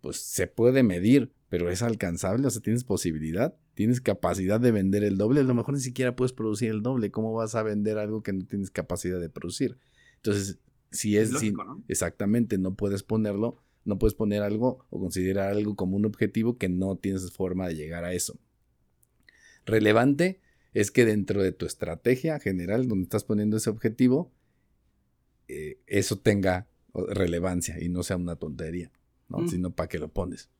pues 0.00 0.16
se 0.20 0.46
puede 0.46 0.82
medir, 0.82 1.32
pero 1.48 1.70
es 1.70 1.82
alcanzable, 1.82 2.46
o 2.46 2.50
sea, 2.50 2.62
tienes 2.62 2.84
posibilidad, 2.84 3.56
tienes 3.74 4.00
capacidad 4.00 4.60
de 4.60 4.70
vender 4.70 5.02
el 5.04 5.16
doble, 5.18 5.40
a 5.40 5.44
lo 5.44 5.54
mejor 5.54 5.74
ni 5.74 5.80
siquiera 5.80 6.14
puedes 6.14 6.32
producir 6.32 6.70
el 6.70 6.82
doble, 6.82 7.10
¿cómo 7.10 7.32
vas 7.32 7.54
a 7.54 7.62
vender 7.62 7.98
algo 7.98 8.22
que 8.22 8.32
no 8.32 8.44
tienes 8.46 8.70
capacidad 8.70 9.18
de 9.20 9.28
producir? 9.30 9.76
Entonces, 10.16 10.58
si 10.90 11.16
es, 11.16 11.28
si- 11.30 11.34
lógico, 11.34 11.64
¿no? 11.64 11.82
exactamente, 11.88 12.58
no 12.58 12.74
puedes 12.74 13.02
ponerlo, 13.02 13.62
no 13.84 13.98
puedes 13.98 14.14
poner 14.14 14.42
algo 14.42 14.84
o 14.90 15.00
considerar 15.00 15.50
algo 15.50 15.74
como 15.74 15.96
un 15.96 16.04
objetivo 16.04 16.58
que 16.58 16.68
no 16.68 16.96
tienes 16.96 17.30
forma 17.32 17.66
de 17.68 17.74
llegar 17.74 18.04
a 18.04 18.12
eso. 18.12 18.38
Relevante 19.66 20.40
es 20.80 20.90
que 20.90 21.04
dentro 21.04 21.42
de 21.42 21.52
tu 21.52 21.66
estrategia 21.66 22.38
general, 22.38 22.86
donde 22.88 23.04
estás 23.04 23.24
poniendo 23.24 23.56
ese 23.56 23.70
objetivo, 23.70 24.30
eh, 25.48 25.78
eso 25.86 26.18
tenga 26.18 26.66
relevancia 26.94 27.82
y 27.82 27.88
no 27.88 28.02
sea 28.02 28.16
una 28.16 28.36
tontería, 28.36 28.90
¿no? 29.28 29.38
Mm. 29.38 29.48
Sino 29.48 29.70
para 29.74 29.88
qué 29.88 29.98
lo 29.98 30.08
pones. 30.08 30.50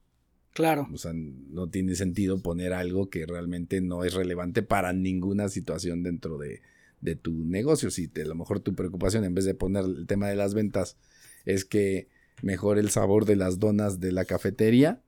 Claro. 0.54 0.88
O 0.92 0.98
sea, 0.98 1.12
no 1.14 1.68
tiene 1.68 1.94
sentido 1.94 2.42
poner 2.42 2.72
algo 2.72 3.10
que 3.10 3.26
realmente 3.26 3.80
no 3.80 4.04
es 4.04 4.14
relevante 4.14 4.62
para 4.62 4.92
ninguna 4.92 5.48
situación 5.48 6.02
dentro 6.02 6.38
de, 6.38 6.62
de 7.00 7.14
tu 7.16 7.32
negocio. 7.44 7.90
Si 7.90 8.08
te- 8.08 8.22
a 8.22 8.26
lo 8.26 8.34
mejor 8.34 8.60
tu 8.60 8.74
preocupación, 8.74 9.24
en 9.24 9.34
vez 9.34 9.44
de 9.44 9.54
poner 9.54 9.84
el 9.84 10.06
tema 10.06 10.28
de 10.28 10.36
las 10.36 10.54
ventas, 10.54 10.96
es 11.44 11.64
que 11.64 12.08
mejore 12.42 12.80
el 12.80 12.90
sabor 12.90 13.24
de 13.24 13.36
las 13.36 13.58
donas 13.58 14.00
de 14.00 14.12
la 14.12 14.24
cafetería, 14.24 15.00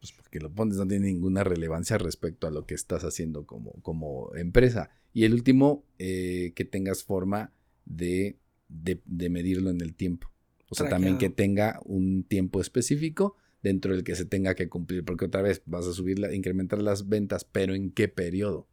pues 0.00 0.12
porque 0.12 0.40
lo 0.40 0.50
pones 0.52 0.76
no 0.76 0.86
tiene 0.88 1.06
ninguna 1.08 1.44
relevancia 1.44 1.98
respecto 1.98 2.46
a 2.46 2.50
lo 2.50 2.64
que 2.66 2.74
estás 2.74 3.04
haciendo 3.04 3.44
como, 3.46 3.72
como 3.82 4.34
empresa. 4.34 4.90
Y 5.12 5.24
el 5.24 5.34
último, 5.34 5.84
eh, 5.98 6.52
que 6.56 6.64
tengas 6.64 7.04
forma 7.04 7.52
de, 7.84 8.38
de- 8.68 9.02
de 9.04 9.28
medirlo 9.30 9.70
en 9.70 9.80
el 9.82 9.94
tiempo. 9.94 10.30
O 10.70 10.74
sea, 10.74 10.86
también 10.88 11.18
que 11.18 11.28
tenga 11.30 11.80
un 11.84 12.24
tiempo 12.24 12.60
específico 12.60 13.36
dentro 13.62 13.92
del 13.92 14.04
que 14.04 14.16
se 14.16 14.24
tenga 14.24 14.54
que 14.54 14.68
cumplir, 14.68 15.04
porque 15.04 15.26
otra 15.26 15.42
vez 15.42 15.62
vas 15.66 15.86
a 15.86 15.92
subir, 15.92 16.18
la- 16.18 16.34
incrementar 16.34 16.80
las 16.80 17.08
ventas, 17.08 17.44
pero 17.44 17.74
¿en 17.74 17.90
qué 17.90 18.08
periodo? 18.08 18.68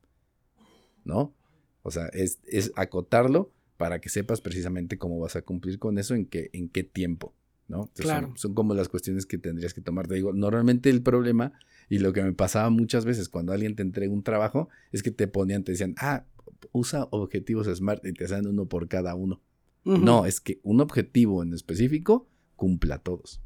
¿No? 1.04 1.36
O 1.84 1.92
sea, 1.92 2.08
es, 2.08 2.40
es 2.48 2.72
acotarlo 2.76 3.52
para 3.78 4.00
que 4.02 4.10
sepas 4.10 4.42
precisamente 4.42 4.98
cómo 4.98 5.20
vas 5.20 5.36
a 5.36 5.42
cumplir 5.42 5.80
con 5.80 5.98
eso, 5.98 6.16
en 6.16 6.26
qué, 6.26 6.50
en 6.54 6.68
qué 6.70 6.84
tiempo, 6.84 7.34
¿no? 7.68 7.82
Entonces, 7.82 8.06
Claro. 8.06 8.28
Son, 8.28 8.38
son 8.38 8.54
como 8.54 8.74
las 8.74 8.90
cuestiones 8.90 9.26
que 9.26 9.38
tendrías 9.38 9.74
que 9.74 9.82
tomar. 9.82 10.08
Te 10.08 10.16
digo, 10.16 10.34
normalmente 10.34 10.90
el 10.90 11.02
problema, 11.02 11.54
y 11.90 12.00
lo 12.00 12.14
que 12.14 12.24
me 12.24 12.34
pasaba 12.34 12.70
muchas 12.70 13.06
veces 13.06 13.30
cuando 13.30 13.54
alguien 13.54 13.76
te 13.76 13.82
entrega 13.84 14.12
un 14.14 14.24
trabajo, 14.24 14.70
es 14.92 15.04
que 15.04 15.12
te 15.12 15.28
ponían, 15.28 15.64
te 15.64 15.72
decían, 15.74 15.96
ah, 16.00 16.26
usa 16.72 17.08
objetivos 17.12 17.68
SMART 17.68 18.06
y 18.06 18.14
te 18.14 18.26
hacen 18.26 18.48
uno 18.48 18.66
por 18.66 18.88
cada 18.88 19.16
uno. 19.16 19.42
No, 19.84 20.26
es 20.26 20.42
que 20.42 20.60
un 20.64 20.82
objetivo 20.82 21.44
en 21.44 21.54
específico 21.54 22.28
cumpla 22.58 22.96
a 22.96 23.00
todos. 23.00 23.42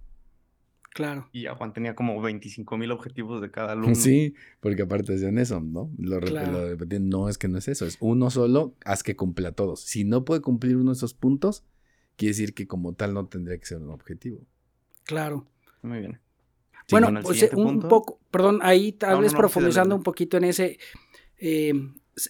Claro. 0.93 1.29
Y 1.31 1.43
ya 1.43 1.55
Juan 1.55 1.71
tenía 1.71 1.95
como 1.95 2.19
25 2.21 2.77
mil 2.77 2.91
objetivos 2.91 3.41
de 3.41 3.49
cada 3.51 3.73
alumno. 3.73 3.95
Sí, 3.95 4.33
porque 4.59 4.81
aparte 4.81 5.13
decían 5.13 5.37
eso, 5.37 5.61
¿no? 5.61 5.89
Lo, 5.97 6.19
Claro. 6.19 6.51
lo 6.51 6.67
repetían, 6.69 7.07
no 7.09 7.29
es 7.29 7.37
que 7.37 7.47
no 7.47 7.59
es 7.59 7.67
eso, 7.69 7.85
es 7.85 7.97
uno 8.01 8.29
solo, 8.29 8.75
haz 8.83 9.03
que 9.03 9.15
cumpla 9.15 9.51
todos. 9.53 9.81
Si 9.81 10.03
no 10.03 10.25
puede 10.25 10.41
cumplir 10.41 10.75
uno 10.77 10.91
de 10.91 10.95
esos 10.97 11.13
puntos, 11.13 11.63
quiere 12.15 12.31
decir 12.31 12.53
que 12.53 12.67
como 12.67 12.93
tal 12.93 13.13
no 13.13 13.27
tendría 13.27 13.57
que 13.57 13.65
ser 13.65 13.79
un 13.79 13.89
objetivo. 13.91 14.39
claro. 15.03 15.47
Muy 15.83 15.99
bien. 15.99 16.19
Sí, 16.85 16.95
bueno, 16.95 17.07
bueno, 17.07 17.19
el 17.19 17.25
pues, 17.25 17.39
siguiente 17.39 17.55
un 17.61 17.67
punto. 17.79 17.87
poco, 17.87 18.19
perdón, 18.29 18.59
ahí 18.61 18.91
tal 18.91 19.11
No, 19.11 19.15
no, 19.17 19.21
vez 19.21 19.31
no, 19.33 19.37
sí, 19.37 19.41
profundizando 19.41 19.95
un 19.95 20.03
poquito 20.03 20.37
en 20.37 20.43
ese, 20.43 20.77
eh, 21.37 21.73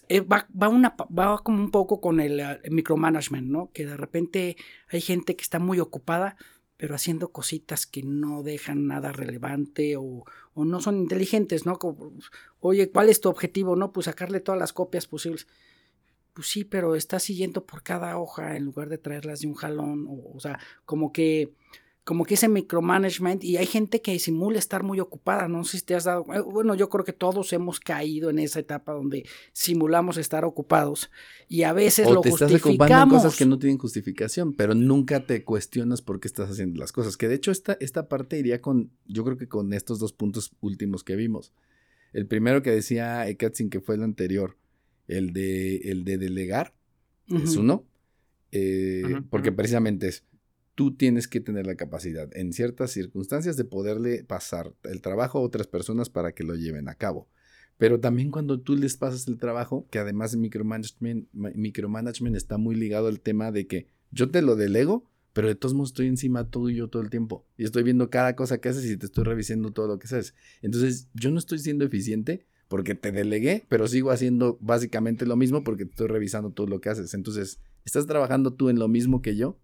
eh, 0.08 0.20
va, 0.20 0.46
va 0.60 0.68
una, 0.68 0.94
va 1.18 1.38
como 1.42 1.58
un 1.62 1.70
poco 1.70 2.00
con 2.00 2.20
el, 2.20 2.40
eh, 2.40 2.60
micromanagement, 2.70 3.46
¿no? 3.48 3.70
Que 3.72 3.84
de 3.84 3.96
repente 3.96 4.56
hay 4.88 5.00
gente 5.00 5.36
que 5.36 5.42
está 5.42 5.58
muy 5.58 5.80
ocupada, 5.80 6.36
pero 6.76 6.94
haciendo 6.94 7.30
cositas 7.32 7.86
que 7.86 8.02
no 8.02 8.42
dejan 8.42 8.86
nada 8.86 9.12
relevante 9.12 9.96
o, 9.96 10.24
o 10.54 10.64
no 10.64 10.80
son 10.80 10.96
inteligentes, 10.98 11.66
¿no? 11.66 11.76
Como, 11.78 12.12
Oye, 12.60 12.90
¿cuál 12.90 13.08
es 13.08 13.20
tu 13.20 13.28
objetivo? 13.28 13.76
No, 13.76 13.92
pues 13.92 14.06
sacarle 14.06 14.40
todas 14.40 14.58
las 14.58 14.72
copias 14.72 15.06
posibles. 15.06 15.46
Pues 16.32 16.48
sí, 16.48 16.64
pero 16.64 16.94
estás 16.94 17.22
siguiendo 17.22 17.66
por 17.66 17.82
cada 17.82 18.18
hoja 18.18 18.56
en 18.56 18.64
lugar 18.64 18.88
de 18.88 18.98
traerlas 18.98 19.40
de 19.40 19.48
un 19.48 19.54
jalón, 19.54 20.06
o, 20.08 20.32
o 20.34 20.40
sea, 20.40 20.58
como 20.84 21.12
que 21.12 21.52
como 22.04 22.24
que 22.24 22.34
ese 22.34 22.48
micromanagement 22.48 23.44
y 23.44 23.58
hay 23.58 23.66
gente 23.66 24.02
que 24.02 24.18
simula 24.18 24.58
estar 24.58 24.82
muy 24.82 24.98
ocupada, 24.98 25.46
no 25.46 25.62
sé 25.62 25.78
si 25.78 25.84
te 25.84 25.94
has 25.94 26.04
dado, 26.04 26.24
eh, 26.34 26.40
bueno, 26.40 26.74
yo 26.74 26.88
creo 26.88 27.04
que 27.04 27.12
todos 27.12 27.52
hemos 27.52 27.78
caído 27.78 28.28
en 28.28 28.40
esa 28.40 28.58
etapa 28.58 28.92
donde 28.92 29.24
simulamos 29.52 30.16
estar 30.16 30.44
ocupados 30.44 31.10
y 31.48 31.62
a 31.62 31.72
veces 31.72 32.08
O 32.08 32.14
lo 32.14 32.20
te 32.20 32.30
estás 32.30 32.50
justificamos. 32.50 33.22
cosas 33.22 33.38
que 33.38 33.46
no 33.46 33.58
tienen 33.58 33.78
justificación, 33.78 34.52
pero 34.54 34.74
nunca 34.74 35.26
te 35.26 35.44
cuestionas 35.44 36.02
por 36.02 36.18
qué 36.18 36.26
estás 36.26 36.50
haciendo 36.50 36.80
las 36.80 36.90
cosas. 36.90 37.16
Que 37.16 37.28
de 37.28 37.36
hecho 37.36 37.52
esta, 37.52 37.76
esta 37.78 38.08
parte 38.08 38.36
iría 38.36 38.60
con, 38.60 38.90
yo 39.06 39.22
creo 39.24 39.36
que 39.36 39.48
con 39.48 39.72
estos 39.72 40.00
dos 40.00 40.12
puntos 40.12 40.56
últimos 40.60 41.04
que 41.04 41.14
vimos. 41.14 41.52
El 42.12 42.26
primero 42.26 42.62
que 42.62 42.72
decía 42.72 43.28
Ekatzin, 43.28 43.70
que 43.70 43.80
fue 43.80 43.94
el 43.94 44.02
anterior, 44.02 44.58
el 45.08 45.32
de, 45.32 45.76
el 45.90 46.04
de 46.04 46.18
delegar, 46.18 46.74
es 47.28 47.56
uno, 47.56 47.84
eh, 48.50 49.02
porque 49.30 49.52
precisamente 49.52 50.08
es, 50.08 50.24
tú 50.74 50.94
tienes 50.94 51.28
que 51.28 51.40
tener 51.40 51.66
la 51.66 51.74
capacidad 51.76 52.28
en 52.36 52.52
ciertas 52.52 52.90
circunstancias 52.90 53.56
de 53.56 53.64
poderle 53.64 54.24
pasar 54.24 54.74
el 54.84 55.00
trabajo 55.00 55.38
a 55.38 55.42
otras 55.42 55.66
personas 55.66 56.10
para 56.10 56.32
que 56.32 56.44
lo 56.44 56.54
lleven 56.54 56.88
a 56.88 56.94
cabo. 56.94 57.28
Pero 57.78 58.00
también 58.00 58.30
cuando 58.30 58.60
tú 58.60 58.76
les 58.76 58.96
pasas 58.96 59.26
el 59.28 59.38
trabajo, 59.38 59.86
que 59.90 59.98
además 59.98 60.36
micromanagement, 60.36 61.28
ma- 61.32 61.50
micromanagement 61.54 62.36
está 62.36 62.58
muy 62.58 62.74
ligado 62.76 63.08
al 63.08 63.20
tema 63.20 63.50
de 63.50 63.66
que 63.66 63.86
yo 64.10 64.30
te 64.30 64.42
lo 64.42 64.56
delego, 64.56 65.08
pero 65.32 65.48
de 65.48 65.54
todos 65.54 65.74
modos 65.74 65.90
estoy 65.90 66.06
encima 66.08 66.50
tuyo 66.50 66.88
todo 66.88 67.02
el 67.02 67.08
tiempo. 67.10 67.46
Y 67.56 67.64
estoy 67.64 67.82
viendo 67.82 68.10
cada 68.10 68.36
cosa 68.36 68.58
que 68.60 68.68
haces 68.68 68.84
y 68.84 68.96
te 68.98 69.06
estoy 69.06 69.24
revisando 69.24 69.72
todo 69.72 69.88
lo 69.88 69.98
que 69.98 70.06
haces. 70.06 70.34
Entonces 70.60 71.08
yo 71.14 71.30
no 71.30 71.38
estoy 71.38 71.58
siendo 71.58 71.84
eficiente 71.86 72.44
porque 72.72 72.94
te 72.94 73.12
delegué, 73.12 73.66
pero 73.68 73.86
sigo 73.86 74.10
haciendo 74.10 74.56
básicamente 74.62 75.26
lo 75.26 75.36
mismo 75.36 75.62
porque 75.62 75.82
estoy 75.82 76.06
revisando 76.06 76.52
todo 76.52 76.66
lo 76.66 76.80
que 76.80 76.88
haces. 76.88 77.12
Entonces, 77.12 77.60
¿estás 77.84 78.06
trabajando 78.06 78.54
tú 78.54 78.70
en 78.70 78.78
lo 78.78 78.88
mismo 78.88 79.20
que 79.20 79.36
yo? 79.36 79.58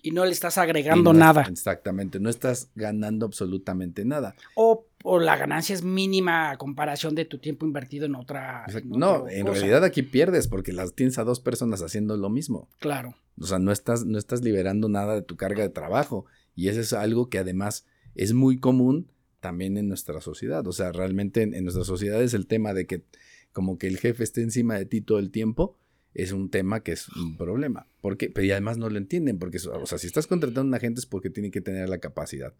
Y 0.00 0.12
no 0.12 0.24
le 0.24 0.30
estás 0.30 0.56
agregando 0.56 1.12
no 1.12 1.18
es- 1.18 1.24
nada. 1.26 1.42
Exactamente, 1.50 2.20
no 2.20 2.30
estás 2.30 2.70
ganando 2.74 3.26
absolutamente 3.26 4.06
nada. 4.06 4.34
O, 4.54 4.86
o 5.04 5.18
la 5.18 5.36
ganancia 5.36 5.74
es 5.74 5.82
mínima 5.82 6.50
a 6.50 6.56
comparación 6.56 7.14
de 7.14 7.26
tu 7.26 7.36
tiempo 7.36 7.66
invertido 7.66 8.06
en 8.06 8.14
otra. 8.14 8.64
En 8.68 8.88
No, 8.88 9.16
otra 9.24 9.34
en 9.34 9.44
cosa. 9.46 9.58
realidad 9.58 9.84
aquí 9.84 10.02
pierdes 10.02 10.48
porque 10.48 10.72
las 10.72 10.94
tienes 10.94 11.18
a 11.18 11.24
dos 11.24 11.40
personas 11.40 11.82
haciendo 11.82 12.16
lo 12.16 12.30
mismo. 12.30 12.70
Claro. 12.80 13.14
O 13.38 13.44
sea, 13.44 13.58
no 13.58 13.72
estás, 13.72 14.06
no 14.06 14.16
estás 14.16 14.40
liberando 14.42 14.88
nada 14.88 15.14
de 15.16 15.22
tu 15.22 15.36
carga 15.36 15.62
de 15.64 15.68
trabajo. 15.68 16.24
Y 16.56 16.68
eso 16.68 16.80
es 16.80 16.94
algo 16.94 17.28
que 17.28 17.38
además 17.38 17.84
es 18.14 18.32
muy 18.32 18.58
común 18.58 19.10
también 19.40 19.76
en 19.76 19.88
nuestra 19.88 20.20
sociedad. 20.20 20.66
O 20.66 20.72
sea, 20.72 20.92
realmente 20.92 21.42
en, 21.42 21.54
en 21.54 21.64
nuestra 21.64 21.84
sociedad 21.84 22.22
es 22.22 22.34
el 22.34 22.46
tema 22.46 22.74
de 22.74 22.86
que 22.86 23.04
como 23.52 23.78
que 23.78 23.86
el 23.86 23.98
jefe 23.98 24.24
esté 24.24 24.42
encima 24.42 24.76
de 24.76 24.86
ti 24.86 25.00
todo 25.00 25.18
el 25.18 25.30
tiempo 25.30 25.76
es 26.14 26.32
un 26.32 26.50
tema 26.50 26.82
que 26.82 26.92
es 26.92 27.08
un 27.10 27.36
problema. 27.36 27.86
Porque, 28.00 28.30
pero 28.30 28.46
y 28.46 28.50
además 28.50 28.78
no 28.78 28.90
lo 28.90 28.98
entienden, 28.98 29.38
porque, 29.38 29.58
o 29.58 29.86
sea, 29.86 29.98
si 29.98 30.06
estás 30.06 30.26
contratando 30.26 30.62
a 30.62 30.64
un 30.64 30.74
agente 30.74 31.00
es 31.00 31.06
porque 31.06 31.30
tiene 31.30 31.50
que 31.50 31.60
tener 31.60 31.88
la 31.88 31.98
capacidad. 31.98 32.54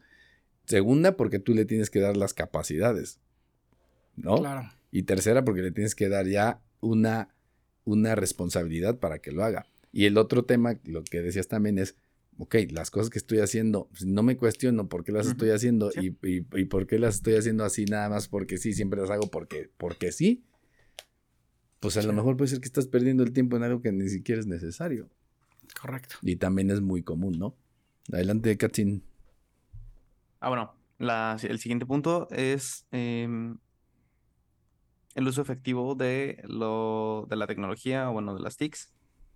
Segunda, 0.65 1.17
porque 1.17 1.39
tú 1.39 1.55
le 1.55 1.65
tienes 1.65 1.91
que 1.91 2.01
dar 2.01 2.17
las 2.17 2.35
capacidades. 2.35 3.21
¿No? 4.17 4.39
Claro. 4.39 4.71
Y 4.91 5.05
tercera, 5.05 5.45
porque 5.45 5.63
le 5.63 5.71
tienes 5.71 5.95
que 5.95 6.09
dar 6.09 6.27
ya 6.27 6.61
una, 6.81 7.35
una 7.85 8.15
responsabilidad 8.15 8.99
para 8.99 9.19
que 9.19 9.33
lo 9.33 9.45
haga. 9.45 9.67
Y 9.93 10.05
el 10.05 10.19
otro 10.19 10.45
tema, 10.45 10.79
lo 10.85 11.03
que 11.03 11.23
decías 11.23 11.49
también 11.49 11.79
es, 11.79 11.97
ok, 12.39 12.55
las 12.71 12.91
cosas 12.91 13.11
que 13.11 13.19
estoy 13.19 13.39
haciendo, 13.41 13.89
pues, 13.91 14.07
no 14.07 14.23
me 14.23 14.37
cuestiono 14.37 14.89
por 14.89 15.05
qué 15.05 15.13
las 15.13 15.27
estoy 15.27 15.51
haciendo 15.51 15.91
Sí. 15.91 16.17
y, 16.23 16.29
y- 16.39 16.47
y 16.55 16.65
por 16.67 16.87
qué 16.87 16.99
las 16.99 17.17
estoy 17.17 17.35
haciendo 17.35 17.65
así 17.65 17.85
nada 17.85 18.09
más 18.09 18.29
porque 18.29 18.59
sí, 18.59 18.73
siempre 18.75 19.01
las 19.01 19.11
hago 19.11 19.29
porque, 19.31 19.71
porque 19.77 20.13
sí. 20.13 20.45
Pues 21.81 21.97
a 21.97 22.03
lo 22.03 22.13
mejor 22.13 22.37
puede 22.37 22.49
ser 22.49 22.61
que 22.61 22.67
estás 22.67 22.87
perdiendo 22.89 23.23
el 23.23 23.33
tiempo 23.33 23.57
en 23.57 23.63
algo 23.63 23.81
que 23.83 23.93
ni 23.93 24.09
siquiera 24.09 24.41
es 24.41 24.47
necesario. 24.47 25.09
Correcto. 25.81 26.17
Y 26.23 26.37
también 26.37 26.71
es 26.71 26.81
muy 26.81 27.03
común, 27.03 27.39
¿no? 27.39 27.57
Adelante, 28.13 28.57
Katzin. 28.57 29.05
Ah, 30.41 30.49
bueno, 30.49 30.75
la- 30.99 31.37
el 31.43 31.59
siguiente 31.59 31.87
punto 31.87 32.27
es 32.31 32.87
em, 32.91 33.59
el 35.15 35.27
uso 35.29 35.43
efectivo 35.43 35.95
de, 35.95 36.43
lo, 36.49 37.27
de 37.29 37.37
la 37.37 37.47
tecnología, 37.47 38.09
o 38.11 38.13
bueno, 38.13 38.35
de 38.35 38.41
las 38.41 38.57
TICs, 38.57 38.93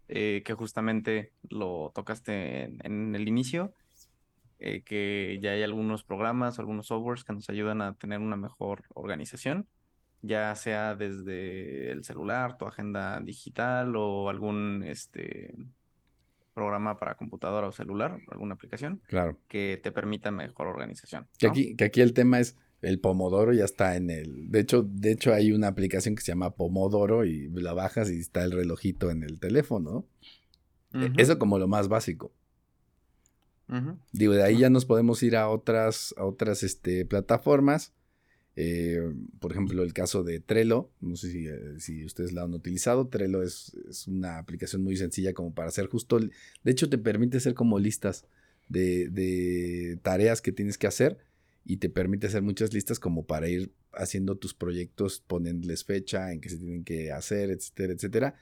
eh, 0.09 0.43
que 0.45 0.55
justamente 0.55 1.33
lo 1.49 1.93
tocaste 1.95 2.65
en, 2.65 2.79
en 2.85 3.15
el 3.15 3.29
inicio, 3.29 3.75
eh, 4.59 4.83
que 4.83 5.39
ya 5.43 5.51
hay 5.53 5.63
algunos 5.63 6.05
programas, 6.05 6.59
algunos 6.59 6.87
softwares 6.87 7.25
que 7.25 7.33
nos 7.33 7.49
ayudan 7.51 7.83
a 7.83 7.95
tener 7.95 8.21
una 8.21 8.37
mejor 8.37 8.85
organización, 8.95 9.67
ya 10.21 10.55
sea 10.55 10.95
desde 10.95 11.91
el 11.91 12.05
celular, 12.05 12.57
tu 12.57 12.67
agenda 12.67 13.19
digital 13.21 13.97
o 13.97 14.29
algún 14.29 14.85
este, 14.87 15.55
programa 16.55 16.97
para 16.99 17.17
computadora 17.17 17.67
o 17.67 17.73
celular, 17.73 18.21
alguna 18.31 18.55
aplicación 18.55 19.01
Claro. 19.09 19.39
que 19.49 19.81
te 19.83 19.91
permita 19.91 20.31
mejor 20.31 20.67
organización. 20.69 21.27
Que 21.39 21.49
aquí, 21.49 21.75
que 21.75 21.85
aquí 21.85 22.01
el 22.01 22.13
tema 22.13 22.39
es 22.39 22.57
el 22.83 22.99
Pomodoro 23.01 23.53
ya 23.53 23.65
está 23.65 23.97
en 23.97 24.11
el. 24.11 24.51
De 24.51 24.61
hecho, 24.61 24.83
de 24.83 25.13
hecho, 25.13 25.33
hay 25.33 25.53
una 25.53 25.69
aplicación 25.69 26.15
que 26.15 26.21
se 26.23 26.33
llama 26.33 26.55
Pomodoro 26.55 27.25
y 27.25 27.49
la 27.49 27.73
bajas 27.73 28.11
y 28.11 28.19
está 28.19 28.45
el 28.45 28.53
relojito 28.53 29.11
en 29.11 29.23
el 29.23 29.39
teléfono. 29.41 30.07
¿no? 30.93 31.05
E- 31.07 31.13
Eso 31.17 31.39
como 31.39 31.59
lo 31.59 31.69
más 31.69 31.89
básico. 31.89 32.33
ujú. 33.69 33.97
Digo, 34.13 34.33
de 34.35 34.43
ahí 34.43 34.59
ya 34.59 34.69
nos 34.71 34.85
podemos 34.85 35.23
ir 35.23 35.37
a 35.37 35.49
otras, 35.49 36.15
a 36.19 36.25
otras 36.25 36.63
este, 36.63 37.05
plataformas. 37.07 37.93
Eh, 38.55 39.01
por 39.41 39.53
ejemplo, 39.53 39.83
el 39.83 39.95
caso 39.95 40.25
de 40.25 40.41
Trello. 40.41 40.91
No 41.01 41.17
sé 41.17 41.31
si, 41.31 41.47
eh, 41.47 41.79
si 41.79 42.05
ustedes 42.05 42.33
la 42.33 42.43
han 42.43 42.53
utilizado. 42.53 43.09
Trello 43.09 43.43
es, 43.43 43.75
es 43.89 44.07
una 44.09 44.39
aplicación 44.39 44.83
muy 44.83 44.97
sencilla 44.97 45.33
como 45.33 45.55
para 45.55 45.69
hacer 45.69 45.87
justo. 45.87 46.19
De 46.19 46.71
hecho, 46.71 46.91
te 46.91 46.99
permite 46.99 47.39
hacer 47.39 47.55
como 47.55 47.79
listas 47.79 48.27
de, 48.69 49.09
de 49.09 49.99
tareas 50.03 50.43
que 50.43 50.53
tienes 50.53 50.77
que 50.79 50.87
hacer 50.87 51.19
y 51.65 51.77
te 51.77 51.89
permite 51.89 52.27
hacer 52.27 52.43
muchas 52.43 52.73
listas 52.75 52.99
como 52.99 53.25
para 53.27 53.49
ir 53.49 53.73
haciendo 53.93 54.37
tus 54.37 54.55
proyectos, 54.55 55.23
ponerles 55.27 55.85
fecha 55.85 56.33
en 56.33 56.41
que 56.41 56.49
se 56.51 56.57
tienen 56.59 56.85
que 56.85 57.13
hacer, 57.13 57.51
etcétera, 57.51 57.93
etcétera. 57.93 58.35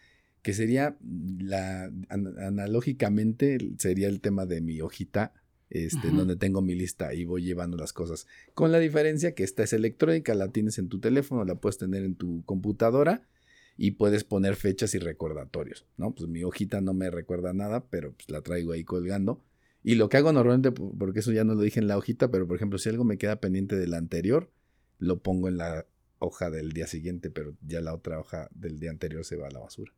Que 0.43 0.55
sería 0.55 0.97
la 1.39 1.85
an- 2.09 2.39
analógicamente 2.39 3.59
sería 3.79 4.09
el 4.09 4.21
tema 4.21 4.47
de 4.47 4.61
mi 4.61 4.81
hojita, 4.81 5.35
este, 5.69 6.09
donde 6.11 6.37
tengo 6.37 6.63
mi 6.63 6.75
lista 6.75 7.13
y 7.15 7.25
voy 7.25 7.43
llevando 7.45 7.77
las 7.77 7.93
cosas. 7.93 8.27
Con 8.55 8.73
la 8.73 8.79
diferencia 8.79 9.35
que 9.35 9.45
esta 9.45 9.63
es 9.63 9.73
electrónica, 9.73 10.35
la 10.35 10.49
tienes 10.49 10.79
en 10.79 10.89
tu 10.89 10.99
teléfono, 10.99 11.45
la 11.45 11.57
puedes 11.57 11.79
tener 11.79 12.05
en 12.05 12.15
tu 12.15 12.43
computadora 12.45 13.29
y 13.77 13.93
puedes 13.93 14.25
poner 14.25 14.57
fechas 14.57 14.95
y 14.95 14.99
recordatorios, 14.99 15.87
¿no? 15.97 16.15
Pues 16.15 16.29
mi 16.29 16.43
hojita 16.43 16.81
no 16.81 16.93
me 16.95 17.11
recuerda 17.11 17.53
nada, 17.53 17.85
pero 17.89 18.13
pues 18.13 18.29
la 18.31 18.41
traigo 18.41 18.73
ahí 18.73 18.83
colgando. 18.85 19.45
Y 19.83 19.95
lo 19.95 20.09
que 20.09 20.19
hago 20.19 20.33
normalmente, 20.33 20.73
po- 20.73 20.95
porque 20.99 21.21
eso 21.21 21.33
ya 21.33 21.45
no 21.45 21.55
lo 21.55 21.63
dije 21.63 21.81
en 21.81 21.87
la 21.89 21.97
hojita, 21.97 22.31
pero 22.31 22.47
por 22.47 22.57
ejemplo, 22.57 22.79
si 22.79 22.89
algo 22.89 23.05
me 23.05 23.19
queda 23.19 23.37
pendiente 23.41 23.77
del 23.77 23.95
anterior, 23.95 24.51
lo 24.99 25.21
pongo 25.21 25.49
en 25.49 25.57
la 25.57 25.87
hoja 26.19 26.51
del 26.51 26.73
día 26.73 26.87
siguiente, 26.87 27.31
pero 27.31 27.55
ya 27.67 27.81
la 27.81 27.95
otra 27.95 28.19
hoja 28.19 28.49
del 28.55 28.79
día 28.79 28.91
anterior 28.91 29.25
se 29.25 29.37
va 29.37 29.49
a 29.49 29.51
la 29.51 29.61
basura. 29.61 29.93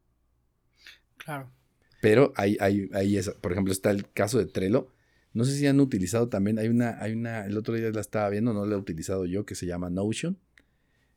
Claro. 1.17 1.51
Pero 2.01 2.33
hay, 2.37 2.57
hay, 2.61 2.89
hay 2.93 3.17
esa, 3.17 3.33
por 3.35 3.53
ejemplo, 3.53 3.73
está 3.73 3.91
el 3.91 4.11
caso 4.13 4.39
de 4.39 4.47
Trello. 4.47 4.89
No 5.35 5.45
sé 5.45 5.57
si 5.57 5.67
han 5.67 5.81
utilizado 5.81 6.29
también, 6.29 6.59
hay 6.59 6.69
una, 6.69 7.01
hay 7.01 7.13
una, 7.13 7.47
el 7.47 7.57
otro 7.57 7.75
día 7.75 7.91
la 7.91 8.01
estaba 8.01 8.29
viendo, 8.29 8.53
no 8.53 8.67
la 8.67 8.75
he 8.75 8.79
utilizado 8.79 9.25
yo, 9.25 9.47
que 9.47 9.55
se 9.55 9.67
llama 9.67 9.89
Notion. 9.91 10.39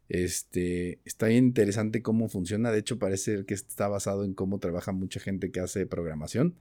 Este, 0.07 0.99
está 1.05 1.27
bien 1.27 1.45
interesante 1.45 2.01
cómo 2.01 2.29
funciona. 2.29 2.71
De 2.71 2.79
hecho, 2.79 2.97
parece 2.99 3.45
que 3.45 3.53
está 3.55 3.87
basado 3.87 4.23
en 4.23 4.33
cómo 4.33 4.59
trabaja 4.59 4.91
mucha 4.91 5.19
gente 5.19 5.51
que 5.51 5.59
hace 5.59 5.85
programación. 5.85 6.55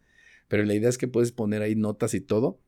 Pero 0.48 0.64
la 0.64 0.74
idea 0.74 0.88
es 0.88 0.98
que 0.98 1.08
puedes 1.08 1.32
poner 1.32 1.62
ahí 1.62 1.74
notas 1.74 2.14
y 2.14 2.20
todo, 2.20 2.58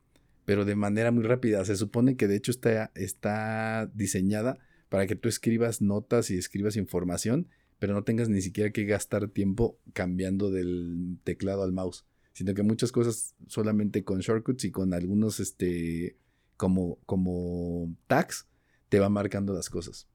pero 0.44 0.64
de 0.64 0.76
manera 0.76 1.10
muy 1.10 1.24
rápida. 1.24 1.64
Se 1.64 1.76
supone 1.76 2.16
que 2.16 2.28
de 2.28 2.36
hecho 2.36 2.50
está, 2.50 2.90
está 2.94 3.90
diseñada 3.94 4.58
para 4.88 5.06
que 5.06 5.16
tú 5.16 5.28
escribas 5.28 5.82
notas 5.82 6.30
y 6.30 6.38
escribas 6.38 6.76
información, 6.76 7.48
pero 7.78 7.92
no 7.94 8.04
tengas 8.04 8.28
ni 8.28 8.40
siquiera 8.40 8.70
que 8.70 8.84
gastar 8.84 9.28
tiempo 9.28 9.78
cambiando 9.92 10.50
del 10.50 11.18
teclado 11.24 11.62
al 11.62 11.72
mouse, 11.72 12.04
sino 12.32 12.54
que 12.54 12.62
muchas 12.62 12.92
cosas 12.92 13.34
solamente 13.48 14.04
con 14.04 14.20
shortcuts 14.20 14.64
y 14.64 14.70
con 14.70 14.94
algunos, 14.94 15.40
este, 15.40 16.16
como, 16.56 16.98
como 17.06 17.94
tags, 18.06 18.46
te 18.88 19.00
va 19.00 19.08
marcando 19.08 19.52
las 19.52 19.68
cosas. 19.68 20.06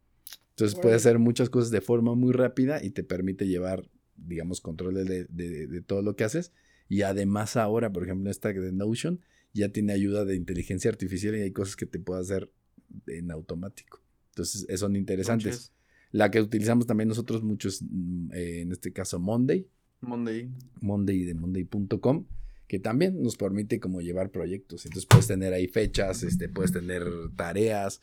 Entonces 0.51 0.73
Órale. 0.75 0.81
puede 0.81 0.95
hacer 0.95 1.19
muchas 1.19 1.49
cosas 1.49 1.71
de 1.71 1.81
forma 1.81 2.15
muy 2.15 2.31
rápida 2.31 2.83
y 2.83 2.91
te 2.91 3.03
permite 3.03 3.47
llevar, 3.47 3.89
digamos, 4.15 4.61
control 4.61 4.93
de, 5.05 5.25
de- 5.29 5.67
de 5.67 5.81
todo 5.81 6.01
lo 6.01 6.15
que 6.15 6.23
haces. 6.23 6.51
Y 6.91 7.03
además 7.03 7.55
ahora, 7.55 7.93
por 7.93 8.03
ejemplo, 8.03 8.29
esta 8.29 8.51
de 8.51 8.73
Notion 8.73 9.21
ya 9.53 9.69
tiene 9.69 9.93
ayuda 9.93 10.25
de 10.25 10.35
inteligencia 10.35 10.91
artificial 10.91 11.33
y 11.37 11.39
hay 11.39 11.51
cosas 11.51 11.77
que 11.77 11.85
te 11.85 11.99
puede 11.99 12.19
hacer 12.19 12.51
en 13.07 13.31
automático. 13.31 14.01
Entonces, 14.31 14.65
eh, 14.67 14.75
son 14.75 14.97
interesantes. 14.97 15.71
La 16.11 16.29
que 16.29 16.41
utilizamos 16.41 16.85
también 16.87 17.07
nosotros 17.07 17.43
muchos, 17.43 17.81
mm, 17.81 18.33
eh, 18.33 18.61
en 18.63 18.73
este 18.73 18.91
caso 18.91 19.19
Monday, 19.19 19.69
Monday. 20.01 20.49
Monday 20.81 21.23
de 21.23 21.33
Monday.com, 21.33 22.25
que 22.67 22.79
también 22.79 23.23
nos 23.23 23.37
permite 23.37 23.79
como 23.79 24.01
llevar 24.01 24.29
proyectos. 24.29 24.85
Entonces 24.85 25.05
puedes 25.05 25.27
tener 25.27 25.53
ahí 25.53 25.67
fechas, 25.67 26.23
este, 26.23 26.49
puedes 26.49 26.73
tener 26.73 27.05
tareas, 27.37 28.01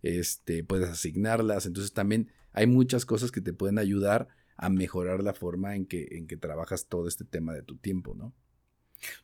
este, 0.00 0.64
puedes 0.64 0.88
asignarlas. 0.88 1.66
Entonces 1.66 1.92
también 1.92 2.28
hay 2.54 2.66
muchas 2.66 3.04
cosas 3.04 3.32
que 3.32 3.42
te 3.42 3.52
pueden 3.52 3.76
ayudar 3.76 4.28
a 4.60 4.68
mejorar 4.68 5.22
la 5.22 5.32
forma 5.32 5.74
en 5.74 5.86
que, 5.86 6.06
en 6.12 6.26
que 6.26 6.36
trabajas 6.36 6.86
todo 6.86 7.08
este 7.08 7.24
tema 7.24 7.54
de 7.54 7.62
tu 7.62 7.76
tiempo, 7.76 8.14
¿no? 8.14 8.34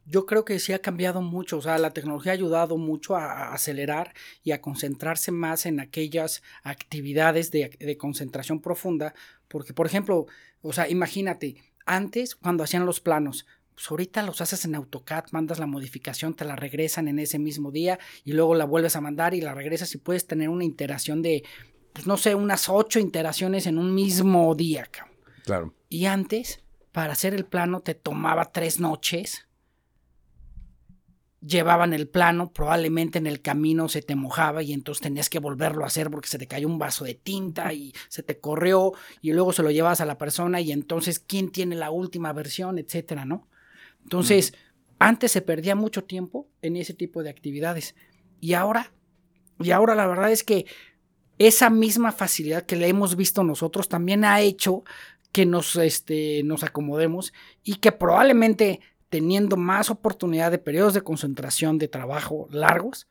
Yo 0.06 0.24
creo 0.24 0.46
que 0.46 0.58
sí 0.58 0.72
ha 0.72 0.78
cambiado 0.78 1.20
mucho, 1.20 1.58
o 1.58 1.62
sea, 1.62 1.76
la 1.76 1.92
tecnología 1.92 2.32
ha 2.32 2.34
ayudado 2.34 2.78
mucho 2.78 3.14
a, 3.14 3.52
acelerar 3.52 4.14
y 4.42 4.52
a 4.52 4.62
concentrarse 4.62 5.32
más 5.32 5.66
en 5.66 5.78
aquellas 5.78 6.42
actividades 6.62 7.50
de, 7.50 7.96
concentración 7.98 8.62
profunda, 8.62 9.14
porque, 9.48 9.74
por 9.74 9.84
ejemplo, 9.84 10.24
o 10.62 10.72
sea, 10.72 10.88
imagínate, 10.88 11.56
antes 11.84 12.34
cuando 12.34 12.64
hacían 12.64 12.86
los 12.86 13.00
planos, 13.00 13.46
pues 13.74 13.90
ahorita 13.90 14.22
los 14.22 14.40
haces 14.40 14.64
en 14.64 14.74
AutoCAD, 14.74 15.26
mandas 15.32 15.58
la 15.58 15.66
modificación, 15.66 16.32
te 16.32 16.46
la 16.46 16.56
regresan 16.56 17.08
en 17.08 17.18
ese 17.18 17.38
mismo 17.38 17.70
día 17.70 17.98
y 18.24 18.32
luego 18.32 18.54
la 18.54 18.64
vuelves 18.64 18.96
a 18.96 19.02
mandar 19.02 19.34
y 19.34 19.42
la 19.42 19.52
regresas 19.52 19.94
y 19.94 19.98
puedes 19.98 20.26
tener 20.26 20.48
una 20.48 20.64
iteración 20.64 21.20
de, 21.20 21.44
pues 21.92 22.06
no 22.06 22.16
sé, 22.16 22.34
unas 22.34 22.70
ocho 22.70 22.98
iteraciones 22.98 23.66
en 23.66 23.76
un 23.76 23.94
mismo 23.94 24.54
día, 24.54 24.86
cabrón. 24.86 25.15
Y 25.88 26.06
antes, 26.06 26.60
para 26.92 27.12
hacer 27.12 27.34
el 27.34 27.44
plano, 27.44 27.80
te 27.80 27.94
tomaba 27.94 28.52
tres 28.52 28.80
noches. 28.80 29.46
Llevaban 31.40 31.92
el 31.92 32.08
plano, 32.08 32.52
probablemente 32.52 33.18
en 33.18 33.26
el 33.26 33.40
camino 33.40 33.88
se 33.88 34.02
te 34.02 34.16
mojaba 34.16 34.62
y 34.62 34.72
entonces 34.72 35.02
tenías 35.02 35.30
que 35.30 35.38
volverlo 35.38 35.84
a 35.84 35.86
hacer 35.86 36.10
porque 36.10 36.28
se 36.28 36.38
te 36.38 36.48
cayó 36.48 36.66
un 36.66 36.78
vaso 36.78 37.04
de 37.04 37.14
tinta 37.14 37.72
y 37.72 37.92
se 38.08 38.24
te 38.24 38.40
corrió 38.40 38.92
y 39.20 39.32
luego 39.32 39.52
se 39.52 39.62
lo 39.62 39.70
llevas 39.70 40.00
a 40.00 40.06
la 40.06 40.18
persona 40.18 40.60
y 40.60 40.72
entonces 40.72 41.20
quién 41.20 41.50
tiene 41.52 41.76
la 41.76 41.90
última 41.90 42.32
versión, 42.32 42.78
etcétera, 42.78 43.24
¿no? 43.24 43.48
Entonces, 44.02 44.54
antes 44.98 45.30
se 45.30 45.42
perdía 45.42 45.76
mucho 45.76 46.02
tiempo 46.02 46.48
en 46.62 46.76
ese 46.76 46.94
tipo 46.94 47.22
de 47.22 47.30
actividades 47.30 47.94
y 48.40 48.54
ahora, 48.54 48.92
y 49.60 49.70
ahora 49.70 49.94
la 49.94 50.06
verdad 50.06 50.32
es 50.32 50.42
que 50.42 50.66
esa 51.38 51.70
misma 51.70 52.12
facilidad 52.12 52.64
que 52.64 52.76
le 52.76 52.88
hemos 52.88 53.14
visto 53.14 53.44
nosotros 53.44 53.88
también 53.88 54.24
ha 54.24 54.40
hecho 54.40 54.84
que 55.36 55.44
nos, 55.44 55.76
este, 55.76 56.42
nos 56.44 56.64
acomodemos 56.64 57.34
y 57.62 57.74
que 57.74 57.92
probablemente 57.92 58.80
teniendo 59.10 59.58
más 59.58 59.90
oportunidad 59.90 60.50
de 60.50 60.56
periodos 60.56 60.94
de 60.94 61.02
concentración 61.02 61.76
de 61.76 61.88
trabajo 61.88 62.48
largos, 62.50 63.06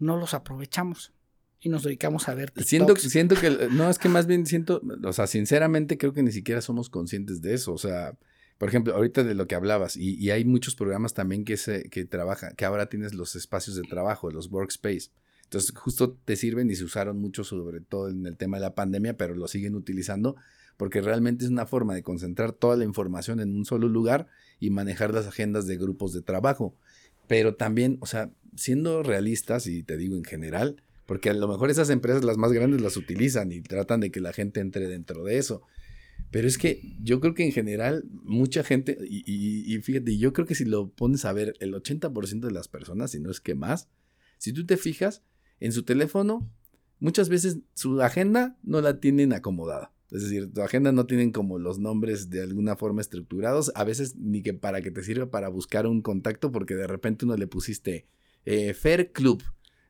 no 0.00 0.16
los 0.16 0.34
aprovechamos 0.34 1.12
y 1.60 1.68
nos 1.68 1.84
dedicamos 1.84 2.28
a 2.28 2.34
ver 2.34 2.52
Siento, 2.56 2.94
TikToks. 2.94 3.12
siento 3.12 3.36
que, 3.36 3.68
no, 3.70 3.88
es 3.88 4.00
que 4.00 4.08
más 4.08 4.26
bien 4.26 4.44
siento, 4.44 4.82
o 5.04 5.12
sea, 5.12 5.28
sinceramente 5.28 5.98
creo 5.98 6.12
que 6.12 6.24
ni 6.24 6.32
siquiera 6.32 6.60
somos 6.60 6.90
conscientes 6.90 7.40
de 7.40 7.54
eso. 7.54 7.72
O 7.72 7.78
sea, 7.78 8.18
por 8.58 8.68
ejemplo, 8.68 8.92
ahorita 8.96 9.22
de 9.22 9.34
lo 9.34 9.46
que 9.46 9.54
hablabas, 9.54 9.96
y, 9.96 10.16
y 10.16 10.32
hay 10.32 10.44
muchos 10.44 10.74
programas 10.74 11.14
también 11.14 11.44
que, 11.44 11.56
se, 11.56 11.88
que 11.90 12.04
trabajan, 12.06 12.56
que 12.56 12.64
ahora 12.64 12.88
tienes 12.88 13.14
los 13.14 13.36
espacios 13.36 13.76
de 13.76 13.82
trabajo, 13.82 14.32
los 14.32 14.50
workspace. 14.50 15.10
Entonces, 15.44 15.72
justo 15.76 16.18
te 16.24 16.34
sirven 16.34 16.68
y 16.72 16.74
se 16.74 16.82
usaron 16.82 17.20
mucho, 17.20 17.44
sobre 17.44 17.80
todo 17.80 18.08
en 18.08 18.26
el 18.26 18.36
tema 18.36 18.56
de 18.56 18.62
la 18.62 18.74
pandemia, 18.74 19.16
pero 19.16 19.36
lo 19.36 19.46
siguen 19.46 19.76
utilizando 19.76 20.34
porque 20.76 21.00
realmente 21.00 21.44
es 21.44 21.50
una 21.50 21.66
forma 21.66 21.94
de 21.94 22.02
concentrar 22.02 22.52
toda 22.52 22.76
la 22.76 22.84
información 22.84 23.40
en 23.40 23.54
un 23.54 23.64
solo 23.64 23.88
lugar 23.88 24.28
y 24.60 24.70
manejar 24.70 25.12
las 25.12 25.26
agendas 25.26 25.66
de 25.66 25.76
grupos 25.76 26.12
de 26.12 26.22
trabajo. 26.22 26.74
Pero 27.26 27.54
también, 27.54 27.98
o 28.00 28.06
sea, 28.06 28.30
siendo 28.56 29.02
realistas, 29.02 29.66
y 29.66 29.82
te 29.82 29.96
digo 29.96 30.16
en 30.16 30.24
general, 30.24 30.82
porque 31.06 31.30
a 31.30 31.34
lo 31.34 31.48
mejor 31.48 31.70
esas 31.70 31.90
empresas 31.90 32.24
las 32.24 32.36
más 32.36 32.52
grandes 32.52 32.80
las 32.80 32.96
utilizan 32.96 33.52
y 33.52 33.60
tratan 33.60 34.00
de 34.00 34.10
que 34.10 34.20
la 34.20 34.32
gente 34.32 34.60
entre 34.60 34.88
dentro 34.88 35.24
de 35.24 35.38
eso. 35.38 35.62
Pero 36.30 36.48
es 36.48 36.58
que 36.58 36.96
yo 37.02 37.20
creo 37.20 37.34
que 37.34 37.44
en 37.44 37.52
general 37.52 38.04
mucha 38.10 38.64
gente, 38.64 38.98
y, 39.08 39.78
fíjate, 39.82 40.16
yo 40.18 40.32
creo 40.32 40.46
que 40.46 40.54
si 40.54 40.64
lo 40.64 40.88
pones 40.88 41.24
a 41.24 41.32
ver, 41.32 41.54
el 41.60 41.74
80% 41.74 42.40
de 42.40 42.52
las 42.52 42.68
personas, 42.68 43.12
si 43.12 43.20
no 43.20 43.30
es 43.30 43.40
que 43.40 43.54
más, 43.54 43.88
si 44.38 44.52
tú 44.52 44.66
te 44.66 44.76
fijas, 44.76 45.22
en 45.60 45.72
su 45.72 45.84
teléfono, 45.84 46.50
muchas 46.98 47.28
veces 47.28 47.58
su 47.74 48.02
agenda 48.02 48.58
no 48.62 48.80
la 48.80 48.98
tienen 48.98 49.32
acomodada. 49.32 49.92
Es 50.10 50.22
decir, 50.22 50.52
tu 50.52 50.62
agenda 50.62 50.92
no 50.92 51.06
tienen 51.06 51.32
como 51.32 51.58
los 51.58 51.78
nombres 51.78 52.30
de 52.30 52.42
alguna 52.42 52.76
forma 52.76 53.00
estructurados, 53.00 53.72
a 53.74 53.84
veces 53.84 54.16
ni 54.16 54.42
que 54.42 54.54
para 54.54 54.82
que 54.82 54.90
te 54.90 55.02
sirva 55.02 55.30
para 55.30 55.48
buscar 55.48 55.86
un 55.86 56.02
contacto, 56.02 56.52
porque 56.52 56.74
de 56.74 56.86
repente 56.86 57.24
uno 57.24 57.36
le 57.36 57.46
pusiste 57.46 58.06
eh, 58.44 58.74
Fair 58.74 59.12
Club, 59.12 59.42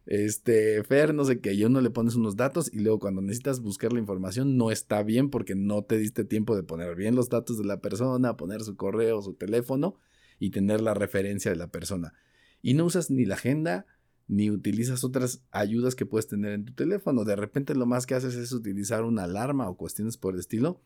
este, 0.07 0.83
Fer, 0.85 1.15
no 1.15 1.25
sé 1.25 1.41
qué, 1.41 1.55
y 1.55 1.65
uno 1.65 1.81
le 1.81 1.91
pones 1.91 2.15
unos 2.15 2.37
datos 2.37 2.71
y 2.73 2.81
luego 2.81 2.99
cuando 2.99 3.23
necesitas 3.23 3.61
buscar 3.61 3.93
la 3.93 3.99
información 3.99 4.57
no 4.57 4.71
está 4.71 5.03
bien 5.03 5.31
porque 5.31 5.55
no 5.55 5.83
te 5.83 5.99
diste 5.99 6.25
tiempo 6.25 6.55
de 6.57 6.62
poner 6.62 6.95
bien 6.95 7.15
los 7.15 7.29
datos 7.29 7.59
de 7.59 7.65
la 7.65 7.81
persona, 7.81 8.37
poner 8.37 8.62
su 8.62 8.77
correo, 8.77 9.23
su 9.23 9.35
teléfono 9.35 9.97
y 10.39 10.51
tener 10.51 10.81
la 10.81 10.95
referencia 10.95 11.51
de 11.51 11.57
la 11.57 11.69
persona. 11.69 12.15
Y 12.62 12.75
no 12.75 12.85
usas 12.85 13.11
ni 13.11 13.25
la 13.25 13.35
agenda 13.35 13.87
ni 14.27 14.51
utilizas 14.51 15.05
otras 15.05 15.43
ayudas 15.51 15.95
que 15.95 16.07
puedes 16.07 16.27
tener 16.27 16.53
en 16.53 16.64
tu 16.64 16.72
teléfono. 16.72 17.25
De 17.25 17.37
repente 17.37 17.75
lo 17.75 17.87
más 17.87 18.07
que 18.07 18.14
haces 18.14 18.35
es 18.35 18.53
utilizar 18.53 19.05
una 19.05 19.25
alarma 19.25 19.68
o 19.68 19.77
cuestiones 19.77 20.16
por 20.16 20.35
el 20.35 20.41
estilo, 20.41 20.81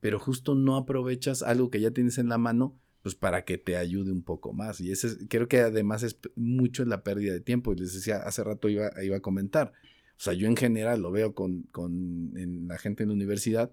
pero 0.00 0.18
justo 0.18 0.54
no 0.54 0.76
aprovechas 0.76 1.42
algo 1.42 1.70
que 1.70 1.80
ya 1.80 1.90
tienes 1.90 2.18
en 2.18 2.28
la 2.28 2.38
mano 2.38 2.78
pues 3.02 3.14
para 3.14 3.44
que 3.44 3.58
te 3.58 3.76
ayude 3.76 4.10
un 4.12 4.22
poco 4.22 4.52
más. 4.52 4.80
Y 4.80 4.90
ese 4.90 5.06
es- 5.08 5.18
creo 5.28 5.48
que 5.48 5.60
además 5.60 6.02
es 6.02 6.18
mucho 6.36 6.84
la 6.84 7.02
pérdida 7.04 7.32
de 7.32 7.40
tiempo. 7.40 7.72
Y 7.72 7.76
les 7.76 7.94
decía, 7.94 8.16
hace 8.18 8.42
rato 8.44 8.68
iba, 8.68 8.90
iba 9.02 9.16
a 9.16 9.20
comentar. 9.20 9.72
O 10.16 10.20
sea, 10.20 10.32
yo 10.34 10.48
en 10.48 10.56
general 10.56 11.00
lo 11.00 11.12
veo 11.12 11.32
con, 11.32 11.62
con 11.70 12.32
la 12.66 12.76
gente 12.76 13.04
en 13.04 13.10
la 13.10 13.14
universidad. 13.14 13.70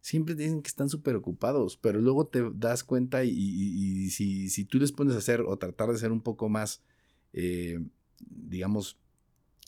Siempre 0.00 0.34
dicen 0.34 0.62
que 0.62 0.68
están 0.68 0.88
súper 0.88 1.14
ocupados, 1.14 1.76
pero 1.76 2.00
luego 2.00 2.26
te 2.26 2.42
das 2.54 2.82
cuenta 2.84 3.24
y 3.24 4.10
si, 4.10 4.50
si 4.50 4.64
tú 4.64 4.78
les 4.78 4.92
pones 4.92 5.14
a 5.14 5.18
hacer 5.18 5.40
o 5.42 5.56
tratar 5.56 5.90
de 5.90 5.98
ser 5.98 6.10
un 6.12 6.20
poco 6.20 6.48
más, 6.48 6.82
eh, 7.32 7.80
digamos, 8.20 8.98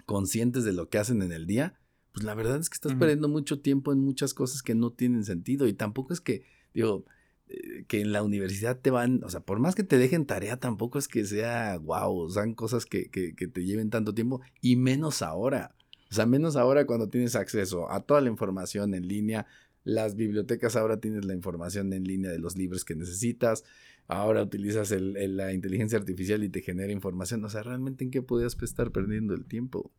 conscientes 0.07 0.65
de 0.65 0.73
lo 0.73 0.89
que 0.89 0.99
hacen 0.99 1.23
en 1.23 1.33
el 1.33 1.47
día, 1.47 1.79
pues 2.13 2.25
la 2.25 2.35
verdad 2.35 2.59
es 2.59 2.69
que 2.71 2.75
estás 2.75 2.95
perdiendo 2.95 3.29
mucho 3.29 3.61
tiempo 3.61 3.93
en 3.93 4.01
muchas 4.01 4.35
cosas 4.35 4.63
que 4.63 4.75
no 4.75 4.91
tienen 4.91 5.25
sentido 5.25 5.69
y 5.69 5.73
tampoco 5.73 6.13
es 6.13 6.21
que, 6.21 6.45
digo, 6.75 7.05
eh, 7.49 7.85
que 7.87 8.01
en 8.01 8.13
la 8.13 8.23
universidad 8.23 8.79
te 8.81 8.91
van, 8.91 9.23
o 9.25 9.31
sea, 9.31 9.41
por 9.41 9.61
más 9.61 9.75
que 9.75 9.85
te 9.85 9.99
dejen 9.99 10.27
tarea, 10.27 10.59
tampoco 10.59 10.99
es 10.99 11.09
que 11.09 11.25
sea 11.25 11.79
wow, 11.79 12.29
sean 12.31 12.55
cosas 12.55 12.87
que, 12.87 13.11
que, 13.11 13.35
que 13.35 13.49
te 13.49 13.65
lleven 13.65 13.91
tanto 13.91 14.15
tiempo 14.15 14.41
y 14.61 14.77
menos 14.77 15.23
ahora. 15.23 15.75
O 16.11 16.15
sea, 16.15 16.27
menos 16.27 16.57
ahora 16.57 16.87
cuando 16.87 17.09
tienes 17.09 17.37
acceso 17.37 17.91
a 17.91 18.01
toda 18.01 18.21
la 18.21 18.31
información 18.31 18.95
en 18.95 19.07
línea. 19.07 19.47
Las 19.85 20.17
bibliotecas 20.17 20.75
ahora 20.77 21.01
tienes 21.01 21.25
la 21.25 21.35
información 21.35 21.93
en 21.93 22.05
línea 22.05 22.31
de 22.31 22.39
los 22.39 22.57
libros 22.57 22.85
que 22.85 22.95
necesitas. 22.95 23.65
Ahora 24.09 24.43
utilizas 24.43 24.91
el- 24.91 25.17
el- 25.17 25.37
la 25.37 25.53
inteligencia 25.53 25.99
artificial 25.99 26.43
y 26.43 26.49
te 26.49 26.63
genera 26.63 26.91
información. 26.93 27.45
O 27.45 27.49
sea, 27.49 27.63
realmente 27.63 28.03
en 28.05 28.11
qué 28.11 28.23
podías 28.23 28.57
estar 28.63 28.91
perdiendo 28.91 29.35
el 29.35 29.45
tiempo. 29.45 29.93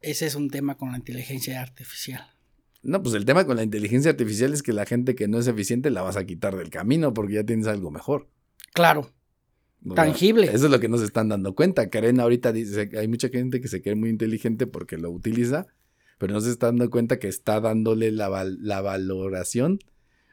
Ese 0.00 0.26
es 0.26 0.34
un 0.34 0.48
tema 0.50 0.76
con 0.76 0.92
la 0.92 0.98
inteligencia 0.98 1.60
artificial. 1.60 2.22
No, 2.82 3.02
pues 3.02 3.14
el 3.14 3.26
tema 3.26 3.44
con 3.44 3.56
la 3.56 3.62
inteligencia 3.62 4.10
artificial 4.12 4.54
es 4.54 4.62
que 4.62 4.72
la 4.72 4.86
gente 4.86 5.14
que 5.14 5.28
no 5.28 5.38
es 5.38 5.46
eficiente 5.46 5.90
la 5.90 6.00
vas 6.02 6.16
a 6.16 6.24
quitar 6.24 6.56
del 6.56 6.70
camino 6.70 7.12
porque 7.12 7.34
ya 7.34 7.44
tienes 7.44 7.66
algo 7.66 7.90
mejor. 7.90 8.28
Claro, 8.72 9.10
O 9.84 9.94
sea, 9.94 9.94
Tangible. 9.96 10.46
Eso 10.46 10.66
es 10.66 10.70
lo 10.70 10.78
que 10.80 10.88
nos 10.88 11.02
están 11.02 11.28
dando 11.28 11.54
cuenta. 11.54 11.90
Karen 11.90 12.20
ahorita 12.20 12.52
dice 12.52 12.88
que 12.88 12.98
hay 12.98 13.08
mucha 13.08 13.28
gente 13.28 13.60
que 13.60 13.68
se 13.68 13.82
cree 13.82 13.94
muy 13.96 14.08
inteligente 14.10 14.66
porque 14.66 14.96
lo 14.96 15.10
utiliza, 15.10 15.66
pero 16.18 16.32
no 16.34 16.40
se 16.40 16.50
está 16.50 16.66
dando 16.66 16.88
cuenta 16.88 17.18
que 17.18 17.28
está 17.28 17.60
dándole 17.60 18.10
la, 18.12 18.28
val- 18.28 18.58
la 18.62 18.80
valoración 18.80 19.78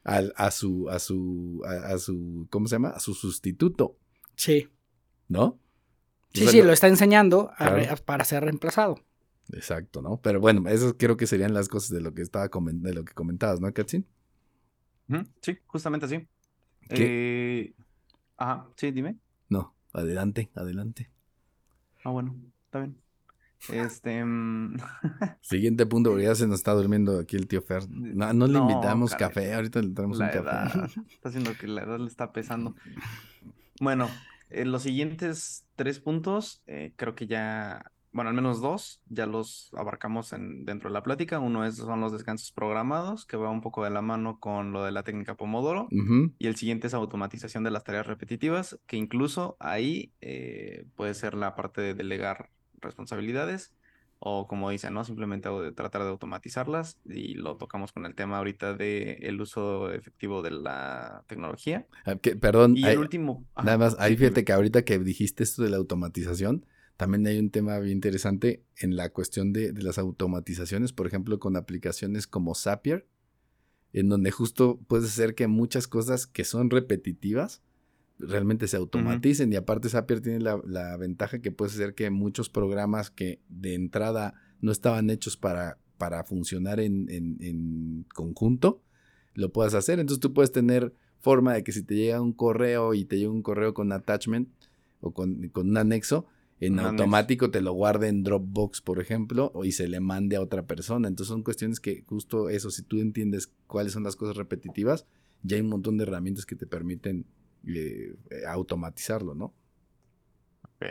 al- 0.07 0.33
a 0.35 0.51
su, 0.51 0.89
a 0.89 0.99
su, 0.99 1.61
a, 1.65 1.93
a 1.93 1.97
su, 1.97 2.47
¿cómo 2.49 2.67
se 2.67 2.75
llama? 2.75 2.89
A 2.89 2.99
su 2.99 3.13
sustituto, 3.13 3.97
sí. 4.35 4.69
¿no? 5.27 5.59
Sí, 6.33 6.41
O 6.41 6.43
sea, 6.43 6.51
sí, 6.51 6.61
lo 6.61 6.73
está 6.73 6.87
enseñando 6.87 7.51
a 7.53 7.55
Claro. 7.57 7.75
re- 7.75 7.97
para 8.03 8.23
ser 8.25 8.43
reemplazado. 8.43 8.99
Exacto, 9.53 10.01
¿no? 10.01 10.19
Pero 10.21 10.39
bueno, 10.39 10.67
esas 10.69 10.95
creo 10.97 11.15
que 11.17 11.25
serían 11.27 11.53
las 11.53 11.69
cosas 11.69 11.91
de 11.91 12.01
lo 12.01 12.13
que 12.13 12.21
estaba 12.21 12.49
de 12.49 12.93
lo 12.93 13.05
que 13.05 13.13
comentabas, 13.13 13.61
¿no, 13.61 13.71
Katsin? 13.73 14.05
Sí, 15.41 15.57
justamente 15.67 16.05
así. 16.05 16.27
¿Qué? 16.89 17.65
Eh, 17.69 17.73
Ajá, 18.37 18.67
sí, 18.75 18.91
dime. 18.91 19.17
No, 19.49 19.73
adelante, 19.93 20.51
adelante. 20.53 21.09
Ah, 22.03 22.11
bueno, 22.11 22.35
está 22.65 22.79
bien. 22.79 22.97
Este. 23.71 24.23
mm, 24.23 24.77
Siguiente 25.41 25.85
punto, 25.85 26.11
porque 26.11 26.25
ya 26.25 26.35
se 26.35 26.47
nos 26.47 26.59
está 26.59 26.73
durmiendo 26.73 27.19
aquí 27.19 27.35
el 27.35 27.47
tío 27.47 27.61
Fer. 27.61 27.83
No, 27.89 28.31
no 28.33 28.47
le 28.47 28.53
No, 28.53 28.69
invitamos 28.69 29.11
caray. 29.11 29.27
café, 29.27 29.53
ahorita 29.55 29.81
le 29.81 29.89
traemos 29.93 30.19
un 30.19 30.25
la 30.25 30.31
café. 30.31 30.39
edad. 30.49 30.89
Está 31.09 31.29
haciendo 31.29 31.51
que 31.59 31.67
la 31.67 31.83
edad 31.83 31.99
le 31.99 32.07
está 32.07 32.31
pesando. 32.31 32.75
Bueno, 33.79 34.09
eh, 34.49 34.65
los 34.65 34.83
siguientes 34.83 35.65
tres 35.75 35.99
puntos, 35.99 36.63
eh, 36.67 36.93
creo 36.95 37.13
que 37.15 37.27
ya, 37.27 37.91
bueno, 38.11 38.29
al 38.29 38.35
menos 38.35 38.61
dos, 38.61 39.01
ya 39.07 39.25
los 39.27 39.69
abarcamos 39.75 40.33
en, 40.33 40.65
dentro 40.65 40.89
de 40.89 40.93
la 40.93 41.03
plática. 41.03 41.39
Uno 41.39 41.65
es, 41.65 41.75
son 41.75 42.01
los 42.01 42.11
descansos 42.11 42.51
programados, 42.51 43.25
que 43.25 43.37
va 43.37 43.49
un 43.51 43.61
poco 43.61 43.83
de 43.83 43.89
la 43.91 44.01
mano 44.01 44.39
con 44.39 44.71
lo 44.71 44.83
de 44.83 44.91
la 44.91 45.03
técnica 45.03 45.35
Pomodoro. 45.35 45.87
Y 46.39 46.47
el 46.47 46.55
siguiente 46.55 46.87
es 46.87 46.93
automatización 46.93 47.63
de 47.63 47.71
las 47.71 47.83
tareas 47.83 48.07
repetitivas, 48.07 48.79
que 48.87 48.97
incluso 48.97 49.57
ahí 49.59 50.13
eh, 50.21 50.85
puede 50.95 51.13
ser 51.13 51.33
la 51.35 51.55
parte 51.55 51.81
de 51.81 51.93
delegar 51.93 52.49
responsabilidades 52.81 53.71
o 54.19 54.47
como 54.47 54.71
dicen, 54.71 54.93
¿no? 54.95 55.03
Simplemente 55.03 55.47
tratar 55.75 56.01
de 56.03 56.09
automatizarlas 56.09 56.97
y 57.05 57.35
lo 57.35 57.55
tocamos 57.57 57.91
con 57.91 58.05
el 58.07 58.15
tema 58.15 58.39
ahorita 58.39 58.73
de 58.73 59.13
el 59.21 59.39
uso 59.39 59.91
efectivo 59.93 60.41
de 60.41 60.51
la 60.51 61.23
tecnología. 61.27 61.85
Ah, 62.05 62.15
perdón, 62.15 62.75
Y 62.75 62.85
ahí- 62.85 62.93
el 62.93 62.99
último... 62.99 63.45
nada 63.63 63.77
más, 63.77 63.95
ahí 63.99 64.17
fíjate 64.17 64.43
que 64.43 64.53
ahorita 64.53 64.83
que 64.83 64.97
dijiste 64.97 65.43
esto 65.43 65.61
de 65.63 65.69
la 65.69 65.77
automatización, 65.77 66.65
también 66.95 67.27
hay 67.27 67.37
un 67.37 67.51
tema 67.51 67.77
bien 67.77 67.97
interesante 67.97 68.63
en 68.77 68.95
la 68.95 69.09
cuestión 69.11 69.53
de, 69.53 69.71
de 69.71 69.83
las 69.83 69.99
automatizaciones, 69.99 70.93
por 70.93 71.05
ejemplo, 71.05 71.37
con 71.37 71.55
aplicaciones 71.55 72.25
como 72.25 72.55
Zapier, 72.55 73.05
en 73.93 74.09
donde 74.09 74.31
justo 74.31 74.79
puedes 74.87 75.05
hacer 75.09 75.35
que 75.35 75.45
muchas 75.45 75.87
cosas 75.87 76.25
que 76.25 76.43
son 76.43 76.71
repetitivas 76.71 77.61
realmente 78.19 78.67
se 78.67 78.77
automaticen. 78.77 79.51
Y 79.53 79.55
aparte 79.55 79.89
Zapier 79.89 80.21
tiene 80.21 80.39
la, 80.39 80.59
la 80.65 80.97
ventaja 80.97 81.39
que 81.39 81.51
puedes 81.51 81.73
hacer 81.75 81.93
que 81.93 82.09
muchos 82.09 82.49
programas 82.49 83.11
que 83.11 83.39
de 83.49 83.75
entrada 83.75 84.33
no 84.61 84.71
estaban 84.71 85.09
hechos 85.09 85.37
para, 85.37 85.77
para 85.97 86.23
funcionar 86.23 86.79
en, 86.79 87.09
en- 87.09 87.37
en 87.41 88.05
conjunto, 88.13 88.81
lo 89.33 89.51
puedas 89.51 89.73
hacer. 89.75 89.99
Entonces 89.99 90.19
tú 90.19 90.33
puedes 90.33 90.51
tener 90.51 90.93
forma 91.19 91.53
de 91.53 91.63
que 91.63 91.71
si 91.71 91.83
te 91.83 91.95
llega 91.95 92.21
un 92.21 92.33
correo 92.33 92.93
y 92.93 93.05
te 93.05 93.17
llega 93.17 93.31
un 93.31 93.41
correo 93.43 93.73
con 93.73 93.91
attachment 93.91 94.49
o 94.99 95.11
con, 95.13 95.49
con 95.49 95.69
un 95.69 95.77
anexo, 95.77 96.25
en 96.59 96.73
Un 96.73 96.79
anexo. 96.79 97.03
automático 97.03 97.51
te 97.51 97.61
lo 97.61 97.73
guarde 97.73 98.07
en 98.07 98.23
Dropbox, 98.23 98.81
por 98.81 98.99
ejemplo, 98.99 99.51
y 99.63 99.73
se 99.73 99.87
le 99.87 99.99
mande 99.99 100.37
a 100.37 100.41
otra 100.41 100.65
persona. 100.65 101.07
Entonces 101.07 101.29
son 101.29 101.43
cuestiones 101.43 101.79
que 101.79 102.03
justo 102.07 102.49
eso, 102.49 102.71
si 102.71 102.81
tú 102.81 102.99
entiendes 102.99 103.51
cuáles 103.67 103.93
son 103.93 104.01
las 104.03 104.15
cosas 104.15 104.37
repetitivas, 104.37 105.05
ya 105.43 105.55
hay 105.57 105.61
un 105.61 105.69
montón 105.69 105.97
de 105.97 106.03
herramientas 106.05 106.47
que 106.47 106.55
te 106.55 106.65
permiten 106.65 107.25
eh, 107.67 108.15
automatizarlo, 108.47 109.35
¿no? 109.35 109.53
Ok, 110.63 110.85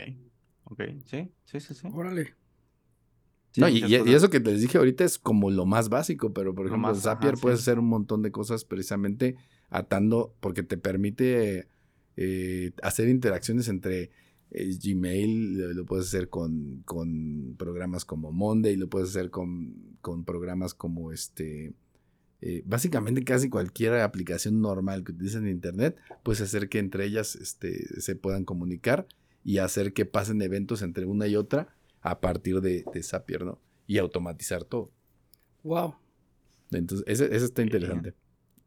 ok, 0.64 0.82
sí, 1.04 1.30
sí, 1.44 1.60
sí, 1.60 1.74
sí. 1.74 1.88
Órale. 1.92 2.34
Sí, 3.52 3.60
no, 3.60 3.68
y, 3.68 3.94
eso 4.12 4.28
que 4.28 4.40
les 4.40 4.60
dije 4.60 4.76
ahorita 4.76 5.04
es 5.04 5.18
como 5.18 5.50
lo 5.50 5.64
más 5.64 5.88
básico, 5.88 6.32
pero 6.34 6.54
por 6.54 6.66
Lo 6.66 6.70
ejemplo, 6.70 6.88
más, 6.88 7.02
Zapier 7.02 7.34
ajá, 7.34 7.42
puedes 7.42 7.60
sí. 7.60 7.64
hacer 7.70 7.78
un 7.78 7.88
montón 7.88 8.22
de 8.22 8.30
cosas 8.30 8.64
precisamente 8.64 9.36
atando, 9.70 10.34
porque 10.40 10.62
te 10.62 10.76
permite 10.76 11.68
eh, 12.16 12.72
hacer 12.82 13.08
interacciones 13.08 13.68
entre 13.68 14.10
eh, 14.50 14.78
Gmail, 14.82 15.58
lo, 15.58 15.72
lo 15.72 15.86
puedes 15.86 16.06
hacer 16.06 16.28
con, 16.28 16.82
con 16.84 17.56
programas 17.56 18.04
como 18.04 18.32
Monday, 18.32 18.76
lo 18.76 18.88
puedes 18.88 19.10
hacer 19.10 19.30
con, 19.30 19.96
con 20.00 20.24
programas 20.24 20.74
como 20.74 21.12
este... 21.12 21.72
eh, 22.48 22.62
básicamente 22.64 23.24
casi 23.24 23.48
cualquier 23.48 23.94
aplicación 23.94 24.60
normal 24.60 25.02
que 25.02 25.12
utilices 25.12 25.40
en 25.40 25.48
internet, 25.48 25.96
puedes 26.22 26.40
hacer 26.40 26.68
que 26.68 26.78
entre 26.78 27.04
ellas 27.04 27.34
este, 27.36 28.00
se 28.00 28.14
puedan 28.14 28.44
comunicar 28.44 29.06
y 29.42 29.58
hacer 29.58 29.92
que 29.92 30.04
pasen 30.04 30.40
eventos 30.42 30.82
entre 30.82 31.06
una 31.06 31.26
y 31.26 31.34
otra 31.36 31.68
a 32.02 32.20
partir 32.20 32.60
de, 32.60 32.84
de 32.92 33.02
Zapier, 33.02 33.44
¿no? 33.44 33.58
Y 33.86 33.98
automatizar 33.98 34.64
todo. 34.64 34.90
Wow. 35.64 35.96
Entonces, 36.70 37.04
ese 37.08 37.34
está 37.44 37.62
interesante. 37.62 38.14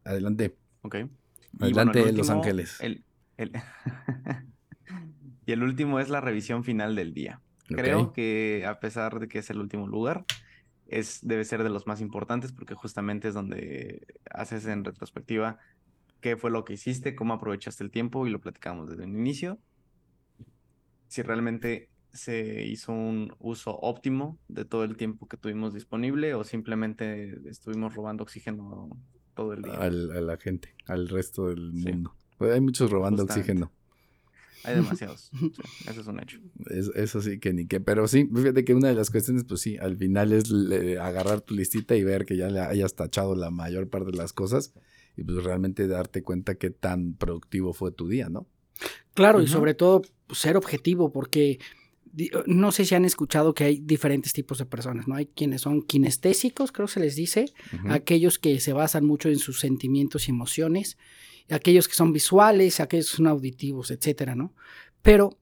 Adelante. 0.03 0.55
Ok. 0.81 0.95
Y 0.95 1.63
Adelante, 1.63 1.99
el 2.01 2.15
Los 2.15 2.27
último, 2.27 2.37
Ángeles. 2.43 2.77
el- 2.81 3.03
el- 3.37 3.51
y 5.45 5.51
el 5.51 5.63
último 5.63 5.99
es 5.99 6.09
la 6.09 6.21
revisión 6.21 6.63
final 6.63 6.95
del 6.95 7.13
día. 7.13 7.41
Creo 7.67 8.13
que 8.13 8.65
a 8.67 8.79
pesar 8.79 9.19
de 9.19 9.27
que 9.27 9.39
es 9.39 9.49
el 9.51 9.59
último 9.59 9.87
lugar, 9.87 10.25
es, 10.89 11.19
debe 11.21 11.45
ser 11.45 11.63
de 11.63 11.69
los 11.69 11.87
más 11.87 12.01
importantes 12.01 12.51
porque 12.51 12.75
justamente 12.75 13.27
es 13.29 13.33
donde 13.33 14.05
haces 14.31 14.65
en 14.65 14.83
retrospectiva 14.83 15.57
qué 16.21 16.35
fue 16.35 16.51
lo 16.51 16.65
que 16.65 16.73
hiciste, 16.73 17.15
cómo 17.15 17.33
aprovechaste 17.33 17.83
el 17.83 17.91
tiempo 17.91 18.27
y 18.27 18.29
lo 18.29 18.39
platicamos 18.41 18.89
desde 18.89 19.03
un 19.05 19.17
inicio. 19.17 19.57
Si 21.07 21.21
realmente 21.21 21.89
se 22.11 22.65
hizo 22.65 22.91
un 22.91 23.33
uso 23.39 23.77
óptimo 23.79 24.37
de 24.47 24.65
todo 24.65 24.83
el 24.83 24.97
tiempo 24.97 25.27
que 25.27 25.37
tuvimos 25.37 25.73
disponible 25.73 26.33
o 26.33 26.43
simplemente 26.43 27.39
estuvimos 27.49 27.95
robando 27.95 28.23
oxígeno 28.23 28.89
todo 29.35 29.53
el 29.53 29.61
día. 29.61 29.73
Al- 29.75 30.11
a 30.11 30.21
la 30.21 30.37
gente, 30.37 30.75
al 30.87 31.07
resto 31.07 31.47
del 31.47 31.71
Sí. 31.75 31.91
mundo. 31.91 32.15
Pues 32.37 32.51
hay 32.53 32.61
muchos 32.61 32.89
robando 32.89 33.23
Justamente. 33.23 33.51
oxígeno. 33.51 33.71
Hay 34.63 34.75
demasiados. 34.75 35.31
sí, 35.33 35.61
eso 35.87 36.01
es 36.01 36.07
un 36.07 36.19
hecho. 36.21 36.39
Es- 36.69 36.91
eso 36.95 37.21
sí 37.21 37.39
que 37.39 37.53
ni 37.53 37.65
qué. 37.67 37.79
Pero 37.79 38.07
sí, 38.07 38.29
fíjate 38.33 38.63
que 38.65 38.73
una 38.73 38.89
de 38.89 38.95
las 38.95 39.09
cuestiones, 39.09 39.43
pues 39.45 39.61
sí, 39.61 39.77
al 39.77 39.95
final 39.97 40.33
es 40.33 40.49
le- 40.51 40.99
agarrar 40.99 41.41
tu 41.41 41.53
listita 41.55 41.95
y 41.95 42.03
ver 42.03 42.25
que 42.25 42.35
ya 42.37 42.49
le 42.49 42.59
hayas 42.59 42.95
tachado 42.95 43.35
la 43.35 43.49
mayor 43.51 43.89
parte 43.89 44.11
de 44.11 44.17
las 44.17 44.33
cosas 44.33 44.73
y 45.15 45.23
pues 45.23 45.43
realmente 45.43 45.87
darte 45.87 46.23
cuenta 46.23 46.55
qué 46.55 46.69
tan 46.69 47.13
productivo 47.13 47.73
fue 47.73 47.91
tu 47.91 48.07
día, 48.07 48.29
¿no? 48.29 48.47
Claro, 49.13 49.41
y 49.41 49.47
sobre 49.47 49.73
todo 49.73 50.01
pues, 50.27 50.39
ser 50.39 50.55
objetivo, 50.55 51.11
porque 51.11 51.59
no 52.47 52.71
sé 52.71 52.85
si 52.85 52.95
han 52.95 53.05
escuchado 53.05 53.53
que 53.53 53.63
hay 53.65 53.79
diferentes 53.79 54.33
tipos 54.33 54.57
de 54.57 54.65
personas, 54.65 55.07
¿no? 55.07 55.15
Hay 55.15 55.27
quienes 55.27 55.61
son 55.61 55.81
kinestésicos, 55.83 56.71
creo 56.71 56.87
que 56.87 56.93
se 56.93 56.99
les 56.99 57.15
dice, 57.15 57.53
aquellos 57.87 58.39
que 58.39 58.59
se 58.59 58.73
basan 58.73 59.05
mucho 59.05 59.29
en 59.29 59.37
sus 59.37 59.59
sentimientos 59.59 60.27
y 60.27 60.31
emociones, 60.31 60.97
aquellos 61.49 61.87
que 61.87 61.95
son 61.95 62.13
visuales, 62.13 62.79
aquellos 62.79 63.09
que 63.11 63.17
son 63.17 63.27
auditivos, 63.27 63.91
etcétera, 63.91 64.35
¿no? 64.35 64.53
Pero 65.01 65.37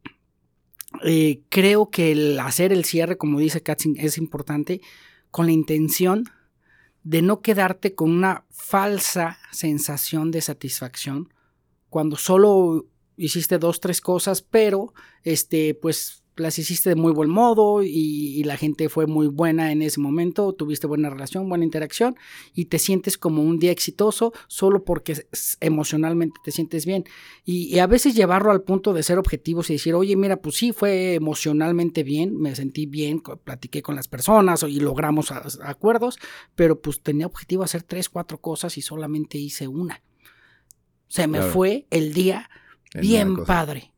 eh, 1.03 1.41
creo 1.49 1.89
que 1.89 2.12
el 2.12 2.39
hacer 2.39 2.72
el 2.72 2.86
cierre, 2.86 3.18
como 3.18 3.39
dice 3.39 3.62
Katzin, 3.62 3.95
es 3.97 4.18
importante 4.18 4.82
con 5.32 5.45
la 5.45 5.51
intención 5.51 6.26
de 7.03 7.22
no 7.22 7.41
quedarte 7.41 7.95
con 7.95 8.12
una 8.12 8.45
falsa 8.49 9.38
sensación 9.51 10.32
de 10.32 10.41
satisfacción 10.41 11.34
cuando 11.89 12.18
solo 12.18 12.88
hiciste 13.16 13.58
dos, 13.58 13.80
tres 13.80 14.01
cosas, 14.01 14.41
pero 14.41 14.93
este, 15.24 15.74
pues 15.74 16.24
las 16.38 16.57
hiciste 16.59 16.89
de 16.89 16.95
muy 16.95 17.11
buen 17.11 17.29
modo 17.29 17.83
y, 17.83 17.89
y 17.89 18.43
la 18.43 18.57
gente 18.57 18.89
fue 18.89 19.07
muy 19.07 19.27
buena 19.27 19.71
en 19.71 19.81
ese 19.81 19.99
momento, 19.99 20.53
tuviste 20.53 20.88
buena 20.88 21.09
relación, 21.09 21.49
buena 21.49 21.65
interacción 21.65 22.15
y 22.53 22.65
te 22.65 22.79
sientes 22.79 23.17
como 23.17 23.41
un 23.43 23.59
día 23.59 23.71
exitoso 23.71 24.33
solo 24.47 24.83
porque 24.83 25.25
emocionalmente 25.59 26.39
te 26.43 26.51
sientes 26.51 26.85
bien. 26.85 27.05
Y, 27.45 27.73
y 27.73 27.79
a 27.79 27.88
veces 27.88 28.15
llevarlo 28.15 28.51
al 28.51 28.61
punto 28.63 28.93
de 28.93 29.03
ser 29.03 29.17
objetivos 29.17 29.69
y 29.69 29.73
decir, 29.73 29.93
oye, 29.95 30.15
mira, 30.15 30.38
pues 30.41 30.55
sí, 30.55 30.71
fue 30.73 31.15
emocionalmente 31.15 32.03
bien, 32.03 32.38
me 32.38 32.55
sentí 32.55 32.85
bien, 32.85 33.19
platiqué 33.43 33.81
con 33.81 33.95
las 33.95 34.07
personas 34.07 34.63
y 34.63 34.79
logramos 34.79 35.31
a- 35.31 35.43
acuerdos, 35.63 36.19
pero 36.55 36.79
pues 36.81 37.01
tenía 37.01 37.25
objetivo 37.25 37.63
hacer 37.63 37.83
tres, 37.83 38.09
cuatro 38.09 38.39
cosas 38.39 38.77
y 38.77 38.81
solamente 38.81 39.38
hice 39.38 39.67
una. 39.67 40.01
Se 41.07 41.27
me 41.27 41.38
Claro. 41.38 41.53
fue 41.53 41.88
el 41.89 42.13
día 42.13 42.49
En 42.93 43.01
bien 43.01 43.35
padre. 43.45 43.93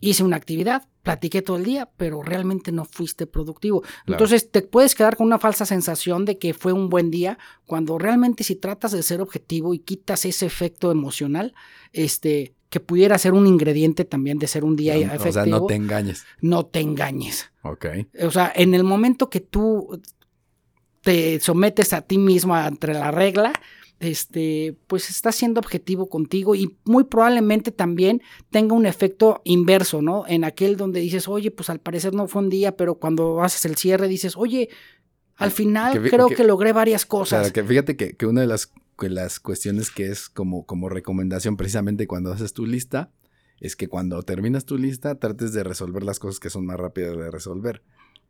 Hice 0.00 0.24
una 0.24 0.36
actividad, 0.36 0.88
platiqué 1.02 1.42
todo 1.42 1.56
el 1.58 1.64
día, 1.64 1.90
pero 1.96 2.22
realmente 2.22 2.72
no 2.72 2.84
fuiste 2.84 3.26
productivo. 3.26 3.82
Claro. 3.82 4.00
Entonces 4.06 4.50
te 4.50 4.62
puedes 4.62 4.94
quedar 4.94 5.16
con 5.16 5.26
una 5.26 5.38
falsa 5.38 5.66
sensación 5.66 6.24
de 6.24 6.38
que 6.38 6.54
fue 6.54 6.72
un 6.72 6.88
buen 6.88 7.10
día, 7.10 7.38
cuando 7.66 7.98
realmente 7.98 8.44
si 8.44 8.56
tratas 8.56 8.92
de 8.92 9.02
ser 9.02 9.20
objetivo 9.20 9.74
y 9.74 9.78
quitas 9.78 10.24
ese 10.24 10.46
efecto 10.46 10.90
emocional, 10.90 11.54
este, 11.92 12.54
que 12.70 12.80
pudiera 12.80 13.18
ser 13.18 13.34
un 13.34 13.46
ingrediente 13.46 14.04
también 14.04 14.38
de 14.38 14.46
ser 14.46 14.64
un 14.64 14.76
día 14.76 14.94
No, 14.94 15.00
efectivo, 15.00 15.28
o 15.28 15.32
sea, 15.32 15.46
no 15.46 15.66
te 15.66 15.74
engañes. 15.74 16.24
no 16.40 16.66
te 16.66 16.80
engañes. 16.80 17.50
Ok. 17.62 17.86
O 18.22 18.30
sea, 18.30 18.52
en 18.54 18.74
el 18.74 18.84
momento 18.84 19.28
que 19.28 19.40
tú 19.40 20.00
te 21.02 21.40
sometes 21.40 21.92
a 21.92 22.02
ti 22.02 22.18
mismo 22.18 22.56
entre 22.58 22.94
la 22.94 23.10
regla, 23.10 23.52
este, 24.00 24.76
pues 24.86 25.10
estás 25.10 25.36
siendo 25.36 25.60
objetivo 25.60 26.08
contigo 26.08 26.54
y 26.54 26.76
muy 26.84 27.04
probablemente 27.04 27.70
también 27.70 28.22
tenga 28.50 28.74
un 28.74 28.86
efecto 28.86 29.42
inverso, 29.44 30.02
¿no? 30.02 30.24
En 30.26 30.42
aquel 30.44 30.76
donde 30.76 31.00
dices, 31.00 31.28
oye, 31.28 31.50
pues 31.50 31.70
al 31.70 31.80
parecer 31.80 32.14
no 32.14 32.26
fue 32.26 32.42
un 32.42 32.48
día, 32.50 32.76
pero 32.76 32.96
cuando 32.96 33.42
haces 33.42 33.64
el 33.66 33.76
cierre 33.76 34.08
dices, 34.08 34.36
oye, 34.36 34.70
al 35.36 35.50
final 35.50 35.92
Que 35.92 36.00
fi- 36.00 36.10
creo 36.10 36.28
que- 36.28 36.34
que, 36.36 36.44
logré 36.44 36.72
varias 36.72 37.06
cosas. 37.06 37.40
Claro, 37.40 37.52
que 37.52 37.62
fíjate 37.64 37.96
que, 37.96 38.16
que 38.16 38.26
una 38.26 38.40
de 38.40 38.46
las, 38.46 38.72
que 38.98 39.08
las 39.10 39.38
cuestiones 39.38 39.90
que 39.90 40.06
es 40.10 40.28
como, 40.28 40.64
como 40.66 40.88
recomendación 40.88 41.56
precisamente 41.56 42.06
cuando 42.06 42.32
haces 42.32 42.52
tu 42.52 42.66
lista 42.66 43.10
es 43.60 43.76
que 43.76 43.88
cuando 43.88 44.22
terminas 44.22 44.64
tu 44.64 44.78
lista 44.78 45.18
trates 45.18 45.52
de 45.52 45.62
resolver 45.62 46.02
las 46.02 46.18
cosas 46.18 46.40
que 46.40 46.48
son 46.48 46.64
más 46.64 46.78
rápidas 46.78 47.16
de 47.18 47.30
resolver. 47.30 47.82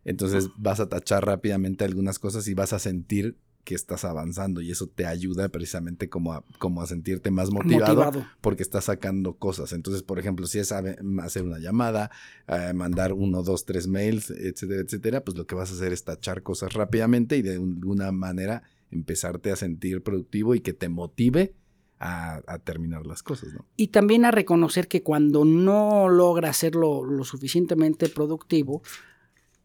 Entonces 0.05 0.49
vas 0.57 0.81
a 0.81 0.89
tachar 0.89 1.25
rápidamente 1.27 1.85
algunas 1.85 2.19
cosas 2.19 2.49
y 2.49 2.55
vas 2.55 2.73
a 2.73 2.79
sentir 2.81 3.37
que 3.65 3.75
estás 3.75 4.05
avanzando 4.05 4.61
y 4.61 4.71
eso 4.71 4.87
te 4.87 5.07
ayuda 5.07 5.49
precisamente 5.49 6.09
como 6.09 6.33
a, 6.33 6.45
como 6.59 6.83
a 6.83 6.87
sentirte 6.87 7.31
más 7.31 7.51
motivado, 7.51 8.05
motivado. 8.05 8.27
porque 8.41 8.63
estás 8.63 8.85
sacando 8.87 9.35
cosas. 9.35 9.73
Entonces, 9.73 10.03
por 10.03 10.19
ejemplo, 10.19 10.47
si 10.47 10.59
es 10.59 10.73
a- 10.73 10.83
hacer 11.23 11.43
una 11.43 11.59
llamada, 11.59 12.11
eh, 12.49 12.73
mandar 12.75 13.13
uno, 13.13 13.43
dos, 13.43 13.65
tres 13.65 13.87
mails, 13.87 14.31
etcétera, 14.31 14.81
etcétera, 14.81 15.25
pues 15.25 15.37
lo 15.37 15.47
que 15.47 15.55
vas 15.55 15.71
a 15.71 15.75
hacer 15.75 15.93
es 15.93 16.05
tachar 16.05 16.43
cosas 16.43 16.73
rápidamente 16.73 17.37
y 17.37 17.43
de 17.43 17.55
alguna 17.55 18.13
manera 18.13 18.63
empezarte 18.91 19.53
a 19.53 19.57
sentir 19.57 20.03
productivo 20.03 20.55
y 20.55 20.61
que 20.61 20.73
te 20.73 20.89
motive 20.89 21.55
a, 22.03 22.41
a 22.47 22.59
terminar 22.59 23.07
las 23.07 23.23
cosas, 23.23 23.53
¿no? 23.53 23.67
Y 23.77 23.89
también 23.89 24.25
a 24.25 24.31
reconocer 24.31 24.89
que 24.89 25.03
cuando 25.03 25.45
no 25.45 26.09
logra 26.09 26.49
hacerlo 26.49 27.05
lo 27.05 27.25
suficientemente 27.25 28.09
productivo, 28.09 28.83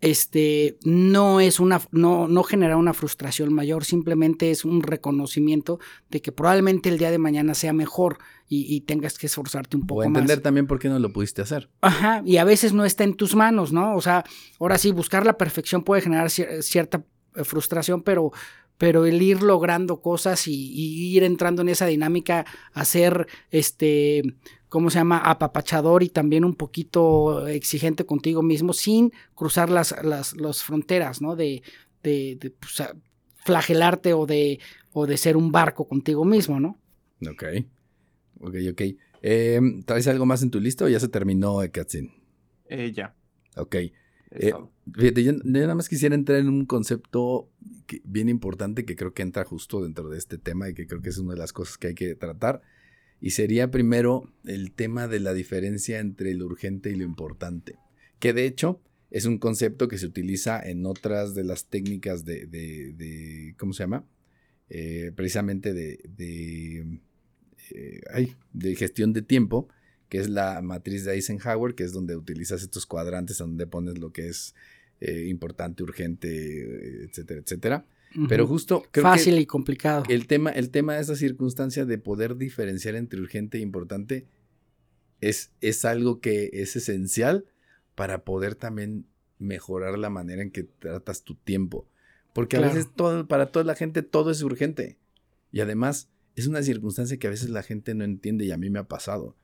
este, 0.01 0.77
no 0.83 1.39
es 1.39 1.59
una, 1.59 1.81
no, 1.91 2.27
no 2.27 2.43
genera 2.43 2.77
una 2.77 2.93
frustración 2.93 3.53
mayor, 3.53 3.85
simplemente 3.85 4.51
es 4.51 4.65
un 4.65 4.83
reconocimiento 4.83 5.79
de 6.09 6.21
que 6.21 6.31
probablemente 6.31 6.89
el 6.89 6.97
día 6.97 7.11
de 7.11 7.17
mañana 7.17 7.55
sea 7.55 7.73
mejor 7.73 8.17
y, 8.47 8.71
y 8.75 8.81
tengas 8.81 9.17
que 9.17 9.25
esforzarte 9.27 9.77
un 9.77 9.87
poco 9.87 10.01
O 10.01 10.03
entender 10.03 10.37
más. 10.37 10.43
también 10.43 10.67
por 10.67 10.79
qué 10.79 10.89
no 10.89 10.99
lo 10.99 11.11
pudiste 11.11 11.41
hacer. 11.41 11.69
Ajá, 11.81 12.21
y 12.25 12.37
a 12.37 12.43
veces 12.43 12.73
no 12.73 12.85
está 12.85 13.03
en 13.03 13.15
tus 13.15 13.35
manos, 13.35 13.71
¿no? 13.73 13.95
O 13.95 14.01
sea, 14.01 14.23
ahora 14.59 14.77
sí, 14.77 14.91
buscar 14.91 15.25
la 15.25 15.37
perfección 15.37 15.83
puede 15.83 16.01
generar 16.01 16.27
cier- 16.27 16.61
cierta 16.61 17.03
eh, 17.35 17.43
frustración, 17.43 18.03
pero, 18.03 18.31
pero 18.77 19.05
el 19.05 19.21
ir 19.21 19.41
logrando 19.41 20.01
cosas 20.01 20.47
y, 20.47 20.53
y 20.53 21.15
ir 21.15 21.23
entrando 21.23 21.61
en 21.63 21.69
esa 21.69 21.85
dinámica 21.87 22.45
a 22.73 22.85
ser, 22.85 23.27
este, 23.49 24.21
¿cómo 24.69 24.89
se 24.89 24.99
llama? 24.99 25.17
Apapachador 25.19 26.03
y 26.03 26.09
también 26.09 26.43
un 26.45 26.55
poquito 26.55 27.47
exigente 27.47 28.05
contigo 28.05 28.41
mismo 28.43 28.73
sin 28.73 29.11
cruzar 29.33 29.69
las, 29.69 29.95
las, 30.03 30.35
las 30.37 30.63
fronteras, 30.63 31.21
¿no? 31.21 31.35
De, 31.35 31.61
de, 32.03 32.37
de, 32.39 32.49
pues, 32.51 32.81
a- 32.81 32.95
flagelarte 33.37 34.13
o 34.13 34.25
de, 34.25 34.59
o 34.91 35.05
de 35.07 35.17
ser 35.17 35.37
un 35.37 35.51
barco 35.51 35.87
contigo 35.87 36.25
mismo, 36.25 36.59
¿no? 36.59 36.79
Ok. 37.29 37.43
Ok, 38.41 38.55
ok. 38.71 38.81
Eh, 39.21 39.59
¿Traes 39.85 40.07
algo 40.07 40.25
más 40.25 40.41
en 40.43 40.51
tu 40.51 40.59
lista 40.59 40.85
o 40.85 40.89
ya 40.89 40.99
se 40.99 41.07
terminó, 41.07 41.59
Katzin? 41.71 42.11
Eh, 42.67 42.91
ya. 42.93 43.15
Ok. 43.55 43.75
Eh. 43.75 44.53
Fíjate, 44.93 45.23
yo, 45.23 45.31
yo 45.33 45.39
nada 45.43 45.75
más 45.75 45.87
quisiera 45.89 46.15
entrar 46.15 46.39
en 46.39 46.49
un 46.49 46.65
concepto 46.65 47.49
que- 47.87 48.01
bien 48.03 48.29
importante 48.29 48.83
que 48.85 48.95
creo 48.95 49.13
que 49.13 49.21
entra 49.21 49.45
justo 49.45 49.81
dentro 49.81 50.09
de 50.09 50.17
este 50.17 50.37
tema 50.37 50.69
y 50.69 50.73
que 50.73 50.85
creo 50.87 51.01
que 51.01 51.09
es 51.09 51.17
una 51.17 51.33
de 51.33 51.39
las 51.39 51.53
cosas 51.53 51.77
que 51.77 51.87
hay 51.87 51.95
que 51.95 52.15
tratar. 52.15 52.61
Y 53.25 53.31
sería 53.31 53.71
primero 53.71 54.31
el 54.45 54.71
tema 54.71 55.07
de 55.07 55.19
la 55.19 55.33
diferencia 55.33 55.97
entre 55.99 56.35
lo 56.35 56.45
urgente 56.45 56.91
y 56.91 56.95
lo 56.95 57.03
importante. 57.03 57.73
Que 58.19 58.33
de 58.33 58.45
hecho 58.45 58.83
es 59.09 59.25
un 59.25 59.39
concepto 59.39 59.87
que 59.87 59.97
se 59.97 60.05
utiliza 60.05 60.61
en 60.61 60.85
otras 60.85 61.33
de 61.33 61.43
las 61.43 61.65
técnicas 61.65 62.23
de, 62.23 62.45
de- 62.45 62.93
de- 62.93 63.55
¿cómo 63.57 63.73
se 63.73 63.81
llama? 63.81 64.05
Eh, 64.69 65.11
precisamente 65.15 65.73
de, 65.73 66.01
de, 66.07 66.99
eh, 67.71 68.27
de 68.53 68.75
gestión 68.75 69.11
de 69.11 69.23
tiempo, 69.23 69.69
que 70.07 70.19
es 70.19 70.29
la 70.29 70.61
matriz 70.61 71.03
de 71.03 71.13
Eisenhower, 71.15 71.73
que 71.73 71.83
es 71.83 71.93
donde 71.93 72.15
utilizas 72.15 72.61
estos 72.61 72.85
cuadrantes 72.85 73.39
donde 73.39 73.65
pones 73.65 73.97
lo 73.97 74.11
que 74.11 74.27
es 74.27 74.53
eh, 75.01 75.25
importante, 75.29 75.81
urgente, 75.81 76.29
eh, 76.29 77.09
etcétera, 77.09 77.87
Pero 78.29 78.47
justo 78.47 78.83
creo 78.91 79.03
Fácil 79.03 79.35
que 79.35 79.41
y 79.41 79.45
complicado. 79.45 80.03
el 80.09 80.27
tema, 80.27 80.51
el 80.51 80.69
tema 80.69 80.95
de 80.95 81.01
esa 81.01 81.15
circunstancia 81.15 81.85
de 81.85 81.97
poder 81.97 82.37
diferenciar 82.37 82.95
entre 82.95 83.19
urgente 83.19 83.57
e 83.57 83.61
importante 83.61 84.27
es, 85.21 85.51
es 85.61 85.85
algo 85.85 86.21
que 86.21 86.49
es 86.53 86.75
esencial 86.75 87.45
para 87.95 88.23
poder 88.23 88.55
también 88.55 89.05
mejorar 89.39 89.97
la 89.97 90.09
manera 90.09 90.41
en 90.41 90.51
que 90.51 90.63
tratas 90.63 91.23
tu 91.23 91.35
tiempo. 91.35 91.87
Porque 92.33 92.57
a 92.57 92.61
veces 92.61 92.89
todo, 92.93 93.27
para 93.27 93.51
toda 93.51 93.63
la 93.65 93.75
gente 93.75 94.01
todo 94.01 94.31
es 94.31 94.41
urgente. 94.41 94.97
Y 95.51 95.61
además 95.61 96.09
es 96.35 96.47
una 96.47 96.61
circunstancia 96.63 97.17
que 97.17 97.27
a 97.27 97.29
veces 97.29 97.49
la 97.49 97.63
gente 97.63 97.95
no 97.95 98.03
entiende 98.03 98.45
y 98.45 98.51
a 98.51 98.57
mí 98.57 98.69
me 98.69 98.79
ha 98.79 98.87
pasado. 98.87 99.37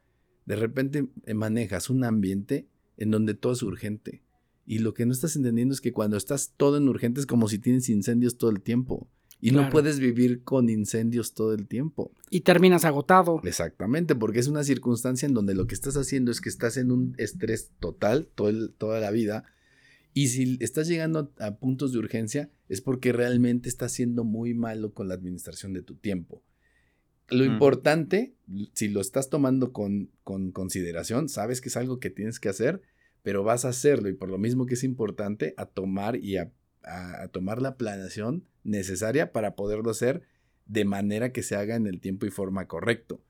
De 0.45 0.55
repente 0.55 1.07
eh, 1.25 1.33
manejas 1.33 1.89
un 1.89 2.03
ambiente 2.03 2.67
en 2.97 3.11
donde 3.11 3.33
todo 3.33 3.53
es 3.53 3.63
urgente. 3.63 4.23
Y 4.65 4.79
lo 4.79 4.93
que 4.93 5.05
no 5.05 5.11
estás 5.11 5.35
entendiendo 5.35 5.73
es 5.73 5.81
que 5.81 5.91
cuando 5.91 6.17
estás 6.17 6.53
todo 6.55 6.77
en 6.77 6.87
urgente 6.87 7.19
es 7.19 7.25
como 7.25 7.47
si 7.47 7.59
tienes 7.59 7.89
incendios 7.89 8.37
todo 8.37 8.49
el 8.51 8.61
tiempo. 8.61 9.07
Y 9.43 9.49
no 9.51 9.69
puedes 9.71 9.99
vivir 9.99 10.43
con 10.43 10.69
incendios 10.69 11.33
todo 11.33 11.55
el 11.55 11.67
tiempo. 11.67 12.11
Y 12.29 12.41
terminas 12.41 12.85
agotado. 12.85 13.41
Exactamente, 13.43 14.13
porque 14.13 14.39
es 14.39 14.47
una 14.47 14.63
circunstancia 14.63 15.25
en 15.25 15.33
donde 15.33 15.55
lo 15.55 15.65
que 15.65 15.73
estás 15.73 15.97
haciendo 15.97 16.29
es 16.31 16.41
que 16.41 16.49
estás 16.49 16.77
en 16.77 16.91
un 16.91 17.15
estrés 17.17 17.71
total 17.79 18.27
todo 18.35 18.49
el- 18.49 18.71
toda 18.77 18.99
la 18.99 19.09
vida. 19.09 19.43
Y 20.13 20.27
si 20.27 20.57
estás 20.59 20.87
llegando 20.87 21.31
a 21.39 21.55
puntos 21.55 21.91
de 21.91 21.97
urgencia 21.97 22.51
es 22.69 22.81
porque 22.81 23.13
realmente 23.13 23.67
estás 23.67 23.93
siendo 23.93 24.23
muy 24.23 24.53
malo 24.53 24.93
con 24.93 25.07
la 25.07 25.15
administración 25.15 25.73
de 25.73 25.81
tu 25.81 25.95
tiempo. 25.95 26.43
Lo 27.29 27.43
Ujú. 27.43 27.53
importante, 27.53 28.35
si 28.73 28.89
lo 28.89 29.01
estás 29.01 29.29
tomando 29.29 29.71
con, 29.73 30.11
con 30.23 30.51
consideración, 30.51 31.29
sabes 31.29 31.61
que 31.61 31.69
es 31.69 31.77
algo 31.77 31.99
que 31.99 32.09
tienes 32.11 32.39
que 32.39 32.49
hacer, 32.49 32.81
pero 33.23 33.43
vas 33.43 33.65
a 33.65 33.69
hacerlo 33.69 34.09
y 34.09 34.13
por 34.13 34.29
lo 34.29 34.37
mismo 34.37 34.65
que 34.65 34.73
es 34.75 34.83
importante, 34.83 35.53
a 35.57 35.65
tomar 35.65 36.15
y 36.17 36.37
a, 36.37 36.51
a- 36.83 37.23
a 37.23 37.27
tomar 37.27 37.61
la 37.61 37.77
planeación 37.77 38.45
necesaria 38.63 39.31
para 39.31 39.55
poderlo 39.55 39.91
hacer 39.91 40.23
de 40.65 40.85
manera 40.85 41.31
que 41.31 41.43
se 41.43 41.55
haga 41.55 41.75
en 41.75 41.87
el 41.87 41.99
tiempo 41.99 42.25
y 42.25 42.29
forma 42.31 42.67
correcto. 42.67 43.21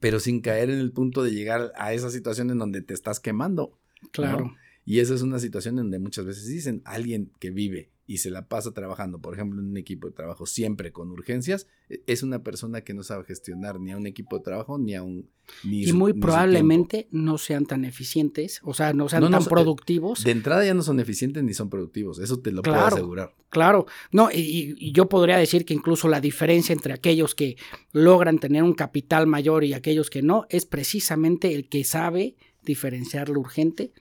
Pero 0.00 0.18
sin 0.18 0.40
caer 0.40 0.70
en 0.70 0.78
el 0.78 0.92
punto 0.92 1.22
de 1.22 1.30
llegar 1.32 1.72
a 1.76 1.92
esa 1.92 2.10
situación 2.10 2.50
en 2.50 2.58
donde 2.58 2.80
te 2.82 2.94
estás 2.94 3.20
quemando. 3.20 3.78
Claro. 4.12 4.56
Y 4.86 5.00
esa 5.00 5.14
es 5.14 5.22
una 5.22 5.38
situación 5.38 5.74
en 5.74 5.84
donde 5.84 5.98
muchas 5.98 6.24
veces 6.24 6.46
dicen, 6.46 6.80
alguien 6.84 7.30
que 7.38 7.50
vive 7.50 7.90
y 8.12 8.18
se 8.18 8.28
la 8.30 8.48
pasa 8.48 8.72
trabajando, 8.72 9.20
por 9.20 9.34
ejemplo, 9.34 9.60
en 9.60 9.68
un 9.68 9.76
equipo 9.76 10.08
de 10.08 10.12
trabajo 10.14 10.44
siempre 10.44 10.90
con 10.90 11.12
urgencias, 11.12 11.68
e- 11.88 12.02
es 12.08 12.24
una 12.24 12.42
persona 12.42 12.80
que 12.80 12.92
no 12.92 13.04
sabe 13.04 13.22
gestionar 13.24 13.78
ni 13.78 13.92
a 13.92 13.96
un 13.96 14.04
equipo 14.08 14.36
de 14.38 14.42
trabajo 14.42 14.78
ni 14.78 14.96
a 14.96 15.02
un... 15.04 15.30
Ni 15.62 15.82
y 15.82 15.86
su- 15.86 15.96
muy 15.96 16.12
ni 16.12 16.20
probablemente 16.20 17.06
no 17.12 17.38
sean 17.38 17.66
tan 17.66 17.84
eficientes, 17.84 18.60
o 18.64 18.74
sea, 18.74 18.92
no 18.94 19.08
sean 19.08 19.22
No, 19.22 19.30
tan 19.30 19.42
eh, 19.42 19.46
productivos. 19.48 20.24
De 20.24 20.32
entrada 20.32 20.64
ya 20.64 20.74
no 20.74 20.82
son 20.82 20.98
eficientes 20.98 21.44
ni 21.44 21.54
son 21.54 21.70
productivos, 21.70 22.18
eso 22.18 22.40
te 22.40 22.50
lo 22.50 22.62
puedo 22.62 22.80
asegurar. 22.80 23.32
Claro, 23.48 23.86
no, 24.10 24.28
y, 24.32 24.40
y- 24.40 24.74
y 24.78 24.92
yo 24.92 25.08
podría 25.08 25.36
decir 25.36 25.64
que 25.64 25.74
incluso 25.74 26.08
la 26.08 26.20
diferencia 26.20 26.72
entre 26.72 26.92
aquellos 26.92 27.36
que 27.36 27.56
logran 27.92 28.40
tener 28.40 28.64
un 28.64 28.74
capital 28.74 29.28
mayor 29.28 29.62
y 29.62 29.72
aquellos 29.72 30.10
que 30.10 30.22
no 30.22 30.46
es 30.50 30.66
precisamente 30.66 31.54
el 31.54 31.68
que 31.68 31.84
sabe 31.84 32.34
diferenciar 32.64 33.28
lo 33.28 33.38
urgente 33.38 33.92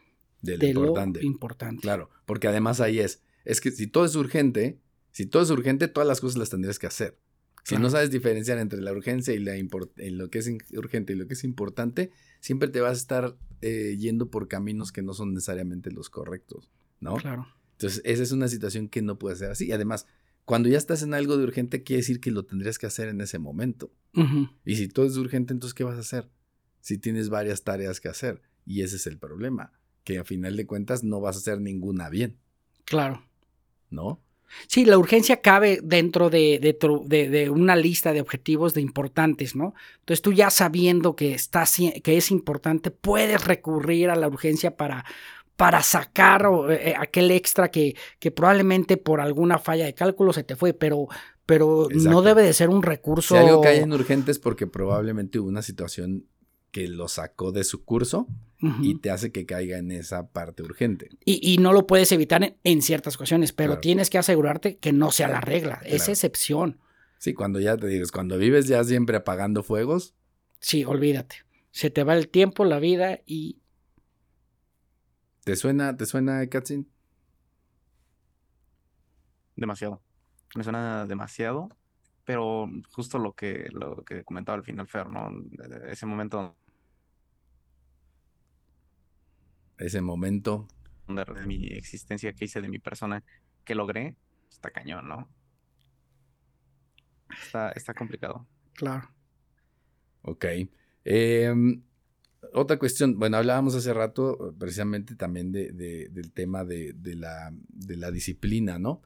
De 0.41 0.53
lo 0.53 0.59
de 0.59 0.69
importante. 0.69 1.19
lo 1.21 1.25
importante. 1.27 1.81
Claro, 1.81 2.09
porque 2.25 2.47
además 2.47 2.81
ahí 2.81 2.99
es, 2.99 3.21
es 3.49 3.61
que 3.61 3.71
si 3.71 3.87
todo 3.87 4.05
es 4.05 4.15
urgente, 4.15 4.79
si 5.11 5.25
todo 5.25 5.41
es 5.41 5.49
urgente, 5.49 5.87
todas 5.87 6.07
las 6.07 6.21
cosas 6.21 6.37
las 6.37 6.49
tendrías 6.49 6.77
que 6.77 6.87
hacer. 6.87 7.17
Si 7.63 7.69
Claro. 7.75 7.81
no 7.83 7.89
sabes 7.89 8.11
diferenciar 8.11 8.57
entre 8.59 8.79
la 8.79 8.91
urgencia 8.91 9.33
y, 9.33 9.39
la 9.39 9.57
y 9.57 9.67
lo 10.11 10.29
que 10.29 10.39
es 10.39 10.49
urgente 10.73 11.13
y 11.13 11.15
lo 11.15 11.27
que 11.27 11.33
es 11.33 11.43
importante, 11.43 12.11
siempre 12.41 12.69
te 12.69 12.79
vas 12.79 12.91
a 12.97 13.01
estar 13.01 13.37
eh, 13.61 13.95
yendo 13.99 14.29
por 14.29 14.47
caminos 14.47 14.91
que 14.91 15.01
no 15.01 15.13
son 15.13 15.33
necesariamente 15.33 15.91
los 15.91 16.09
correctos, 16.09 16.69
¿no? 16.99 17.15
Claro. 17.15 17.47
Entonces, 17.73 18.01
esa 18.05 18.23
es 18.23 18.31
una 18.31 18.47
situación 18.47 18.87
que 18.87 19.01
no 19.01 19.17
puede 19.17 19.35
ser 19.35 19.49
así. 19.51 19.65
Y 19.67 19.71
además, 19.71 20.05
cuando 20.45 20.69
ya 20.69 20.77
estás 20.77 21.01
en 21.01 21.13
algo 21.13 21.35
de 21.37 21.43
urgente, 21.43 21.83
quiere 21.83 22.01
decir 22.01 22.19
que 22.19 22.31
lo 22.31 22.45
tendrías 22.45 22.77
que 22.77 22.85
hacer 22.85 23.07
en 23.09 23.19
ese 23.19 23.39
momento. 23.39 23.91
Y 24.65 24.75
si 24.75 24.87
todo 24.87 25.05
es 25.05 25.17
urgente, 25.17 25.53
entonces, 25.53 25.73
¿qué 25.73 25.83
vas 25.83 25.97
a 25.97 26.01
hacer? 26.01 26.29
Si 26.81 26.97
tienes 26.97 27.29
varias 27.29 27.63
tareas 27.63 27.99
que 27.99 28.09
hacer. 28.09 28.41
Y 28.65 28.81
ese 28.83 28.97
es 28.97 29.07
el 29.07 29.17
problema, 29.17 29.73
que 30.03 30.17
a 30.19 30.23
final 30.23 30.55
de 30.55 30.65
cuentas 30.65 31.03
no 31.03 31.19
vas 31.19 31.35
a 31.35 31.39
hacer 31.39 31.61
ninguna 31.61 32.09
bien, 32.09 32.37
Claro. 32.85 33.23
¿No? 33.89 34.19
Sí, 34.67 34.83
la 34.83 34.97
urgencia 34.97 35.41
cabe 35.41 35.79
dentro 35.83 36.29
de, 36.31 36.57
de 36.59 36.73
tu- 36.73 37.03
de- 37.07 37.29
de 37.29 37.49
una 37.51 37.75
lista 37.75 38.13
de 38.13 38.21
objetivos 38.21 38.73
de 38.73 38.81
importantes, 38.81 39.55
¿no? 39.55 39.75
Entonces 39.99 40.23
tú 40.23 40.33
ya 40.33 40.49
sabiendo 40.49 41.15
que, 41.15 41.33
está, 41.35 41.65
que 42.03 42.17
es 42.17 42.31
importante, 42.31 42.89
puedes 42.89 43.45
recurrir 43.45 44.09
a 44.09 44.15
la 44.15 44.27
urgencia 44.27 44.75
para, 44.75 45.05
para 45.55 45.83
sacar 45.83 46.47
o, 46.47 46.71
eh, 46.71 46.95
aquel 46.97 47.29
extra 47.29 47.69
que, 47.69 47.95
que 48.17 48.31
probablemente 48.31 48.97
por 48.97 49.21
alguna 49.21 49.59
falla 49.59 49.85
de 49.85 49.93
cálculo 49.93 50.33
se 50.33 50.43
te 50.43 50.55
fue, 50.55 50.73
pero, 50.73 51.07
pero 51.45 51.87
no 52.09 52.21
debe 52.23 52.41
de 52.41 52.53
ser 52.53 52.69
un 52.69 52.81
recurso. 52.81 53.35
Si 53.35 53.39
algo 53.39 53.61
cae 53.61 53.81
en 53.81 53.93
urgente 53.93 54.31
es 54.31 54.39
porque 54.39 54.65
probablemente 54.65 55.37
hubo 55.37 55.47
una 55.47 55.61
situación 55.61 56.25
que 56.71 56.87
lo 56.87 57.07
sacó 57.07 57.51
de 57.51 57.63
su 57.63 57.83
curso 57.83 58.27
y 58.81 58.95
te 58.95 59.09
hace 59.09 59.31
que 59.31 59.45
caiga 59.45 59.77
en 59.77 59.89
esa 59.91 60.31
parte 60.31 60.63
urgente. 60.63 61.09
Y, 61.23 61.39
y 61.53 61.59
no 61.59 61.71
lo 61.71 61.87
puedes 61.87 62.11
evitar 62.11 62.43
en, 62.43 62.57
en 62.65 62.81
ciertas 62.81 63.15
ocasiones, 63.15 63.53
pero 63.53 63.69
Claro. 63.71 63.81
tienes 63.81 64.09
que 64.09 64.17
asegurarte 64.17 64.77
que 64.77 64.91
no 64.91 65.11
sea 65.11 65.29
la 65.29 65.39
regla, 65.39 65.81
es 65.85 66.09
excepción. 66.09 66.77
Sí, 67.19 67.33
cuando 67.33 67.59
ya 67.61 67.77
te 67.77 67.87
digas, 67.87 68.11
cuando 68.11 68.37
vives 68.37 68.67
ya 68.67 68.83
siempre 68.83 69.15
apagando 69.17 69.63
fuegos, 69.63 70.13
Sí, 70.59 70.83
olvídate. 70.83 71.37
Se 71.71 71.89
te 71.89 72.03
va 72.03 72.17
el 72.17 72.27
tiempo, 72.27 72.65
la 72.65 72.79
vida 72.79 73.21
y 73.25 73.59
¿te 75.45 75.55
suena, 75.55 75.95
te 75.95 76.05
suena, 76.05 76.45
Katzin? 76.47 76.89
Demasiado. 79.55 80.01
Me 80.55 80.63
suena 80.63 81.05
demasiado, 81.05 81.69
pero 82.29 82.69
justo 82.91 83.17
lo 83.17 83.33
que, 83.33 83.69
lo 83.71 84.03
que 84.05 84.23
comentaba 84.23 84.55
al 84.59 84.63
final 84.63 84.87
Fer, 84.87 85.09
¿no? 85.09 85.31
De- 85.33 85.91
Ese 85.91 86.05
momento 86.05 86.55
Ese 89.79 89.99
momento. 89.99 90.67
de 91.07 91.25
mi 91.47 91.65
existencia 91.69 92.31
que 92.33 92.45
hice 92.45 92.61
de 92.61 92.69
mi 92.69 92.77
persona 92.77 93.23
que 93.65 93.73
logré, 93.73 94.15
está 94.47 94.69
cañón, 94.69 95.07
¿no? 95.07 95.27
Está, 97.31 97.71
está 97.71 97.95
complicado. 97.95 98.45
claro. 98.73 99.09
Ok. 100.21 100.45
Em, 101.05 101.81
otra 102.53 102.77
cuestión, 102.77 103.17
bueno, 103.17 103.37
hablábamos 103.37 103.73
hace 103.73 103.91
rato 103.91 104.49
eh, 104.51 104.53
precisamente 104.55 105.15
también 105.15 105.51
de, 105.51 105.71
de- 105.71 106.09
del 106.11 106.31
tema 106.31 106.63
de, 106.63 106.93
de 106.93 107.15
la, 107.15 107.51
de 107.69 107.97
la 107.97 108.11
disciplina, 108.11 108.77
¿no? 108.77 109.01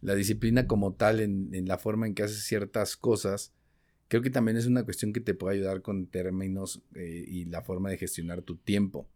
La 0.00 0.14
disciplina 0.14 0.66
como 0.66 0.94
tal 0.94 1.20
en, 1.20 1.54
en 1.54 1.66
la 1.66 1.78
forma 1.78 2.06
en 2.06 2.14
que 2.14 2.22
haces 2.22 2.44
ciertas 2.44 2.96
cosas 2.96 3.52
creo 4.08 4.22
que 4.22 4.30
también 4.30 4.56
es 4.56 4.66
una 4.66 4.84
cuestión 4.84 5.12
que 5.12 5.20
te 5.20 5.34
puede 5.34 5.56
ayudar 5.56 5.82
con 5.82 6.06
términos 6.06 6.82
eh, 6.94 7.24
y 7.26 7.44
la 7.46 7.62
forma 7.62 7.90
de 7.90 7.98
gestionar 7.98 8.42
tu 8.42 8.56
tiempo. 8.56 9.08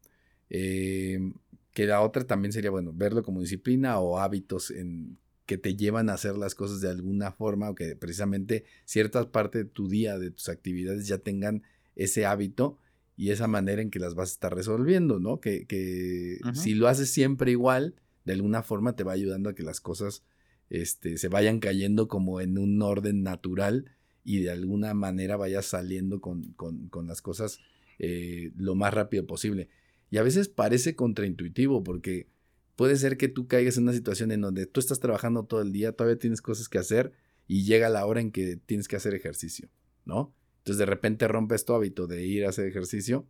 Eh, 0.48 1.32
que 1.72 1.86
la 1.86 2.00
otra 2.00 2.26
también 2.26 2.52
sería, 2.52 2.70
bueno, 2.70 2.92
verlo 2.92 3.22
como 3.22 3.40
disciplina 3.40 4.00
o 4.00 4.18
hábitos 4.18 4.72
en, 4.72 5.18
que 5.46 5.58
te 5.58 5.76
llevan 5.76 6.10
a 6.10 6.14
hacer 6.14 6.36
las 6.36 6.54
cosas 6.54 6.80
de 6.80 6.90
alguna 6.90 7.30
forma 7.30 7.70
o 7.70 7.74
que 7.74 7.94
precisamente 7.94 8.64
ciertas 8.84 9.26
partes 9.26 9.64
de 9.64 9.70
tu 9.70 9.88
día, 9.88 10.18
de 10.18 10.32
tus 10.32 10.48
actividades 10.48 11.06
ya 11.06 11.18
tengan 11.18 11.62
ese 11.94 12.26
hábito 12.26 12.78
y 13.16 13.30
esa 13.30 13.46
manera 13.46 13.82
en 13.82 13.90
que 13.90 14.00
las 14.00 14.14
vas 14.14 14.30
a 14.30 14.32
estar 14.32 14.54
resolviendo, 14.54 15.20
¿no? 15.20 15.40
Que, 15.40 15.66
que 15.66 16.38
si 16.54 16.74
lo 16.74 16.88
haces 16.88 17.10
siempre 17.10 17.50
igual, 17.50 17.94
de 18.24 18.32
alguna 18.32 18.62
forma 18.62 18.96
te 18.96 19.04
va 19.04 19.12
ayudando 19.12 19.50
a 19.50 19.54
que 19.54 19.62
las 19.62 19.80
cosas 19.80 20.24
este, 20.70 21.18
se 21.18 21.28
vayan 21.28 21.58
cayendo 21.58 22.08
como 22.08 22.40
en 22.40 22.56
un 22.56 22.80
orden 22.80 23.22
natural 23.22 23.90
y 24.24 24.40
de 24.40 24.50
alguna 24.50 24.94
manera 24.94 25.36
vayas 25.36 25.66
saliendo 25.66 26.20
con, 26.20 26.52
con, 26.52 27.06
las 27.06 27.20
cosas 27.20 27.58
eh, 27.98 28.52
lo 28.56 28.74
más 28.74 28.94
rápido 28.94 29.26
posible. 29.26 29.68
Y 30.10 30.18
a 30.18 30.22
veces 30.22 30.48
parece 30.48 30.94
contraintuitivo 30.94 31.82
porque 31.82 32.28
puede 32.76 32.96
ser 32.96 33.16
que 33.16 33.28
tú 33.28 33.46
caigas 33.46 33.76
en 33.76 33.84
una 33.84 33.92
situación 33.92 34.30
en 34.32 34.40
donde 34.40 34.66
tú 34.66 34.80
estás 34.80 35.00
trabajando 35.00 35.44
todo 35.44 35.60
el 35.60 35.72
día, 35.72 35.92
todavía 35.92 36.18
tienes 36.18 36.40
cosas 36.40 36.68
que 36.68 36.78
hacer 36.78 37.12
y 37.48 37.64
llega 37.64 37.88
la 37.88 38.06
hora 38.06 38.20
en 38.20 38.30
que 38.30 38.56
tienes 38.56 38.88
que 38.88 38.96
hacer 38.96 39.14
ejercicio, 39.14 39.68
¿no? 40.04 40.32
Entonces 40.58 40.78
de 40.78 40.86
repente 40.86 41.26
rompes 41.26 41.64
tu 41.64 41.74
hábito 41.74 42.06
de 42.06 42.24
ir 42.24 42.44
a 42.44 42.50
hacer 42.50 42.66
ejercicio 42.66 43.26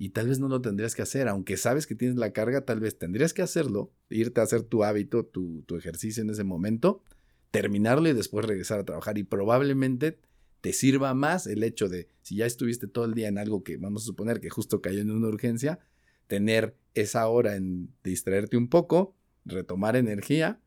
y 0.00 0.10
tal 0.10 0.28
vez 0.28 0.38
no 0.38 0.48
lo 0.48 0.62
tendrías 0.62 0.94
que 0.94 1.02
hacer, 1.02 1.26
aunque 1.26 1.56
sabes 1.56 1.88
que 1.88 1.96
tienes 1.96 2.16
la 2.16 2.32
carga, 2.32 2.64
tal 2.64 2.78
vez 2.78 2.96
tendrías 2.96 3.34
que 3.34 3.42
hacerlo, 3.42 3.92
irte 4.08 4.40
a 4.40 4.44
hacer 4.44 4.62
tu 4.62 4.84
hábito, 4.84 5.26
tu, 5.26 5.62
tu 5.62 5.76
ejercicio 5.76 6.22
en 6.22 6.30
ese 6.30 6.44
momento, 6.44 7.02
terminarlo 7.50 8.08
y 8.08 8.12
después 8.12 8.46
regresar 8.46 8.78
a 8.78 8.84
trabajar 8.84 9.18
y 9.18 9.24
probablemente 9.24 10.20
te 10.60 10.72
sirva 10.72 11.14
más 11.14 11.48
el 11.48 11.64
hecho 11.64 11.88
de, 11.88 12.06
si 12.22 12.36
ya 12.36 12.46
estuviste 12.46 12.86
todo 12.86 13.06
el 13.06 13.14
día 13.14 13.26
en 13.26 13.38
algo 13.38 13.64
que 13.64 13.76
vamos 13.76 14.02
a 14.02 14.06
suponer 14.06 14.40
que 14.40 14.50
justo 14.50 14.80
cayó 14.80 15.00
en 15.00 15.10
una 15.10 15.26
urgencia, 15.26 15.80
tener 16.28 16.76
esa 16.94 17.26
hora 17.26 17.56
en 17.56 17.92
distraerte 18.04 18.56
un 18.56 18.68
poco, 18.68 19.16
retomar 19.44 19.96
energía 19.96 20.60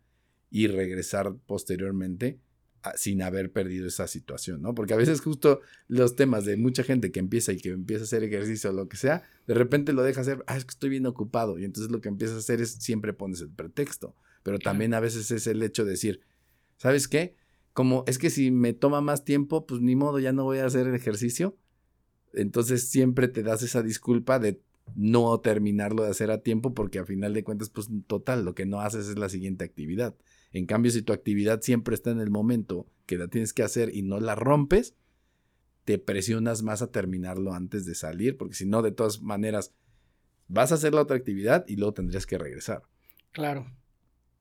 y 0.49 0.67
regresar 0.67 1.35
posteriormente 1.45 2.41
sin 2.95 3.21
haber 3.21 3.51
perdido 3.51 3.87
esa 3.87 4.07
situación, 4.07 4.61
¿no? 4.61 4.73
Porque 4.73 4.93
a 4.93 4.97
veces 4.97 5.21
justo 5.21 5.61
los 5.87 6.15
temas 6.15 6.45
de 6.45 6.57
mucha 6.57 6.83
gente 6.83 7.11
que 7.11 7.19
empieza 7.19 7.51
y 7.51 7.57
que 7.57 7.69
empieza 7.69 8.03
a 8.03 8.05
hacer 8.05 8.23
ejercicio 8.23 8.69
o 8.69 8.73
lo 8.73 8.87
que 8.87 8.97
sea, 8.97 9.23
de 9.47 9.53
repente 9.53 9.93
lo 9.93 10.03
deja 10.03 10.21
hacer, 10.21 10.43
ah, 10.47 10.57
es 10.57 10.65
que 10.65 10.71
estoy 10.71 10.89
bien 10.89 11.05
ocupado 11.05 11.59
y 11.59 11.65
entonces 11.65 11.91
lo 11.91 12.01
que 12.01 12.09
empieza 12.09 12.35
a 12.35 12.39
hacer 12.39 12.61
es 12.61 12.71
siempre 12.71 13.13
pones 13.13 13.41
el 13.41 13.49
pretexto, 13.49 14.15
pero 14.43 14.59
también 14.59 14.93
a 14.93 14.99
veces 14.99 15.29
es 15.31 15.47
el 15.47 15.61
hecho 15.63 15.85
de 15.85 15.91
decir, 15.91 16.21
¿sabes 16.77 17.07
qué? 17.07 17.35
Como 17.73 18.03
es 18.07 18.17
que 18.17 18.29
si 18.29 18.51
me 18.51 18.73
toma 18.73 19.01
más 19.01 19.23
tiempo, 19.23 19.65
pues 19.65 19.81
ni 19.81 19.95
modo, 19.95 20.19
ya 20.19 20.33
no 20.33 20.43
voy 20.43 20.57
a 20.57 20.65
hacer 20.65 20.87
el 20.87 20.95
ejercicio. 20.95 21.57
Entonces 22.33 22.89
siempre 22.89 23.27
te 23.27 23.43
das 23.43 23.61
esa 23.61 23.81
disculpa 23.81 24.39
de 24.39 24.61
no 24.95 25.39
terminarlo 25.39 26.03
de 26.03 26.09
hacer 26.09 26.31
a 26.31 26.41
tiempo 26.41 26.73
porque 26.73 26.99
a 26.99 27.05
final 27.05 27.33
de 27.33 27.43
cuentas, 27.43 27.69
pues 27.69 27.89
total, 28.07 28.45
lo 28.45 28.55
que 28.55 28.65
no 28.65 28.81
haces 28.81 29.07
es 29.07 29.17
la 29.17 29.29
siguiente 29.29 29.63
actividad. 29.63 30.15
En 30.51 30.65
cambio, 30.65 30.91
si 30.91 31.01
tu 31.01 31.13
actividad 31.13 31.61
siempre 31.61 31.95
está 31.95 32.11
en 32.11 32.19
el 32.19 32.29
momento 32.29 32.87
que 33.05 33.17
la 33.17 33.27
tienes 33.27 33.53
que 33.53 33.63
hacer 33.63 33.95
y 33.95 34.01
no 34.01 34.19
la 34.19 34.35
rompes, 34.35 34.95
te 35.85 35.97
presionas 35.97 36.61
más 36.61 36.81
a 36.81 36.91
terminarlo 36.91 37.53
antes 37.53 37.85
de 37.85 37.95
salir, 37.95 38.37
porque 38.37 38.55
si 38.55 38.65
no, 38.65 38.81
de 38.81 38.91
todas 38.91 39.21
maneras, 39.21 39.73
vas 40.47 40.71
a 40.71 40.75
hacer 40.75 40.93
la 40.93 41.01
otra 41.01 41.17
actividad 41.17 41.65
y 41.67 41.77
luego 41.77 41.93
tendrías 41.93 42.25
que 42.25 42.37
regresar. 42.37 42.83
Claro. 43.31 43.65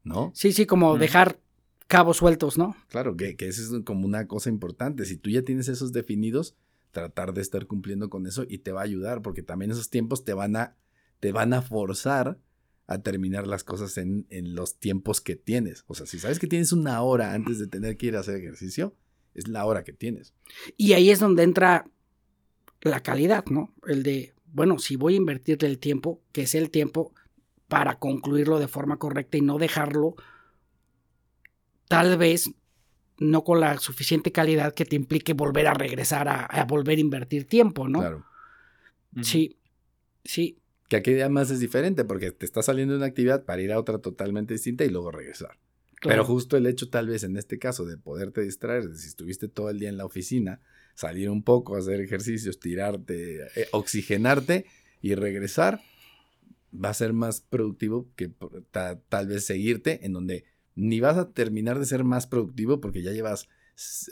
¿No? 0.03 0.33
Sí, 0.35 0.53
sí, 0.53 0.67
como 0.67 0.97
dejar 0.99 1.39
cabos 1.87 2.19
sueltos, 2.19 2.59
¿no? 2.59 2.77
Claro, 2.89 3.17
que, 3.17 3.37
que 3.37 3.49
eso 3.49 3.77
es 3.77 3.85
como 3.85 4.07
una 4.07 4.27
cosa 4.27 4.49
importante. 4.49 5.05
Si 5.05 5.17
tú 5.17 5.31
ya 5.31 5.43
tienes 5.43 5.69
esos 5.69 5.93
definidos, 5.93 6.57
tratar 6.91 7.33
de 7.33 7.41
estar 7.41 7.67
cumpliendo 7.67 8.11
con 8.11 8.27
eso 8.27 8.45
y 8.49 8.59
te 8.59 8.73
va 8.73 8.81
a 8.81 8.85
ayudar, 8.85 9.23
porque 9.23 9.43
también 9.43 9.71
esos 9.71 9.91
tiempos 9.91 10.25
te 10.25 10.35
van 10.35 10.57
a, 10.57 10.77
te 11.21 11.33
van 11.33 11.53
a 11.53 11.63
forzar 11.63 12.39
a 12.87 13.03
terminar 13.03 13.47
las 13.47 13.63
cosas 13.63 13.97
en, 13.99 14.27
en, 14.31 14.55
los 14.55 14.79
tiempos 14.81 15.21
que 15.21 15.37
tienes. 15.37 15.85
O 15.87 15.95
sea, 15.95 16.07
si 16.07 16.19
sabes 16.19 16.41
que 16.41 16.49
tienes 16.49 16.73
una 16.73 17.01
hora 17.03 17.35
antes 17.35 17.59
de 17.61 17.69
tener 17.69 17.97
que 17.97 18.07
ir 18.07 18.17
a 18.17 18.21
hacer 18.21 18.37
ejercicio, 18.37 18.97
es 19.35 19.47
la 19.47 19.65
hora 19.65 19.85
que 19.85 19.93
tienes. 19.93 20.35
Y 20.77 20.95
ahí 20.95 21.11
es 21.11 21.21
donde 21.21 21.45
entra 21.45 21.89
la 22.81 23.01
calidad, 23.01 23.45
¿no? 23.47 23.73
El 23.87 24.03
de, 24.03 24.35
bueno, 24.53 24.79
si 24.79 24.97
voy 24.97 25.15
a 25.15 25.19
invertirle 25.19 25.69
el 25.69 25.79
tiempo, 25.79 26.21
que 26.33 26.43
es 26.43 26.55
el 26.55 26.71
tiempo 26.71 27.13
para 27.69 27.99
concluirlo 27.99 28.59
de 28.59 28.69
forma 28.69 28.99
correcta 28.99 29.37
y 29.37 29.43
no 29.43 29.59
dejarlo 29.59 30.17
tal 31.87 32.19
vez 32.19 32.51
no 33.21 33.45
con 33.45 33.61
la 33.61 33.79
suficiente 33.79 34.33
calidad 34.33 34.75
que 34.75 34.87
te 34.87 34.97
implique 34.97 35.35
volver 35.35 35.69
a 35.69 35.75
regresar 35.75 36.27
a, 36.29 36.65
volver 36.65 36.99
a 36.99 37.01
invertir 37.03 37.47
tiempo, 37.47 37.87
¿no? 37.87 38.01
Claro. 38.01 38.25
Sí, 39.23 39.59
sí. 40.25 40.59
Que 40.89 40.97
aquí 40.97 41.13
además 41.13 41.51
es 41.51 41.61
diferente 41.61 42.05
porque 42.05 42.33
te 42.33 42.47
está 42.47 42.63
saliendo 42.63 42.97
una 42.97 43.07
actividad 43.07 43.45
para 43.45 43.61
ir 43.61 43.73
a 43.73 43.79
otra 43.79 43.99
totalmente 43.99 44.55
distinta 44.55 44.85
y 44.85 44.91
luego 44.91 45.13
regresar. 45.13 45.59
Pero 46.03 46.25
justo 46.25 46.57
el 46.57 46.67
hecho 46.67 46.89
tal 46.89 47.09
vez 47.09 47.23
en 47.23 47.37
este 47.37 47.59
caso 47.59 47.85
de 47.85 47.99
poderte 47.99 48.41
distraer, 48.41 48.89
de 48.89 48.97
si 48.97 49.09
estuviste 49.09 49.49
todo 49.49 49.69
el 49.69 49.79
día 49.79 49.91
en 49.91 49.99
la 49.99 50.07
oficina, 50.07 50.61
salir 50.95 51.29
un 51.29 51.43
poco, 51.43 51.77
hacer 51.77 52.01
ejercicios, 52.01 52.59
tirarte, 52.59 53.43
eh, 53.55 53.69
oxigenarte 53.73 54.65
y 55.03 55.15
regresar, 55.15 55.83
va 56.73 56.89
a 56.89 56.95
ser 56.95 57.13
más 57.13 57.43
productivo 57.43 58.09
que 58.17 58.31
tal 58.71 59.27
vez 59.27 59.45
seguirte 59.45 60.07
en 60.07 60.15
donde 60.15 60.45
ni 60.75 61.01
vas 61.01 61.17
a 61.17 61.31
terminar 61.31 61.79
de 61.79 61.87
ser 61.87 62.05
más 62.05 62.27
productivo 62.27 62.81
porque 62.81 63.03
ya 63.03 63.13
llevas 63.13 63.49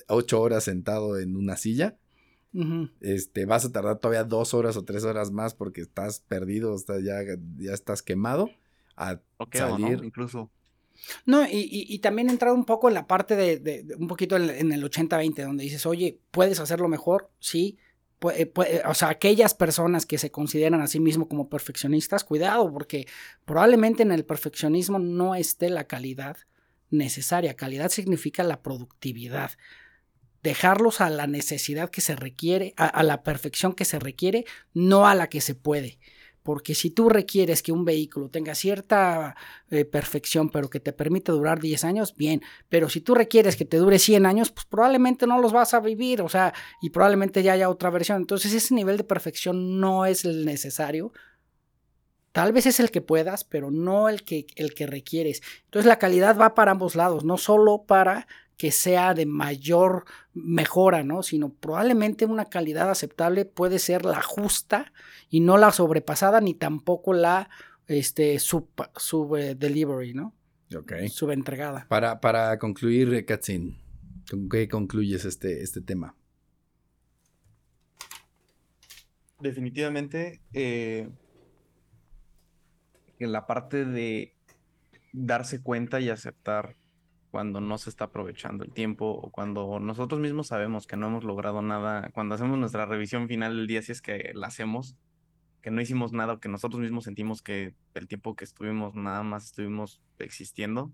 ocho 0.09 0.41
horas 0.41 0.65
sentado 0.65 1.19
en 1.19 1.37
una 1.37 1.57
silla. 1.57 1.99
Este, 3.01 3.45
vas 3.45 3.65
a 3.65 3.71
tardar 3.71 3.99
todavía 3.99 4.25
dos 4.25 4.53
horas 4.53 4.77
o 4.77 4.85
tres 4.85 5.05
horas 5.05 5.31
más 5.31 5.55
porque 5.55 5.81
estás 5.81 6.21
perdido, 6.21 6.77
ya, 7.03 7.21
ya 7.57 7.73
estás 7.73 8.03
quemado 8.03 8.51
a 8.97 9.21
salir. 9.53 10.01
Incluso. 10.03 10.51
No, 11.27 11.47
y, 11.49 11.99
también 12.01 12.29
entrar 12.29 12.53
un 12.53 12.65
poco 12.65 12.89
en 12.89 12.95
la 12.95 13.07
parte 13.07 13.37
de, 13.37 13.95
un 13.97 14.09
poquito 14.09 14.37
en, 14.37 14.73
el 14.73 14.83
80-20, 14.83 15.45
donde 15.45 15.65
dices, 15.65 15.87
oye, 15.87 16.21
¿puedes 16.33 16.59
hacerlo 16.59 16.89
mejor? 16.89 17.31
Sí. 17.39 17.79
o 18.21 18.95
sea, 18.95 19.11
aquellas 19.11 19.55
personas 19.55 20.07
que 20.07 20.19
se 20.19 20.33
consideran 20.33 20.81
a 20.81 20.89
sí 20.89 20.99
mismos 20.99 21.29
como 21.29 21.49
perfeccionistas, 21.49 22.25
cuidado, 22.25 22.73
porque 22.73 23.07
probablemente 23.45 24.03
en 24.03 24.11
el 24.11 24.25
perfeccionismo 24.25 24.99
no 24.99 25.37
esté 25.37 25.71
la 25.71 25.85
calidad 25.85 26.37
necesaria. 26.91 27.55
Calidad 27.55 27.91
significa 27.91 28.43
la 28.43 28.63
productividad. 28.63 29.53
Dejarlos 30.43 31.01
a 31.01 31.11
la 31.11 31.27
necesidad 31.27 31.91
que 31.91 32.01
se 32.01 32.17
requiere, 32.17 32.75
a, 32.77 33.03
la 33.03 33.23
perfección 33.23 33.73
que 33.73 33.85
se 33.85 33.99
requiere, 33.99 34.45
no 34.73 35.07
a 35.07 35.15
la 35.15 35.29
que 35.29 35.41
se 35.41 35.55
puede. 35.55 35.99
Porque 36.45 36.75
si 36.75 36.91
tú 36.91 37.09
requieres 37.11 37.63
que 37.63 37.73
un 37.73 37.85
vehículo 37.85 38.31
tenga 38.31 38.55
cierta 38.55 39.37
eh, 39.71 39.85
perfección, 39.85 40.49
pero 40.49 40.71
que 40.71 40.81
te 40.81 40.93
permite 40.93 41.33
durar 41.33 41.61
10 41.61 41.85
años, 41.85 42.17
bien. 42.17 42.41
Pero 42.69 42.89
si 42.89 43.01
tú 43.01 43.15
requieres 43.15 43.57
que 43.57 43.67
te 43.67 43.77
dure 43.77 43.99
100 43.99 44.25
años, 44.25 44.51
pues 44.51 44.65
probablemente 44.65 45.27
no 45.27 45.41
los 45.41 45.53
vas 45.53 45.75
a 45.75 45.81
vivir, 45.81 46.23
o 46.23 46.29
sea, 46.29 46.55
y 46.81 46.91
probablemente 46.91 47.43
ya 47.43 47.53
haya 47.53 47.69
otra 47.69 47.91
versión. 47.91 48.19
Entonces 48.19 48.55
ese 48.55 48.75
nivel 48.75 48.97
de 48.97 49.05
perfección 49.05 49.81
no 49.81 50.07
es 50.07 50.25
el 50.25 50.47
necesario 50.47 51.13
Tal 52.39 52.53
vez 52.53 52.67
es 52.67 52.79
el 52.79 52.93
que 52.93 53.01
puedas, 53.01 53.43
pero 53.43 53.73
no 53.73 54.09
el 54.09 54.23
que, 54.23 54.47
el 54.55 54.73
que 54.73 54.87
requieres. 54.87 55.43
Entonces 55.65 55.89
la 55.89 55.99
calidad 55.99 56.39
va 56.39 56.55
para 56.55 56.71
ambos 56.71 56.95
lados, 56.95 57.25
no 57.25 57.37
solo 57.37 57.83
para 57.83 58.29
que 58.57 58.71
sea 58.71 59.13
de 59.13 59.27
mayor 59.27 60.05
mejora, 60.35 61.03
¿no? 61.03 61.25
Sino 61.25 61.53
probablemente 61.53 62.27
una 62.27 62.45
calidad 62.45 62.93
aceptable 62.93 63.45
puede 63.45 63.81
ser 63.81 64.05
la 64.05 64.23
justa 64.23 64.93
y 65.29 65.41
no 65.41 65.59
la 65.59 65.73
sobrepasada 65.73 66.41
ni 66.41 66.55
tampoco 66.55 67.13
la 67.13 67.51
este, 67.89 68.39
sub, 68.39 68.69
eh, 69.37 69.57
delivery, 69.57 70.15
¿no? 70.15 70.33
Ok. 70.77 70.93
Subentregada. 71.09 71.89
Para, 71.89 72.21
para 72.21 72.57
concluir, 72.61 73.25
Katzin, 73.25 73.79
¿con 74.31 74.49
qué 74.49 74.69
concluyes 74.69 75.25
este, 75.25 75.65
este 75.65 75.81
tema? 75.81 76.15
Definitivamente, 79.41 80.41
eh, 80.53 81.09
en 83.19 83.33
la 83.33 83.47
parte 83.47 83.85
de 83.85 84.35
darse 85.13 85.63
cuenta 85.63 86.01
y 86.01 86.11
aceptar 86.11 86.77
cuando 87.31 87.61
no 87.61 87.77
se 87.79 87.91
está 87.91 88.05
aprovechando 88.05 88.65
el 88.65 88.73
tiempo 88.73 89.07
o 89.07 89.31
cuando 89.31 89.81
nosotros 89.81 90.21
mismos 90.21 90.49
sabemos 90.49 90.87
que 90.87 90.97
no 90.97 91.09
hemos 91.09 91.25
logrado 91.25 91.61
nada, 91.63 92.11
cuando 92.13 92.35
hacemos 92.35 92.59
nuestra 92.59 92.87
revisión 92.87 93.29
final 93.29 93.57
del 93.57 93.67
día, 93.67 93.83
si 93.83 93.93
es 93.93 94.01
que 94.01 94.33
la 94.35 94.47
hacemos, 94.47 94.97
que 95.61 95.71
no 95.71 95.81
hicimos 95.81 96.13
nada 96.13 96.35
o 96.35 96.41
que 96.41 96.49
nosotros 96.49 96.81
mismos 96.81 97.05
sentimos 97.05 97.43
que 97.43 97.75
el 97.95 98.09
tiempo 98.09 98.35
que 98.35 98.45
estuvimos 98.45 98.95
nada 98.95 99.23
más 99.23 99.45
estuvimos 99.45 100.01
existiendo. 100.19 100.93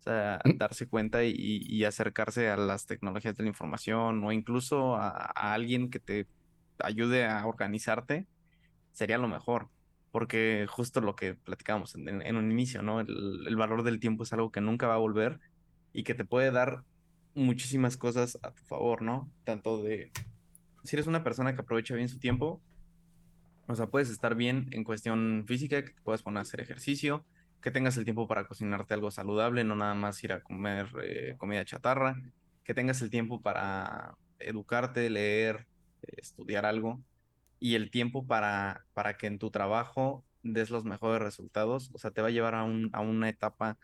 O 0.00 0.02
sea, 0.02 0.40
mm. 0.44 0.58
darse 0.58 0.86
cuenta 0.86 1.24
y, 1.24 1.84
acercarse 1.84 2.48
a 2.50 2.56
las 2.56 2.86
tecnologías 2.86 3.36
de 3.36 3.42
la 3.42 3.48
información 3.48 4.22
o 4.24 4.30
incluso 4.30 4.94
a 4.96 5.52
alguien 5.52 5.90
que 5.90 5.98
te 5.98 6.28
ayude 6.78 7.26
a 7.26 7.44
organizarte 7.46 8.26
sería 8.92 9.18
lo 9.18 9.26
mejor 9.26 9.70
porque 10.18 10.66
justo 10.68 11.00
lo 11.00 11.14
que 11.14 11.36
platicábamos 11.36 11.94
en, 11.94 12.36
un 12.36 12.50
inicio, 12.50 12.82
¿no? 12.82 12.98
El, 12.98 13.54
valor 13.54 13.84
del 13.84 14.00
tiempo 14.00 14.24
es 14.24 14.32
algo 14.32 14.50
que 14.50 14.60
nunca 14.60 14.88
va 14.88 14.94
a 14.94 14.98
volver 14.98 15.38
y 15.92 16.02
que 16.02 16.12
te 16.12 16.24
puede 16.24 16.50
dar 16.50 16.82
muchísimas 17.36 17.96
cosas 17.96 18.36
a 18.42 18.50
tu 18.50 18.64
favor, 18.64 19.00
¿no? 19.00 19.30
Tanto 19.44 19.80
de, 19.80 20.10
si 20.82 20.96
eres 20.96 21.06
una 21.06 21.22
persona 21.22 21.54
que 21.54 21.60
aprovecha 21.60 21.94
bien 21.94 22.08
su 22.08 22.18
tiempo, 22.18 22.60
o 23.68 23.76
sea, 23.76 23.86
puedes 23.86 24.10
estar 24.10 24.34
bien 24.34 24.66
en 24.72 24.82
cuestión 24.82 25.44
física, 25.46 25.84
que 25.84 25.92
te 25.92 26.02
puedas 26.02 26.24
poner 26.24 26.38
a 26.38 26.42
hacer 26.42 26.60
ejercicio, 26.60 27.24
que 27.62 27.70
tengas 27.70 27.96
el 27.96 28.02
tiempo 28.02 28.26
para 28.26 28.48
cocinarte 28.48 28.94
algo 28.94 29.12
saludable, 29.12 29.62
no 29.62 29.76
nada 29.76 29.94
más 29.94 30.24
ir 30.24 30.32
a 30.32 30.40
comer 30.40 30.88
eh, 31.00 31.36
comida 31.38 31.64
chatarra, 31.64 32.20
que 32.64 32.74
tengas 32.74 33.00
el 33.02 33.10
tiempo 33.10 33.40
para 33.40 34.16
educarte, 34.40 35.10
leer, 35.10 35.68
estudiar 36.02 36.66
algo, 36.66 37.00
y 37.60 37.74
el 37.74 37.90
tiempo 37.90 38.26
para, 38.26 38.84
para 38.94 39.16
que 39.16 39.26
en 39.26 39.38
tu 39.38 39.50
trabajo 39.50 40.24
des 40.42 40.70
los 40.70 40.84
mejores 40.84 41.20
resultados, 41.20 41.90
o 41.92 41.98
sea, 41.98 42.10
te 42.10 42.22
va 42.22 42.28
a 42.28 42.30
llevar 42.30 42.54
a, 42.54 42.64
un, 42.64 42.90
a 42.92 43.00
una 43.00 43.28
etapa 43.28 43.78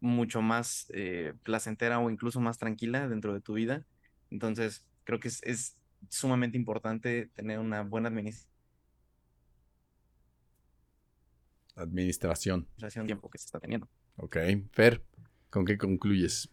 mucho 0.00 0.42
más 0.42 0.86
eh, 0.94 1.34
placentera 1.42 1.98
o 1.98 2.10
incluso 2.10 2.40
más 2.40 2.58
tranquila 2.58 3.08
dentro 3.08 3.34
de 3.34 3.40
tu 3.40 3.54
vida. 3.54 3.84
Entonces, 4.30 4.84
creo 5.04 5.20
que 5.20 5.28
es, 5.28 5.42
es 5.42 5.76
sumamente 6.08 6.56
importante 6.56 7.30
tener 7.34 7.58
una 7.58 7.82
buena 7.82 8.08
administración. 8.08 8.48
Administración. 11.76 12.66
tiempo 13.06 13.30
que 13.30 13.38
se 13.38 13.46
está 13.46 13.60
teniendo. 13.60 13.88
Ok, 14.16 14.36
Fer, 14.72 15.04
¿con 15.50 15.64
qué 15.64 15.78
concluyes? 15.78 16.50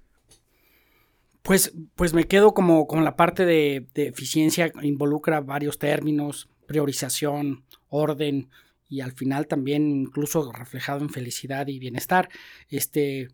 Pues, 1.45 1.73
pues 1.93 2.15
me 2.15 2.23
quedo 2.23 2.55
como 2.55 2.87
con 2.87 3.03
la 3.03 3.15
parte 3.15 3.45
de, 3.45 3.85
eficiencia, 3.93 4.71
involucra 4.81 5.41
varios 5.41 5.77
términos, 5.77 6.49
priorización, 6.65 7.63
orden, 7.87 8.49
y 8.89 9.01
al 9.01 9.11
final 9.11 9.45
también 9.45 9.91
incluso 9.91 10.51
reflejado 10.51 11.01
en 11.01 11.11
felicidad 11.11 11.67
y 11.67 11.77
bienestar. 11.77 12.29
Este, 12.67 13.27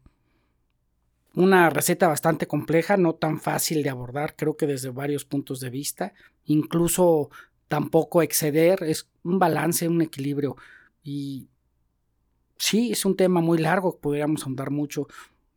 una 1.36 1.70
receta 1.70 2.10
bastante 2.10 2.48
compleja, 2.48 2.98
no 2.98 3.16
tan 3.16 3.40
fácil 3.40 3.82
de 3.82 3.90
abordar, 3.90 4.36
creo 4.36 4.58
que 4.58 4.68
desde 4.68 4.90
varios 4.90 5.24
puntos 5.24 5.62
de 5.62 5.70
vista, 5.70 6.14
incluso 6.44 7.30
tampoco 7.70 8.22
exceder, 8.22 8.84
es 8.84 9.08
un 9.24 9.40
balance, 9.40 9.88
un 9.88 10.02
equilibrio. 10.02 10.58
Y 11.02 11.48
sí, 12.58 12.92
es 12.92 13.06
un 13.06 13.16
tema 13.16 13.40
muy 13.40 13.58
largo, 13.58 14.00
podríamos 14.00 14.44
ahondar 14.44 14.70
mucho, 14.70 15.08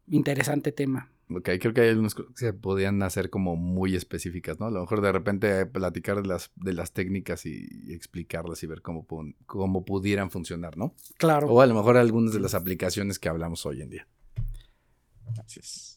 interesante 0.07 0.71
tema. 0.71 1.11
Ok, 1.31 1.51
creo 1.61 1.73
que 1.73 1.81
hay 1.81 1.89
algunas 1.89 2.15
cosas 2.15 2.33
que 2.33 2.47
se 2.47 2.53
podían 2.53 3.03
hacer 3.03 3.31
como 3.31 3.57
muy 3.57 3.97
específicas, 3.97 4.61
¿no? 4.61 4.67
A 4.67 4.71
lo 4.71 4.81
mejor 4.81 5.01
de 5.01 5.11
repente 5.11 5.67
platicar 5.67 6.21
de 6.21 6.29
las, 6.29 6.51
de 6.57 6.75
las 6.75 6.93
técnicas 6.93 7.47
y, 7.47 7.67
explicarlas 7.95 8.63
y 8.63 8.67
ver 8.67 8.83
cómo, 8.83 9.07
cómo 9.47 9.85
pudieran 9.85 10.31
funcionar, 10.31 10.77
¿no? 10.77 10.95
Claro. 11.17 11.49
O 11.49 11.61
a 11.61 11.67
lo 11.67 11.75
mejor 11.75 11.97
algunas 11.97 12.35
de 12.35 12.41
las 12.41 12.55
aplicaciones 12.55 13.19
que 13.19 13.29
hablamos 13.29 13.65
hoy 13.65 13.81
en 13.81 13.91
día. 13.91 14.09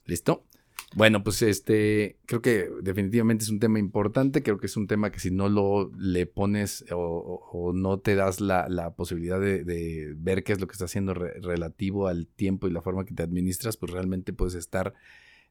¿Listo? 0.05 0.45
Bueno, 0.95 1.23
pues 1.23 1.41
este, 1.41 2.17
creo 2.25 2.41
que 2.41 2.69
definitivamente 2.81 3.43
es 3.43 3.49
un 3.49 3.59
tema 3.59 3.77
importante, 3.77 4.41
creo 4.41 4.57
que 4.57 4.67
es 4.67 4.77
un 4.77 4.87
tema 4.87 5.11
que 5.11 5.19
si 5.19 5.31
no 5.31 5.49
lo 5.49 5.91
le 5.97 6.25
pones 6.25 6.85
o, 6.91 7.73
no 7.75 7.99
te 7.99 8.15
das 8.15 8.39
la, 8.39 8.93
posibilidad 8.95 9.39
de, 9.39 10.13
ver 10.17 10.43
qué 10.43 10.53
es 10.53 10.61
lo 10.61 10.67
que 10.67 10.73
está 10.73 10.85
haciendo 10.85 11.13
relativo 11.13 12.07
al 12.07 12.27
tiempo 12.27 12.67
y 12.67 12.71
la 12.71 12.81
forma 12.81 13.05
que 13.05 13.13
te 13.13 13.23
administras, 13.23 13.75
pues 13.77 13.91
realmente 13.91 14.31
puedes 14.33 14.55
estar 14.55 14.93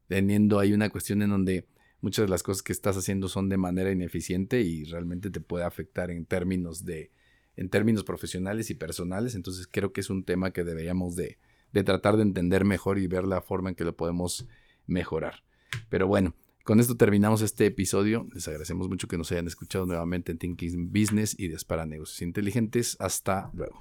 teniendo 0.08 0.58
ahí 0.58 0.72
una 0.72 0.88
cuestión 0.90 1.20
en 1.22 1.30
donde 1.30 1.66
muchas 2.00 2.24
de 2.24 2.30
las 2.30 2.42
cosas 2.42 2.62
que 2.62 2.72
estás 2.72 2.96
haciendo 2.96 3.28
son 3.28 3.48
de 3.48 3.58
manera 3.58 3.90
ineficiente 3.90 4.62
y 4.62 4.84
realmente 4.84 5.30
te 5.30 5.40
puede 5.40 5.64
afectar 5.64 6.10
en 6.10 6.24
términos 6.24 6.84
de, 6.84 7.10
en 7.56 7.68
términos 7.68 8.04
profesionales 8.04 8.70
y 8.70 8.74
personales, 8.74 9.34
entonces 9.34 9.68
creo 9.70 9.92
que 9.92 10.00
es 10.00 10.08
un 10.08 10.24
tema 10.24 10.52
que 10.52 10.64
deberíamos 10.64 11.14
de, 11.14 11.38
de 11.72 11.84
tratar 11.84 12.16
de 12.16 12.22
entender 12.22 12.64
mejor 12.64 12.98
y 12.98 13.06
ver 13.06 13.24
la 13.24 13.42
forma 13.42 13.68
en 13.68 13.74
que 13.74 13.84
lo 13.84 13.96
podemos 13.96 14.46
mejorar. 14.86 15.42
Pero 15.88 16.06
bueno, 16.06 16.34
con 16.64 16.80
esto 16.80 16.96
terminamos 16.96 17.42
este 17.42 17.66
episodio. 17.66 18.26
Les 18.34 18.48
agradecemos 18.48 18.88
mucho 18.88 19.06
que 19.06 19.16
nos 19.16 19.30
hayan 19.30 19.46
escuchado 19.46 19.86
nuevamente 19.86 20.32
en 20.32 20.38
Thinking 20.38 20.90
Business 20.90 21.36
y 21.38 21.48
Dispara 21.48 21.86
Negocios 21.86 22.22
Inteligentes. 22.22 22.96
Hasta 22.98 23.50
luego. 23.54 23.80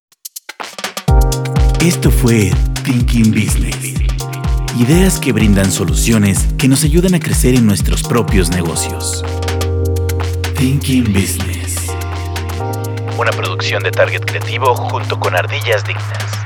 Esto 1.81 2.11
fue 2.11 2.51
Thinking 2.83 3.31
Business. 3.31 3.95
Ideas 4.77 5.19
que 5.19 5.31
brindan 5.31 5.71
soluciones 5.71 6.53
que 6.57 6.67
nos 6.67 6.83
ayudan 6.83 7.15
a 7.15 7.19
crecer 7.19 7.55
en 7.55 7.65
nuestros 7.65 8.03
propios 8.03 8.49
negocios. 8.49 9.23
Thinking 10.57 11.05
Business. 11.13 11.87
Una 13.17 13.31
producción 13.31 13.81
de 13.81 13.91
Target 13.91 14.21
Creativo 14.25 14.75
junto 14.75 15.19
con 15.19 15.35
Ardillas 15.35 15.83
Dignas. 15.85 16.44